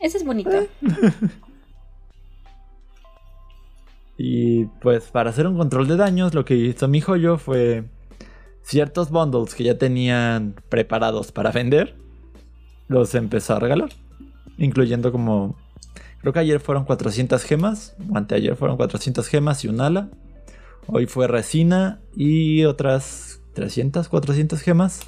eso 0.00 0.16
es 0.16 0.24
bonito. 0.24 0.50
Eh. 0.50 0.68
Y 4.16 4.64
pues 4.80 5.04
para 5.10 5.30
hacer 5.30 5.46
un 5.46 5.56
control 5.56 5.86
de 5.86 5.96
daños, 5.96 6.34
lo 6.34 6.44
que 6.44 6.54
hizo 6.56 6.88
mi 6.88 7.00
joyo 7.00 7.38
fue 7.38 7.84
ciertos 8.68 9.08
bundles 9.10 9.54
que 9.54 9.64
ya 9.64 9.78
tenían 9.78 10.54
preparados 10.68 11.32
para 11.32 11.50
vender, 11.52 11.96
los 12.86 13.14
empezó 13.14 13.56
a 13.56 13.60
regalar. 13.60 13.88
Incluyendo 14.58 15.10
como... 15.10 15.56
Creo 16.20 16.32
que 16.34 16.40
ayer 16.40 16.60
fueron 16.60 16.84
400 16.84 17.42
gemas, 17.44 17.94
o 18.12 18.16
anteayer 18.16 18.56
fueron 18.56 18.76
400 18.76 19.26
gemas 19.28 19.64
y 19.64 19.68
un 19.68 19.80
ala. 19.80 20.10
Hoy 20.86 21.06
fue 21.06 21.28
resina 21.28 22.00
y 22.14 22.64
otras 22.64 23.40
300, 23.54 24.08
400 24.08 24.60
gemas. 24.60 25.00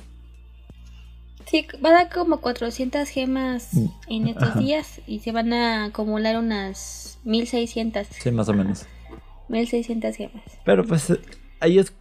Sí, 1.47 1.67
va 1.85 1.91
a 1.91 1.93
dar 1.93 2.11
como 2.13 2.41
400 2.41 3.09
gemas 3.09 3.75
Mm, 3.75 3.87
en 4.09 4.29
estos 4.29 4.51
ajá. 4.51 4.61
días 4.61 5.01
y 5.07 5.19
se 5.19 5.33
van 5.33 5.53
a 5.53 5.87
acumular 5.87 6.39
unas 6.39 7.19
1600. 7.25 8.07
Sí, 8.07 8.31
más 8.31 8.49
o 8.49 8.55
menos. 8.55 8.87
1600 9.49 10.15
gemas. 10.17 10.45
Pero 10.65 10.85
pues 10.85 11.13
ahí 11.61 11.79
es... 11.79 11.93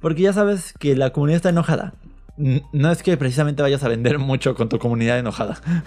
Porque 0.00 0.22
ya 0.22 0.32
sabes 0.32 0.72
que 0.72 0.96
la 0.96 1.12
comunidad 1.12 1.36
está 1.36 1.48
enojada. 1.48 1.94
No 2.36 2.90
es 2.90 3.02
que 3.02 3.16
precisamente 3.16 3.62
vayas 3.62 3.82
a 3.82 3.88
vender 3.88 4.18
mucho 4.18 4.54
con 4.54 4.68
tu 4.68 4.78
comunidad 4.78 5.18
enojada. 5.18 5.60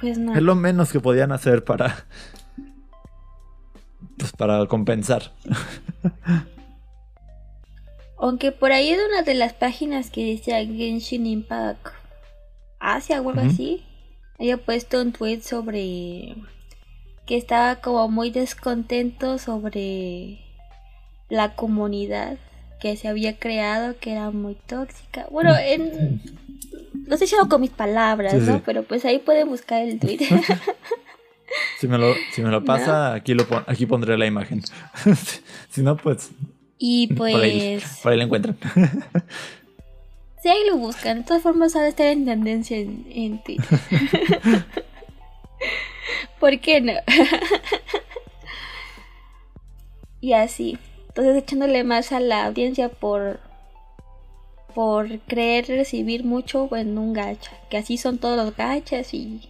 Pues 0.00 0.18
no. 0.18 0.34
Es 0.34 0.42
lo 0.42 0.54
menos 0.54 0.92
que 0.92 1.00
podían 1.00 1.32
hacer 1.32 1.64
para... 1.64 2.04
Pues 4.18 4.32
para 4.32 4.66
compensar. 4.66 5.32
Aunque 8.18 8.52
por 8.52 8.72
ahí 8.72 8.94
de 8.94 9.06
una 9.06 9.22
de 9.22 9.34
las 9.34 9.54
páginas 9.54 10.10
que 10.10 10.26
decía 10.26 10.56
Genshin 10.66 11.26
Impact 11.26 11.86
Asia 12.80 13.22
o 13.22 13.30
algo 13.30 13.40
así, 13.40 13.82
había 14.38 14.58
puesto 14.58 15.00
un 15.00 15.12
tweet 15.12 15.40
sobre 15.40 16.36
que 17.26 17.36
estaba 17.36 17.76
como 17.76 18.08
muy 18.08 18.30
descontento 18.30 19.38
sobre 19.38 20.43
la 21.28 21.54
comunidad 21.54 22.38
que 22.80 22.96
se 22.96 23.08
había 23.08 23.38
creado, 23.38 23.96
que 23.98 24.12
era 24.12 24.30
muy 24.30 24.56
tóxica. 24.66 25.26
Bueno, 25.30 25.56
en, 25.56 26.20
lo 27.06 27.14
estoy 27.14 27.26
diciendo 27.26 27.48
con 27.48 27.60
mis 27.60 27.70
palabras, 27.70 28.34
¿no? 28.34 28.62
Pero 28.64 28.82
pues 28.82 29.04
ahí 29.04 29.18
pueden 29.18 29.48
buscar 29.48 29.82
el 29.82 29.98
tweet. 29.98 30.18
si, 31.80 31.88
me 31.88 31.98
lo, 31.98 32.12
si 32.32 32.42
me 32.42 32.50
lo 32.50 32.64
pasa, 32.64 33.14
aquí, 33.14 33.34
lo 33.34 33.46
aquí 33.66 33.86
pondré 33.86 34.18
la 34.18 34.26
imagen. 34.26 34.62
si 35.70 35.82
no, 35.82 35.96
pues... 35.96 36.30
Y 36.78 37.06
pues... 37.14 37.32
Por 37.32 37.42
ahí, 37.42 37.82
por 38.02 38.12
ahí 38.12 38.18
lo 38.18 38.24
encuentran. 38.24 38.58
sí, 40.42 40.48
ahí 40.48 40.68
lo 40.68 40.76
buscan. 40.76 41.18
De 41.18 41.24
todas 41.24 41.42
formas, 41.42 41.74
ha 41.76 41.82
de 41.82 41.88
estar 41.88 42.06
en 42.06 42.26
tendencia 42.26 42.76
en, 42.76 43.06
en 43.10 43.42
Twitter. 43.42 43.80
¿Por 46.38 46.60
qué 46.60 46.82
no? 46.82 46.92
y 50.20 50.34
así. 50.34 50.78
Entonces 51.16 51.44
echándole 51.44 51.84
más 51.84 52.10
a 52.10 52.18
la 52.18 52.46
audiencia 52.46 52.88
por 52.88 53.38
por 54.74 55.20
creer 55.28 55.68
recibir 55.68 56.24
mucho 56.24 56.68
en 56.74 56.98
un 56.98 57.12
gacha, 57.12 57.52
que 57.70 57.76
así 57.76 57.96
son 57.96 58.18
todos 58.18 58.36
los 58.36 58.56
gachas 58.56 59.14
y 59.14 59.48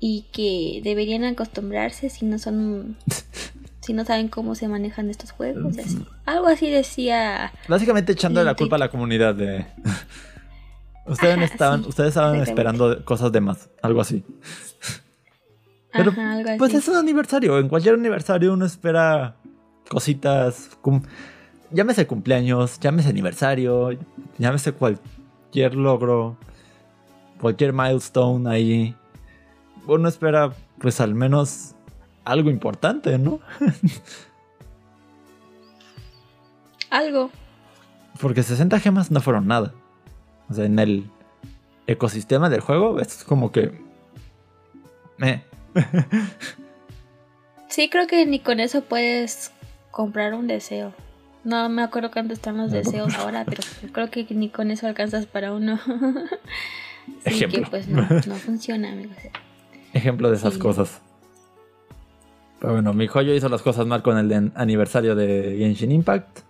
y 0.00 0.24
que 0.32 0.80
deberían 0.82 1.24
acostumbrarse 1.24 2.08
si 2.08 2.24
no 2.24 2.38
son 2.38 2.96
si 3.80 3.92
no 3.92 4.06
saben 4.06 4.28
cómo 4.28 4.54
se 4.54 4.66
manejan 4.66 5.10
estos 5.10 5.32
juegos, 5.32 5.76
así. 5.76 5.98
Algo 6.24 6.46
así 6.48 6.70
decía 6.70 7.52
Básicamente 7.68 8.12
echando 8.12 8.42
la 8.42 8.54
culpa 8.54 8.76
a 8.76 8.78
la 8.78 8.88
comunidad 8.88 9.34
de 9.34 9.66
Ustedes 11.06 11.52
estaban 11.52 11.84
ustedes 11.84 12.08
estaban 12.08 12.40
esperando 12.40 13.04
cosas 13.04 13.30
de 13.30 13.42
más, 13.42 13.68
algo 13.82 14.00
así. 14.00 14.24
Pero 15.92 16.12
pues 16.56 16.72
es 16.72 16.88
un 16.88 16.96
aniversario, 16.96 17.58
en 17.58 17.68
cualquier 17.68 17.94
aniversario 17.94 18.52
uno 18.54 18.64
espera 18.64 19.36
cositas, 19.88 20.78
llámese 21.70 22.06
cumpleaños, 22.06 22.78
llámese 22.80 23.08
aniversario, 23.08 23.90
llámese 24.38 24.72
cualquier 24.72 25.74
logro, 25.74 26.36
cualquier 27.40 27.72
milestone 27.72 28.50
ahí. 28.50 28.94
Uno 29.86 30.08
espera 30.08 30.52
pues 30.78 31.00
al 31.00 31.14
menos 31.14 31.74
algo 32.24 32.50
importante, 32.50 33.18
¿no? 33.18 33.40
algo. 36.90 37.30
Porque 38.20 38.42
60 38.42 38.80
gemas 38.80 39.10
no 39.10 39.20
fueron 39.20 39.46
nada. 39.46 39.74
O 40.48 40.54
sea, 40.54 40.64
en 40.64 40.78
el 40.78 41.10
ecosistema 41.86 42.50
del 42.50 42.60
juego 42.60 43.00
es 43.00 43.24
como 43.24 43.52
que... 43.52 43.84
sí, 47.68 47.88
creo 47.88 48.06
que 48.06 48.26
ni 48.26 48.40
con 48.40 48.60
eso 48.60 48.82
puedes 48.82 49.50
comprar 49.96 50.34
un 50.34 50.46
deseo. 50.46 50.92
No 51.42 51.70
me 51.70 51.82
acuerdo 51.82 52.10
cuánto 52.10 52.34
están 52.34 52.58
los 52.58 52.70
deseos 52.70 53.14
ahora, 53.14 53.46
pero 53.46 53.62
creo 53.92 54.10
que 54.10 54.26
ni 54.34 54.50
con 54.50 54.70
eso 54.70 54.86
alcanzas 54.86 55.24
para 55.24 55.54
uno. 55.54 55.80
Así 57.24 57.46
que 57.46 57.62
pues 57.62 57.88
no, 57.88 58.04
funciona, 58.44 58.92
amigos. 58.92 59.16
Ejemplo 59.94 60.28
de 60.28 60.36
esas 60.36 60.58
cosas. 60.58 61.00
Pero 62.60 62.74
bueno, 62.74 62.92
mi 62.92 63.06
joyo 63.06 63.32
hizo 63.32 63.48
las 63.48 63.62
cosas 63.62 63.86
mal 63.86 64.02
con 64.02 64.18
el 64.18 64.52
aniversario 64.54 65.14
de 65.14 65.56
Genshin 65.60 65.92
Impact. 65.92 66.40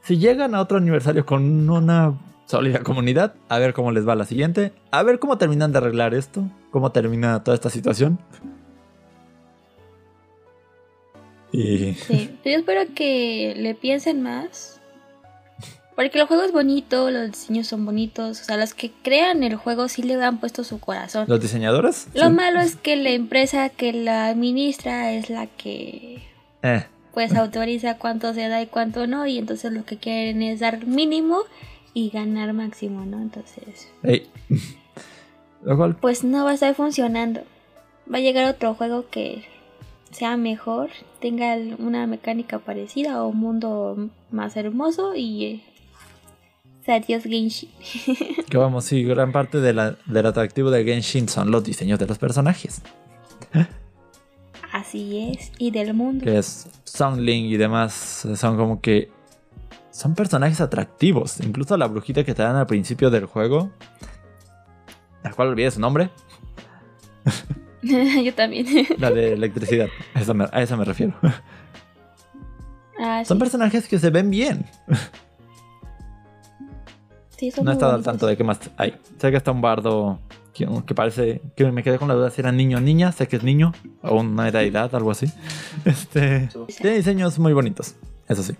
Si 0.00 0.18
llegan 0.18 0.56
a 0.56 0.60
otro 0.60 0.78
aniversario 0.78 1.24
con 1.24 1.70
una 1.70 2.18
sólida 2.46 2.82
comunidad, 2.82 3.34
a 3.48 3.60
ver 3.60 3.74
cómo 3.74 3.92
les 3.92 4.08
va 4.08 4.16
la 4.16 4.24
siguiente. 4.24 4.72
A 4.90 5.04
ver 5.04 5.20
cómo 5.20 5.38
terminan 5.38 5.70
de 5.70 5.78
arreglar 5.78 6.14
esto. 6.14 6.50
Cómo 6.72 6.90
termina 6.90 7.44
toda 7.44 7.54
esta 7.54 7.70
situación. 7.70 8.18
Sí, 11.52 12.30
yo 12.44 12.50
espero 12.50 12.82
que 12.94 13.54
le 13.56 13.74
piensen 13.74 14.22
más. 14.22 14.80
Porque 15.94 16.18
el 16.18 16.26
juego 16.26 16.42
es 16.42 16.52
bonito, 16.52 17.10
los 17.10 17.32
diseños 17.32 17.66
son 17.66 17.84
bonitos. 17.84 18.40
O 18.40 18.44
sea, 18.44 18.56
los 18.56 18.72
que 18.72 18.90
crean 19.02 19.42
el 19.42 19.56
juego 19.56 19.88
sí 19.88 20.02
le 20.02 20.14
han 20.22 20.38
puesto 20.38 20.64
su 20.64 20.80
corazón. 20.80 21.26
¿Los 21.28 21.40
diseñadores? 21.40 22.08
Lo 22.14 22.30
malo 22.30 22.60
es 22.60 22.76
que 22.76 22.96
la 22.96 23.10
empresa 23.10 23.68
que 23.68 23.92
la 23.92 24.28
administra 24.28 25.12
es 25.12 25.28
la 25.28 25.46
que. 25.46 26.22
Eh. 26.62 26.86
Pues 27.12 27.34
autoriza 27.36 27.98
cuánto 27.98 28.32
se 28.32 28.48
da 28.48 28.62
y 28.62 28.66
cuánto 28.66 29.06
no. 29.06 29.26
Y 29.26 29.36
entonces 29.36 29.70
lo 29.72 29.84
que 29.84 29.98
quieren 29.98 30.42
es 30.42 30.60
dar 30.60 30.86
mínimo 30.86 31.40
y 31.92 32.08
ganar 32.08 32.54
máximo, 32.54 33.04
¿no? 33.04 33.18
Entonces. 33.18 33.88
Pues 36.00 36.24
no 36.24 36.44
va 36.44 36.50
a 36.50 36.54
estar 36.54 36.74
funcionando. 36.74 37.42
Va 38.12 38.18
a 38.18 38.20
llegar 38.20 38.52
otro 38.52 38.74
juego 38.74 39.08
que 39.08 39.44
sea 40.12 40.36
mejor, 40.36 40.90
tenga 41.20 41.56
una 41.78 42.06
mecánica 42.06 42.58
parecida 42.58 43.22
o 43.22 43.28
un 43.28 43.38
mundo 43.38 44.10
más 44.30 44.56
hermoso 44.56 45.14
y 45.14 45.44
eh, 45.44 45.62
adiós 46.86 47.24
Genshin. 47.24 47.70
que 48.48 48.56
vamos, 48.56 48.84
sí, 48.84 49.02
gran 49.04 49.32
parte 49.32 49.60
de 49.60 49.72
la, 49.72 49.96
del 50.06 50.26
atractivo 50.26 50.70
de 50.70 50.84
Genshin 50.84 51.28
son 51.28 51.50
los 51.50 51.64
diseños 51.64 51.98
de 51.98 52.06
los 52.06 52.18
personajes. 52.18 52.82
Así 54.72 55.32
es, 55.32 55.52
y 55.58 55.70
del 55.70 55.94
mundo. 55.94 56.24
Que 56.24 56.38
es 56.38 56.66
Link 57.16 57.46
y 57.46 57.56
demás, 57.56 58.26
son 58.34 58.56
como 58.56 58.80
que 58.80 59.10
son 59.90 60.14
personajes 60.14 60.60
atractivos. 60.60 61.40
Incluso 61.40 61.76
la 61.76 61.86
brujita 61.86 62.24
que 62.24 62.34
te 62.34 62.42
dan 62.42 62.56
al 62.56 62.66
principio 62.66 63.10
del 63.10 63.26
juego, 63.26 63.70
la 65.22 65.32
cual 65.32 65.48
olvidé 65.48 65.70
su 65.70 65.80
nombre. 65.80 66.10
Yo 68.24 68.34
también. 68.34 68.66
La 68.98 69.10
de 69.10 69.32
electricidad. 69.32 69.88
A 70.14 70.20
esa 70.62 70.76
me, 70.76 70.84
refiero. 70.84 71.14
Ah, 73.04 73.24
son 73.24 73.38
personajes 73.38 73.88
que 73.88 73.98
se 73.98 74.10
ven 74.10 74.30
bien. 74.30 74.64
no 77.60 77.70
he 77.70 77.72
estado 77.72 77.94
al 77.94 78.04
tanto 78.04 78.28
de 78.28 78.36
qué 78.36 78.44
más 78.44 78.60
hay. 78.76 78.94
Sé 79.18 79.30
que 79.32 79.36
está 79.38 79.50
un 79.50 79.60
bardo 79.60 80.20
que, 80.52 80.94
parece. 80.94 81.40
que 81.56 81.72
me 81.72 81.82
quedé 81.82 81.98
con 81.98 82.06
la 82.06 82.14
duda 82.14 82.30
si 82.30 82.42
era 82.42 82.52
niño 82.52 82.78
o 82.78 82.80
niña. 82.80 83.10
Sé 83.10 83.26
que 83.26 83.36
es 83.36 83.42
niño. 83.42 83.72
O 84.02 84.20
una 84.20 84.46
edad, 84.46 84.94
algo 84.94 85.10
así. 85.10 85.26
Este. 85.84 86.48
Tiene 86.78 86.98
diseños 86.98 87.40
muy 87.40 87.54
bonitos. 87.54 87.96
Eso 88.28 88.44
sí. 88.44 88.54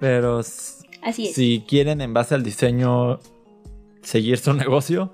Pero. 0.00 0.40
Así 0.40 1.26
Si 1.32 1.64
quieren, 1.68 2.00
en 2.00 2.12
base 2.12 2.34
al 2.34 2.42
diseño, 2.42 3.20
seguir 4.02 4.38
su 4.38 4.52
negocio 4.52 5.12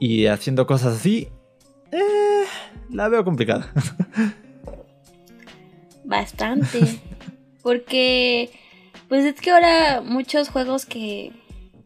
y 0.00 0.26
haciendo 0.26 0.66
cosas 0.66 0.96
así, 0.96 1.28
eh, 1.92 2.44
la 2.88 3.08
veo 3.08 3.22
complicada. 3.22 3.72
Bastante. 6.04 6.80
Porque, 7.62 8.50
pues 9.08 9.26
es 9.26 9.40
que 9.40 9.50
ahora 9.50 10.00
muchos 10.00 10.48
juegos 10.48 10.86
que 10.86 11.32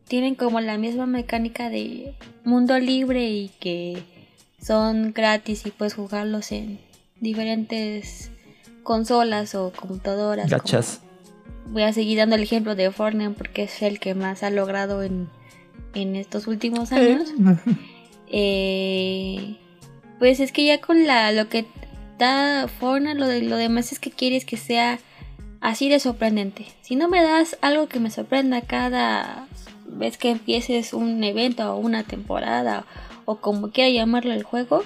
tienen 0.06 0.36
como 0.36 0.60
la 0.60 0.78
misma 0.78 1.06
mecánica 1.06 1.68
de 1.68 2.14
mundo 2.44 2.78
libre 2.78 3.28
y 3.28 3.48
que 3.60 4.04
son 4.60 5.12
gratis 5.12 5.66
y 5.66 5.72
puedes 5.72 5.94
jugarlos 5.94 6.52
en 6.52 6.78
diferentes 7.20 8.30
consolas 8.84 9.56
o 9.56 9.72
computadoras. 9.72 10.48
Gachas. 10.48 11.00
Voy 11.66 11.82
a 11.82 11.92
seguir 11.92 12.18
dando 12.18 12.36
el 12.36 12.42
ejemplo 12.42 12.76
de 12.76 12.92
Fortnite 12.92 13.30
porque 13.30 13.64
es 13.64 13.82
el 13.82 13.98
que 13.98 14.14
más 14.14 14.44
ha 14.44 14.50
logrado 14.50 15.02
en, 15.02 15.28
en 15.94 16.14
estos 16.14 16.46
últimos 16.46 16.92
años. 16.92 17.30
Eh, 17.30 17.74
pues 20.18 20.40
es 20.40 20.52
que 20.52 20.64
ya 20.64 20.80
con 20.80 21.06
la 21.06 21.32
lo 21.32 21.48
que 21.48 21.66
da 22.18 22.68
Fortnite, 22.68 23.18
lo, 23.18 23.26
de, 23.26 23.42
lo 23.42 23.56
demás 23.56 23.92
es 23.92 23.98
que 23.98 24.10
quieres 24.10 24.44
que 24.44 24.56
sea 24.56 24.98
así 25.60 25.88
de 25.88 25.98
sorprendente. 25.98 26.66
Si 26.82 26.96
no 26.96 27.08
me 27.08 27.22
das 27.22 27.56
algo 27.60 27.88
que 27.88 28.00
me 28.00 28.10
sorprenda 28.10 28.60
cada 28.60 29.46
vez 29.86 30.18
que 30.18 30.30
empieces 30.30 30.92
un 30.92 31.22
evento 31.24 31.74
o 31.74 31.78
una 31.78 32.02
temporada 32.04 32.84
o 33.24 33.36
como 33.36 33.70
quiera 33.70 33.90
llamarlo 33.90 34.32
el 34.32 34.42
juego, 34.42 34.82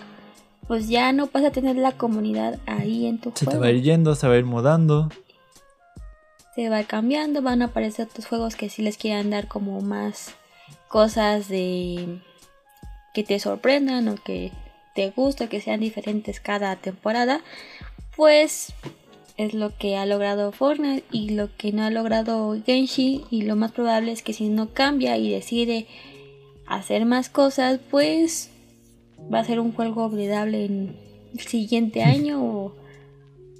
pues 0.66 0.88
ya 0.88 1.12
no 1.12 1.28
vas 1.32 1.44
a 1.44 1.50
tener 1.50 1.76
la 1.76 1.92
comunidad 1.92 2.58
ahí 2.66 3.06
en 3.06 3.18
tu 3.18 3.30
juego. 3.30 3.38
Se 3.38 3.46
te 3.46 3.58
va 3.58 3.66
a 3.66 3.70
ir 3.70 3.82
yendo, 3.82 4.14
se 4.14 4.28
va 4.28 4.34
a 4.34 4.38
ir 4.38 4.44
mudando. 4.44 5.08
Se 6.54 6.68
va 6.68 6.82
cambiando, 6.84 7.42
van 7.42 7.62
a 7.62 7.66
aparecer 7.66 8.06
otros 8.06 8.26
juegos 8.26 8.54
que 8.54 8.68
sí 8.68 8.82
les 8.82 8.98
quieran 8.98 9.30
dar 9.30 9.48
como 9.48 9.80
más 9.80 10.34
cosas 10.88 11.48
de 11.48 12.20
que 13.14 13.24
te 13.24 13.38
sorprendan 13.38 14.08
o 14.08 14.16
que 14.16 14.52
te 14.94 15.10
guste, 15.10 15.48
que 15.48 15.60
sean 15.60 15.80
diferentes 15.80 16.40
cada 16.40 16.76
temporada, 16.76 17.40
pues 18.16 18.74
es 19.36 19.54
lo 19.54 19.76
que 19.76 19.96
ha 19.96 20.04
logrado 20.04 20.50
Fortnite 20.50 21.04
y 21.12 21.30
lo 21.30 21.48
que 21.56 21.72
no 21.72 21.84
ha 21.84 21.90
logrado 21.90 22.56
Genshi 22.66 23.24
y 23.30 23.42
lo 23.42 23.54
más 23.54 23.70
probable 23.70 24.10
es 24.10 24.22
que 24.22 24.32
si 24.32 24.48
no 24.48 24.70
cambia 24.70 25.16
y 25.16 25.30
decide 25.30 25.86
hacer 26.66 27.06
más 27.06 27.28
cosas, 27.28 27.78
pues 27.90 28.50
va 29.32 29.38
a 29.38 29.44
ser 29.44 29.60
un 29.60 29.72
juego 29.72 30.06
olvidable 30.06 30.64
en 30.64 30.96
el 31.32 31.40
siguiente 31.40 32.02
año 32.02 32.44
o, 32.44 32.74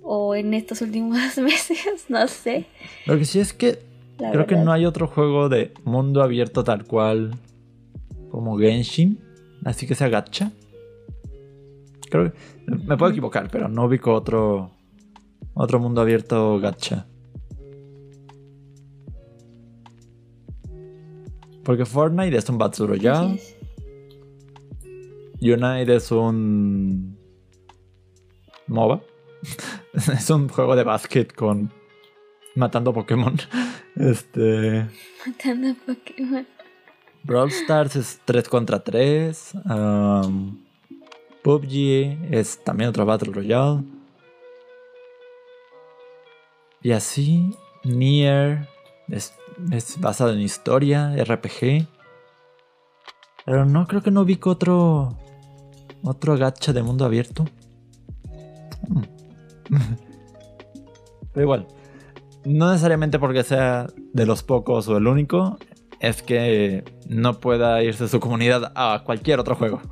o 0.02 0.34
en 0.34 0.52
estos 0.54 0.82
últimos 0.82 1.16
meses, 1.38 2.06
no 2.08 2.26
sé. 2.26 2.66
Lo 3.06 3.16
que 3.16 3.24
sí 3.24 3.38
es 3.38 3.52
que 3.52 3.78
creo 4.18 4.46
que 4.48 4.56
no 4.56 4.72
hay 4.72 4.84
otro 4.84 5.06
juego 5.06 5.48
de 5.48 5.72
mundo 5.84 6.22
abierto 6.22 6.64
tal 6.64 6.84
cual 6.84 7.38
como 8.32 8.58
Genshin 8.58 9.27
Así 9.64 9.86
que 9.86 9.94
sea 9.94 10.08
gacha. 10.08 10.52
Creo 12.10 12.32
que, 12.32 12.38
me 12.66 12.96
puedo 12.96 13.10
equivocar, 13.10 13.48
pero 13.50 13.68
no 13.68 13.84
ubico 13.84 14.14
otro 14.14 14.70
otro 15.54 15.80
mundo 15.80 16.00
abierto 16.00 16.58
gacha. 16.60 17.06
Porque 21.64 21.84
Fortnite 21.84 22.36
es 22.36 22.48
un 22.48 22.58
Battle 22.58 22.86
Royale. 22.86 23.40
Unite 25.40 25.96
es 25.96 26.10
un 26.10 27.18
MOBA. 28.68 29.02
es 29.92 30.30
un 30.30 30.48
juego 30.48 30.76
de 30.76 30.84
básquet 30.84 31.34
con 31.34 31.72
matando 32.54 32.92
Pokémon. 32.92 33.36
Este 33.96 34.86
matando 35.26 35.74
Pokémon. 35.84 36.46
Brawl 37.28 37.50
Stars 37.50 37.94
es 37.94 38.20
3 38.24 38.48
contra 38.48 38.82
3. 38.82 39.52
um, 39.66 40.64
PUBG 41.42 42.32
es 42.34 42.64
también 42.64 42.88
otro 42.88 43.04
Battle 43.04 43.34
Royale. 43.34 43.84
Y 46.80 46.92
así, 46.92 47.54
Nier 47.84 48.66
es, 49.08 49.34
es 49.70 50.00
basado 50.00 50.32
en 50.32 50.40
historia, 50.40 51.14
RPG. 51.22 51.86
Pero 53.44 53.66
no 53.66 53.86
creo 53.86 54.02
que 54.02 54.10
no 54.10 54.22
ubico 54.22 54.48
otro. 54.48 55.14
Otro 56.02 56.38
gacha 56.38 56.72
de 56.72 56.82
mundo 56.82 57.04
abierto. 57.04 57.44
Mm. 58.88 59.02
Pero 61.34 61.44
igual. 61.44 61.66
No 62.46 62.70
necesariamente 62.70 63.18
porque 63.18 63.42
sea 63.44 63.86
de 64.14 64.24
los 64.24 64.42
pocos 64.42 64.88
o 64.88 64.96
el 64.96 65.06
único. 65.06 65.58
Es 66.00 66.22
que 66.22 66.84
no 67.08 67.40
pueda 67.40 67.82
irse 67.82 68.06
su 68.08 68.20
comunidad 68.20 68.72
a 68.74 69.02
cualquier 69.04 69.40
otro 69.40 69.56
juego. 69.56 69.82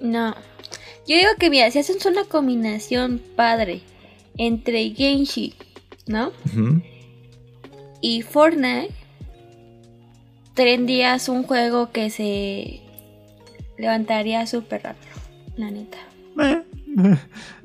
No. 0.00 0.34
Yo 1.06 1.16
digo 1.16 1.30
que, 1.38 1.50
mira, 1.50 1.70
si 1.70 1.78
hacen 1.78 1.96
una 2.06 2.24
combinación 2.24 3.20
padre 3.36 3.82
entre 4.36 4.90
Genshi, 4.90 5.54
¿no? 6.06 6.32
Y 8.00 8.22
Fortnite, 8.22 8.92
tendrías 10.54 11.28
un 11.28 11.42
juego 11.42 11.90
que 11.90 12.10
se 12.10 12.80
levantaría 13.76 14.46
súper 14.46 14.82
rápido, 14.82 15.12
la 15.56 15.70
neta. 15.70 15.98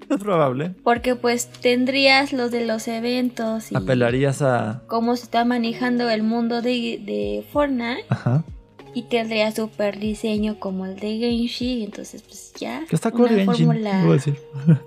Es 0.10 0.18
probable. 0.18 0.74
Porque 0.84 1.16
pues 1.16 1.48
tendrías 1.48 2.34
los 2.34 2.50
de 2.52 2.66
los 2.66 2.88
eventos 2.88 3.72
y 3.72 3.76
Apelarías 3.76 4.42
a. 4.42 4.82
cómo 4.88 5.16
se 5.16 5.24
está 5.24 5.46
manejando 5.46 6.10
el 6.10 6.24
mundo 6.24 6.62
de, 6.62 7.00
de 7.06 7.46
Fortnite 7.52 8.06
Ajá. 8.10 8.44
y 8.96 9.04
tendría 9.04 9.52
súper 9.52 10.00
diseño 10.00 10.60
como 10.60 10.86
el 10.88 10.96
de 11.00 11.18
Genshi, 11.18 11.84
entonces 11.84 12.24
pues 12.24 12.54
ya 12.60 12.86
Que 12.90 12.96
está 12.96 13.10
una 13.10 13.30
Genshin, 13.30 13.46
fórmula, 13.68 14.04
decir. 14.06 14.36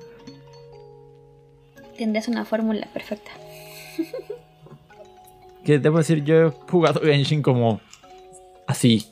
tendrías 1.97 2.29
una 2.29 2.45
fórmula 2.45 2.89
perfecta. 2.93 3.31
Que 5.65 5.79
debo 5.79 5.99
decir, 5.99 6.25
yo 6.25 6.49
he 6.49 6.51
jugado 6.51 7.01
Genshin 7.03 7.41
como. 7.41 7.81
Así. 8.67 9.07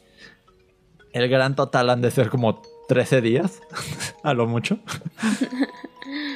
El 1.13 1.29
gran 1.29 1.55
total 1.55 1.91
han 1.91 2.01
de 2.01 2.11
ser 2.11 2.29
como 2.29 2.61
13 2.89 3.21
días. 3.21 3.61
a 4.25 4.35
lo 4.35 4.49
mucho. 4.49 4.81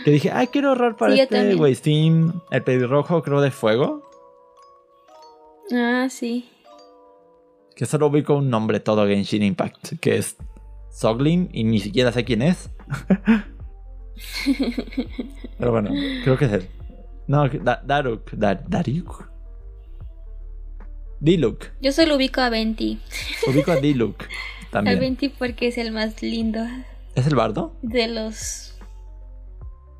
Que 0.04 0.10
dije, 0.10 0.30
ay, 0.32 0.46
quiero 0.48 0.68
ahorrar 0.68 0.96
para 0.96 1.14
Sí, 1.14 1.20
este. 1.20 1.54
Wasting. 1.56 2.32
El 2.50 2.62
pelirrojo, 2.62 3.22
creo, 3.22 3.40
de 3.40 3.50
fuego. 3.50 4.08
Ah, 5.72 6.08
sí. 6.10 6.48
Que 7.74 7.86
solo 7.86 8.06
ubico 8.08 8.34
un 8.34 8.50
nombre 8.50 8.80
todo 8.80 9.06
Genshin 9.06 9.42
Impact. 9.42 9.98
Que 10.00 10.16
es 10.18 10.36
Soglin. 10.90 11.48
Y 11.52 11.64
ni 11.64 11.80
siquiera 11.80 12.12
sé 12.12 12.24
quién 12.24 12.42
es. 12.42 12.70
Pero 15.58 15.70
bueno, 15.72 15.90
creo 16.22 16.36
que 16.38 16.44
es 16.46 16.52
él. 16.52 16.68
No, 17.26 17.48
Da- 17.48 17.82
Daruk. 17.84 18.30
Da- 18.32 18.54
Daruk. 18.68 19.28
Diluc. 21.20 21.64
Yo 21.80 21.92
solo 21.92 22.16
ubico 22.16 22.40
a 22.42 22.50
Venti. 22.50 23.00
Ubico 23.48 23.72
a 23.72 23.76
Diluc. 23.76 24.22
A 24.68 24.70
También. 24.78 24.98
Venti 24.98 25.28
porque 25.28 25.68
es 25.68 25.78
el 25.78 25.92
más 25.92 26.20
lindo 26.20 26.58
¿Es 27.14 27.28
el 27.28 27.36
bardo? 27.36 27.76
de 27.82 28.08
los... 28.08 28.73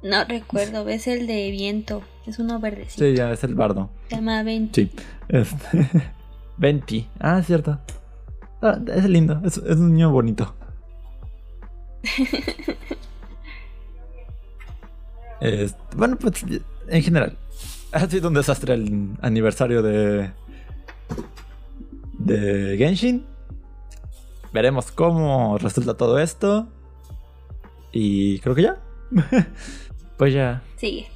No 0.05 0.22
recuerdo, 0.24 0.86
es 0.86 1.07
el 1.07 1.26
de 1.26 1.50
viento. 1.50 2.02
Es 2.26 2.38
uno 2.38 2.61
verdecito. 2.61 3.07
Sí, 3.07 3.16
ya 3.16 3.32
es 3.32 3.42
el 3.42 3.55
bardo. 3.55 3.88
Se 4.11 4.16
llama 4.16 4.42
Venti. 4.42 4.84
Sí. 4.84 4.92
Este. 5.28 5.88
Venti. 6.59 7.09
Ah, 7.18 7.38
es 7.38 7.46
cierto. 7.46 7.80
Ah, 8.61 8.78
es 8.94 9.05
lindo. 9.07 9.40
Es, 9.42 9.57
es 9.57 9.76
un 9.76 9.94
niño 9.94 10.12
bonito. 10.12 10.55
Este, 15.40 15.78
bueno, 15.96 16.16
pues 16.16 16.42
en 16.88 17.02
general. 17.02 17.36
Ha 17.92 18.09
sido 18.09 18.28
un 18.28 18.34
desastre 18.34 18.74
el 18.74 19.11
aniversario 19.20 19.82
de. 19.82 20.30
de 22.18 22.76
Genshin. 22.78 23.26
Veremos 24.55 24.90
cómo 24.90 25.59
resulta 25.59 25.94
todo 25.94 26.18
esto. 26.18 26.68
Y 27.92 28.38
creo 28.38 28.55
que 28.55 28.62
ya. 28.62 28.78
pues 30.17 30.33
ya. 30.35 30.62
Sigue. 30.77 31.09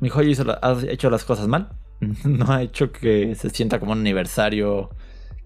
Mi 0.00 0.08
joya 0.08 0.28
hizo 0.30 0.44
la- 0.44 0.58
ha 0.62 0.76
hecho 0.88 1.10
las 1.10 1.24
cosas 1.24 1.48
mal. 1.48 1.70
No 2.24 2.52
ha 2.52 2.62
hecho 2.62 2.92
que 2.92 3.34
se 3.34 3.50
sienta 3.50 3.78
como 3.80 3.92
un 3.92 4.00
aniversario 4.00 4.90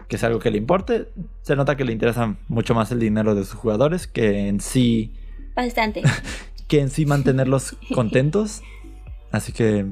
que 0.07 0.15
es 0.15 0.23
algo 0.23 0.39
que 0.39 0.49
le 0.51 0.57
importe. 0.57 1.09
Se 1.43 1.55
nota 1.55 1.77
que 1.77 1.85
le 1.85 1.93
interesa 1.93 2.35
mucho 2.47 2.73
más 2.73 2.91
el 2.91 2.99
dinero 2.99 3.35
de 3.35 3.43
sus 3.45 3.53
jugadores 3.55 4.07
que 4.07 4.47
en 4.47 4.59
sí 4.59 5.13
Bastante. 5.55 6.01
que 6.67 6.79
en 6.81 6.89
sí 6.89 7.05
mantenerlos 7.05 7.77
contentos. 7.93 8.61
Así 9.31 9.51
que 9.53 9.85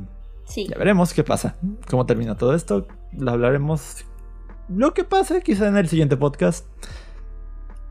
Sí. 0.45 0.67
ya 0.69 0.77
veremos 0.77 1.13
qué 1.13 1.23
pasa. 1.23 1.55
Cómo 1.89 2.05
termina 2.05 2.35
todo 2.35 2.55
esto. 2.55 2.87
Lo 3.13 3.31
hablaremos 3.31 4.05
lo 4.69 4.93
que 4.93 5.03
pase 5.03 5.41
quizá 5.41 5.67
en 5.67 5.77
el 5.77 5.87
siguiente 5.87 6.17
podcast. 6.17 6.65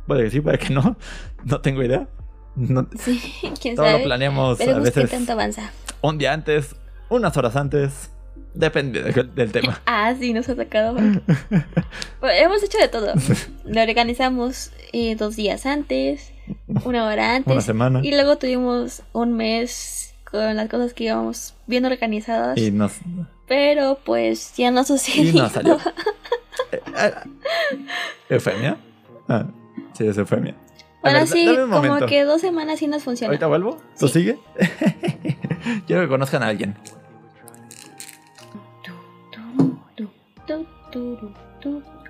Puede 0.07 0.25
que 0.25 0.31
sí, 0.31 0.41
puede 0.41 0.59
que 0.59 0.73
no. 0.75 0.97
No 1.45 1.61
tengo 1.61 1.83
idea. 1.83 2.09
No- 2.57 2.89
Sí, 2.99 3.21
quién 3.61 3.77
todo 3.77 3.91
lo 3.99 4.03
planeamos 4.05 4.61
a 4.61 4.65
qué 4.65 4.75
veces 4.75 5.11
tanto 5.11 5.33
avanza. 5.33 5.71
un 6.01 6.19
día 6.19 6.33
antes, 6.33 6.75
unas 7.09 7.37
horas 7.37 7.55
antes. 7.57 8.11
Depende 8.55 9.03
de- 9.03 9.23
del 9.25 9.53
tema. 9.53 9.81
Ah, 9.87 10.15
sí, 10.19 10.33
nos 10.33 10.49
ha 10.49 10.57
sacado. 10.57 10.95
Bueno, 12.21 12.39
hemos 12.47 12.63
hecho 12.63 12.79
de 12.79 12.89
todo. 12.89 13.13
Lo 13.67 13.83
organizamos 13.83 14.73
eh, 14.93 15.15
dos 15.17 15.37
días 15.37 15.67
antes, 15.67 16.33
una 16.85 17.07
hora 17.07 17.37
antes. 17.37 17.53
Una 17.53 17.61
semana. 17.61 18.01
Y 18.03 18.11
luego 18.11 18.37
tuvimos 18.39 19.03
un 19.13 19.35
mes 19.35 20.15
con 20.31 20.57
las 20.57 20.69
cosas 20.71 20.95
que 20.95 21.05
íbamos 21.05 21.55
bien 21.67 21.85
organizadas. 21.85 22.57
Y 22.59 22.71
nos. 22.71 22.95
Pero 23.47 23.99
pues 24.05 24.55
ya 24.57 24.71
no 24.71 24.81
Y 24.81 24.85
sucedió. 24.85 25.43
no 25.43 25.49
salió. 25.51 25.79
Eh, 26.73 26.81
ah, 26.97 27.25
¿Eufemia? 28.31 28.79
Ah, 29.29 29.45
sí, 29.93 30.07
es 30.07 30.17
eufemia. 30.19 30.55
A 31.07 31.11
Bueno, 31.11 31.19
ver, 31.21 31.29
sí, 31.29 31.47
como 31.71 32.07
que 32.07 32.25
dos 32.25 32.41
semanas 32.41 32.79
sí 32.79 32.87
nos 32.87 33.03
funciona. 33.03 33.31
¿Ahorita 33.31 33.47
vuelvo? 33.47 33.79
¿Tú 33.99 34.09
Sí. 34.09 34.15
sigue? 34.21 34.39
Quiero 35.87 36.03
que 36.03 36.09
conozcan 36.09 36.43
a 36.43 36.47
alguien. 36.49 36.77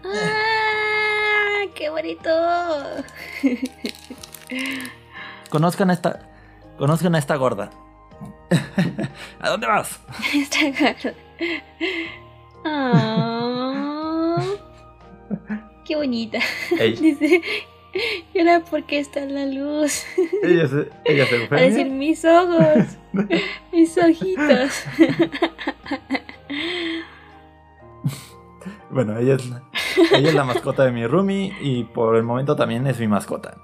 ¡Ah! 0.05 1.65
¡Qué 1.75 1.89
bonito! 1.91 2.31
Conozcan 5.51 5.91
a 5.91 5.93
esta. 5.95 6.21
Conozcan 6.79 7.15
a 7.15 7.19
esta 7.19 7.37
gorda. 7.37 7.71
¿A 9.41 9.51
dónde 9.51 9.67
vas? 9.67 10.01
Está 10.35 10.73
caro. 10.79 11.15
Ah, 12.65 14.43
¡Qué 15.85 15.97
bonita! 15.97 16.39
Dice, 18.37 18.45
llora 18.45 18.65
porque 18.71 18.99
está 18.99 19.25
la 19.25 19.47
luz. 19.47 20.05
ella 20.43 20.65
es, 20.65 20.73
ella 21.05 21.25
es 21.25 21.53
A 21.53 21.57
decir, 21.57 21.91
mis 21.91 22.25
ojos, 22.25 22.99
mis 23.73 23.97
ojitos. 23.99 24.85
Bueno, 28.89 29.19
ella 29.19 29.35
es, 29.35 29.47
la, 29.51 29.63
ella 30.15 30.29
es 30.29 30.35
la 30.35 30.45
mascota 30.45 30.85
de 30.85 30.93
mi 30.93 31.07
roomie 31.07 31.55
y 31.61 31.85
por 31.85 32.17
el 32.17 32.23
momento 32.23 32.57
también 32.57 32.87
es 32.87 32.99
mi 32.99 33.09
mascota. 33.09 33.59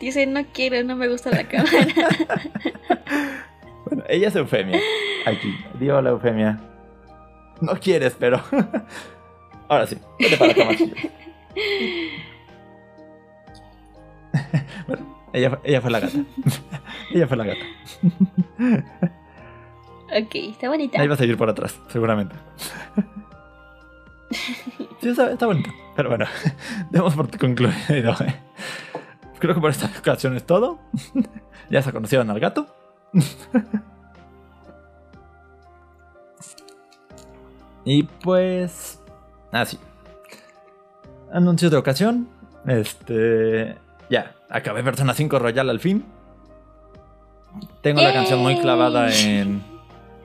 Dice, 0.00 0.26
no 0.26 0.46
quiero, 0.52 0.82
no 0.84 0.96
me 0.96 1.08
gusta 1.08 1.30
la 1.30 1.46
cámara. 1.46 1.86
Bueno, 3.84 4.04
ella 4.08 4.28
es 4.28 4.36
Eufemia. 4.36 4.80
Aquí. 5.26 5.54
Di 5.78 5.90
hola, 5.90 6.10
Eufemia. 6.10 6.75
No 7.60 7.74
quieres, 7.80 8.16
pero. 8.18 8.40
Ahora 9.68 9.86
sí. 9.86 9.98
Vete 10.18 10.36
para 10.36 10.54
cama. 10.54 10.72
bueno, 14.86 15.16
ella, 15.32 15.58
ella 15.64 15.80
fue 15.80 15.90
la 15.90 16.00
gata. 16.00 16.18
ella 17.14 17.26
fue 17.26 17.36
la 17.36 17.44
gata. 17.44 17.64
ok, 20.20 20.34
está 20.34 20.68
bonita. 20.68 21.00
Ahí 21.00 21.08
va 21.08 21.14
a 21.14 21.18
seguir 21.18 21.36
por 21.36 21.50
atrás, 21.50 21.78
seguramente. 21.88 22.34
Sí, 25.00 25.08
está, 25.10 25.30
está 25.32 25.46
bonito. 25.46 25.70
Pero 25.94 26.08
bueno, 26.10 26.26
demos 26.90 27.14
por 27.14 27.30
concluido. 27.38 28.14
eh. 28.24 28.36
Creo 29.38 29.54
que 29.54 29.60
por 29.60 29.70
esta 29.70 29.90
ocasión 29.98 30.36
es 30.36 30.44
todo. 30.44 30.78
ya 31.70 31.82
se 31.82 31.92
conocieron 31.92 32.30
al 32.30 32.40
gato. 32.40 32.66
Y 37.86 38.02
pues. 38.02 39.00
Ah, 39.52 39.64
sí. 39.64 39.78
Anuncio 41.32 41.70
de 41.70 41.76
ocasión. 41.76 42.28
Este. 42.66 43.76
Ya, 44.10 44.34
acabé 44.50 44.82
Persona 44.82 45.14
5 45.14 45.38
Royal 45.38 45.70
al 45.70 45.80
fin. 45.80 46.04
Tengo 47.80 48.02
la 48.02 48.12
canción 48.12 48.40
muy 48.40 48.60
clavada 48.60 49.10
en, 49.14 49.62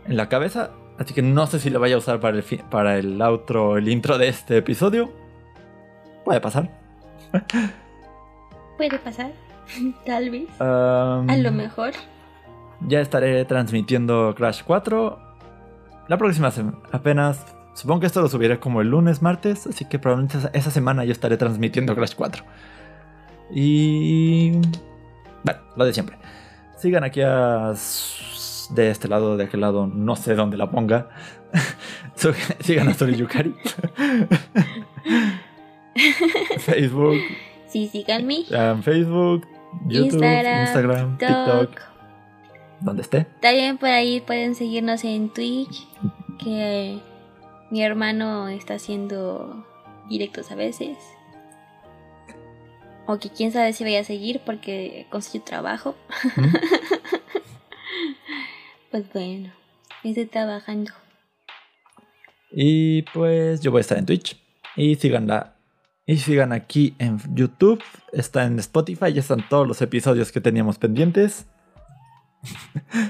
en 0.05 0.17
la 0.17 0.27
cabeza. 0.27 0.71
Así 0.97 1.13
que 1.13 1.21
no 1.21 1.47
sé 1.47 1.59
si 1.59 1.69
la 1.69 1.79
vaya 1.79 1.95
a 1.95 1.99
usar 1.99 2.19
para 2.19 2.37
el, 2.37 2.43
para 2.69 2.97
el 2.97 3.21
outro, 3.21 3.77
el 3.77 3.87
intro 3.87 4.17
de 4.17 4.27
este 4.27 4.57
episodio. 4.57 5.11
Puede 6.25 6.41
pasar. 6.41 6.69
Puede 8.77 8.99
pasar. 8.99 9.31
Tal 10.05 10.29
vez. 10.29 10.49
a 10.59 11.23
lo 11.37 11.51
mejor. 11.51 11.93
Ya 12.87 12.99
estaré 12.99 13.45
transmitiendo 13.45 14.33
Crash 14.35 14.63
4. 14.65 15.30
La 16.11 16.17
próxima 16.17 16.51
semana. 16.51 16.77
Apenas. 16.91 17.45
Supongo 17.73 18.01
que 18.01 18.07
esto 18.07 18.19
lo 18.21 18.27
subiré 18.27 18.59
como 18.59 18.81
el 18.81 18.89
lunes, 18.89 19.21
martes. 19.21 19.65
Así 19.65 19.85
que 19.85 19.97
probablemente 19.97 20.49
esa 20.51 20.69
semana 20.69 21.05
yo 21.05 21.13
estaré 21.13 21.37
transmitiendo 21.37 21.95
Crash 21.95 22.15
4. 22.15 22.43
Y. 23.49 24.51
Bueno, 25.41 25.61
lo 25.77 25.85
de 25.85 25.93
siempre. 25.93 26.17
Sigan 26.75 27.05
aquí 27.05 27.21
a. 27.21 27.73
De 28.71 28.91
este 28.91 29.07
lado, 29.07 29.37
de 29.37 29.45
aquel 29.45 29.61
lado, 29.61 29.87
no 29.87 30.17
sé 30.17 30.35
dónde 30.35 30.57
la 30.57 30.69
ponga. 30.69 31.07
Sigan 32.59 32.89
a 32.89 32.93
Sori 32.93 33.15
Yukari. 33.15 33.55
Facebook. 36.59 37.21
Sí, 37.67 37.87
síganme. 37.87 38.43
Facebook, 38.83 39.47
YouTube, 39.87 40.25
Instagram, 40.25 41.17
TikTok. 41.17 41.90
Donde 42.81 43.03
esté. 43.03 43.25
También 43.41 43.77
por 43.77 43.89
ahí 43.89 44.21
pueden 44.21 44.55
seguirnos 44.55 45.03
en 45.03 45.29
Twitch. 45.29 45.87
Que 46.43 46.99
mi 47.69 47.83
hermano 47.83 48.49
está 48.49 48.75
haciendo 48.75 49.65
directos 50.09 50.51
a 50.51 50.55
veces. 50.55 50.97
O 53.07 53.19
que 53.19 53.29
quién 53.29 53.51
sabe 53.51 53.73
si 53.73 53.83
voy 53.83 53.95
a 53.95 54.03
seguir 54.03 54.41
porque 54.45 55.05
consigo 55.09 55.43
trabajo. 55.43 55.95
pues 58.91 59.11
bueno, 59.13 59.51
estoy 60.03 60.25
trabajando. 60.25 60.91
Y 62.51 63.03
pues 63.13 63.61
yo 63.61 63.71
voy 63.71 63.79
a 63.79 63.81
estar 63.81 63.97
en 63.97 64.05
Twitch. 64.05 64.37
Y 64.75 64.95
síganla 64.95 65.55
y 66.05 66.17
sigan 66.17 66.51
aquí 66.51 66.95
en 66.99 67.19
YouTube, 67.33 67.81
está 68.11 68.45
en 68.45 68.59
Spotify, 68.59 69.13
ya 69.13 69.21
están 69.21 69.47
todos 69.47 69.67
los 69.67 69.81
episodios 69.81 70.31
que 70.31 70.41
teníamos 70.41 70.77
pendientes. 70.77 71.45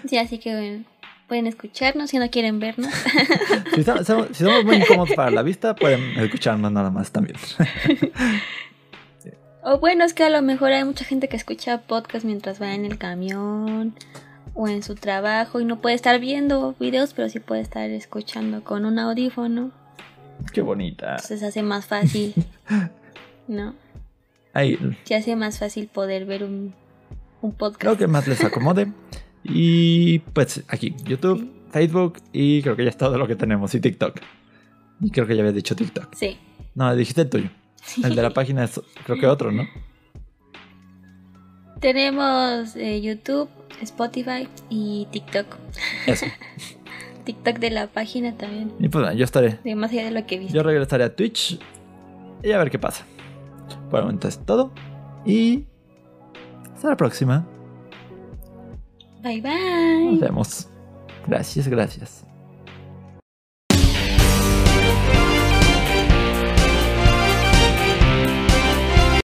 Sí, 0.07 0.17
así 0.17 0.37
que 0.37 0.83
pueden 1.27 1.47
escucharnos 1.47 2.09
si 2.09 2.19
no 2.19 2.29
quieren 2.29 2.59
vernos. 2.59 2.93
si, 3.75 3.83
somos, 3.83 4.65
muy 4.65 4.75
incómodos 4.75 5.11
para 5.15 5.31
la 5.31 5.43
vista, 5.43 5.75
pueden 5.75 6.19
escucharnos 6.19 6.71
nada 6.71 6.91
más 6.91 7.11
también. 7.11 7.37
O 9.63 9.77
bueno, 9.77 10.03
es 10.03 10.15
que 10.15 10.23
a 10.23 10.29
lo 10.31 10.41
mejor 10.41 10.71
hay 10.71 10.83
mucha 10.83 11.05
gente 11.05 11.29
que 11.29 11.37
escucha 11.37 11.81
podcast 11.81 12.25
mientras 12.25 12.59
va 12.59 12.73
en 12.73 12.83
el 12.83 12.97
camión 12.97 13.93
o 14.55 14.67
en 14.67 14.81
su 14.81 14.95
trabajo 14.95 15.59
y 15.59 15.65
no 15.65 15.79
puede 15.81 15.95
estar 15.95 16.19
viendo 16.19 16.75
videos, 16.79 17.13
pero 17.13 17.29
sí 17.29 17.39
puede 17.39 17.61
estar 17.61 17.87
escuchando 17.91 18.63
con 18.63 18.85
un 18.85 18.97
audífono. 18.97 19.71
Qué 20.51 20.61
bonita. 20.61 21.11
Entonces 21.11 21.43
hace 21.43 21.61
más 21.61 21.85
fácil, 21.85 22.33
¿no? 23.47 23.75
Ahí. 24.53 24.79
Se 25.03 25.15
hace 25.15 25.35
más 25.35 25.59
fácil 25.59 25.87
poder 25.87 26.25
ver 26.25 26.43
un, 26.43 26.73
un 27.41 27.53
podcast. 27.53 27.85
Lo 27.85 27.97
que 27.97 28.07
más 28.07 28.27
les 28.27 28.43
acomode. 28.43 28.87
y 29.43 30.19
pues 30.19 30.63
aquí, 30.67 30.95
YouTube, 31.03 31.51
Facebook 31.71 32.19
y 32.31 32.61
creo 32.61 32.75
que 32.75 32.83
ya 32.83 32.89
es 32.89 32.97
todo 32.97 33.17
lo 33.17 33.27
que 33.27 33.35
tenemos. 33.35 33.73
Y 33.75 33.79
TikTok. 33.79 34.19
Y 35.01 35.09
creo 35.09 35.25
que 35.25 35.35
ya 35.35 35.41
había 35.41 35.53
dicho 35.53 35.75
TikTok. 35.75 36.13
Sí. 36.15 36.37
No, 36.75 36.95
dijiste 36.95 37.21
el 37.21 37.29
tuyo. 37.29 37.49
El 38.03 38.15
de 38.15 38.21
la 38.21 38.29
página 38.33 38.63
es 38.63 38.79
creo 39.05 39.17
que 39.19 39.27
otro, 39.27 39.51
¿no? 39.51 39.63
Tenemos 41.79 42.75
eh, 42.75 43.01
YouTube, 43.01 43.49
Spotify 43.81 44.47
y 44.69 45.07
TikTok. 45.11 45.47
Eso. 46.05 46.27
TikTok 47.25 47.57
de 47.57 47.71
la 47.71 47.87
página 47.87 48.37
también. 48.37 48.71
Y 48.79 48.89
pues 48.89 49.03
bueno, 49.03 49.17
yo 49.17 49.23
estaré. 49.23 49.59
Demasiado 49.63 50.09
de 50.09 50.21
lo 50.21 50.27
que 50.27 50.39
vi. 50.39 50.47
Yo 50.47 50.61
regresaré 50.63 51.03
a 51.03 51.15
Twitch 51.15 51.59
y 52.43 52.51
a 52.51 52.57
ver 52.59 52.69
qué 52.69 52.77
pasa. 52.77 53.05
Por 53.89 53.99
el 53.99 54.05
momento 54.05 54.27
es 54.27 54.37
todo. 54.45 54.71
Y 55.25 55.65
hasta 56.81 56.89
la 56.89 56.97
próxima. 56.97 57.45
Bye 59.21 59.39
bye. 59.39 60.05
Nos 60.13 60.19
vemos. 60.19 60.69
Gracias, 61.27 61.67
gracias. 61.67 62.25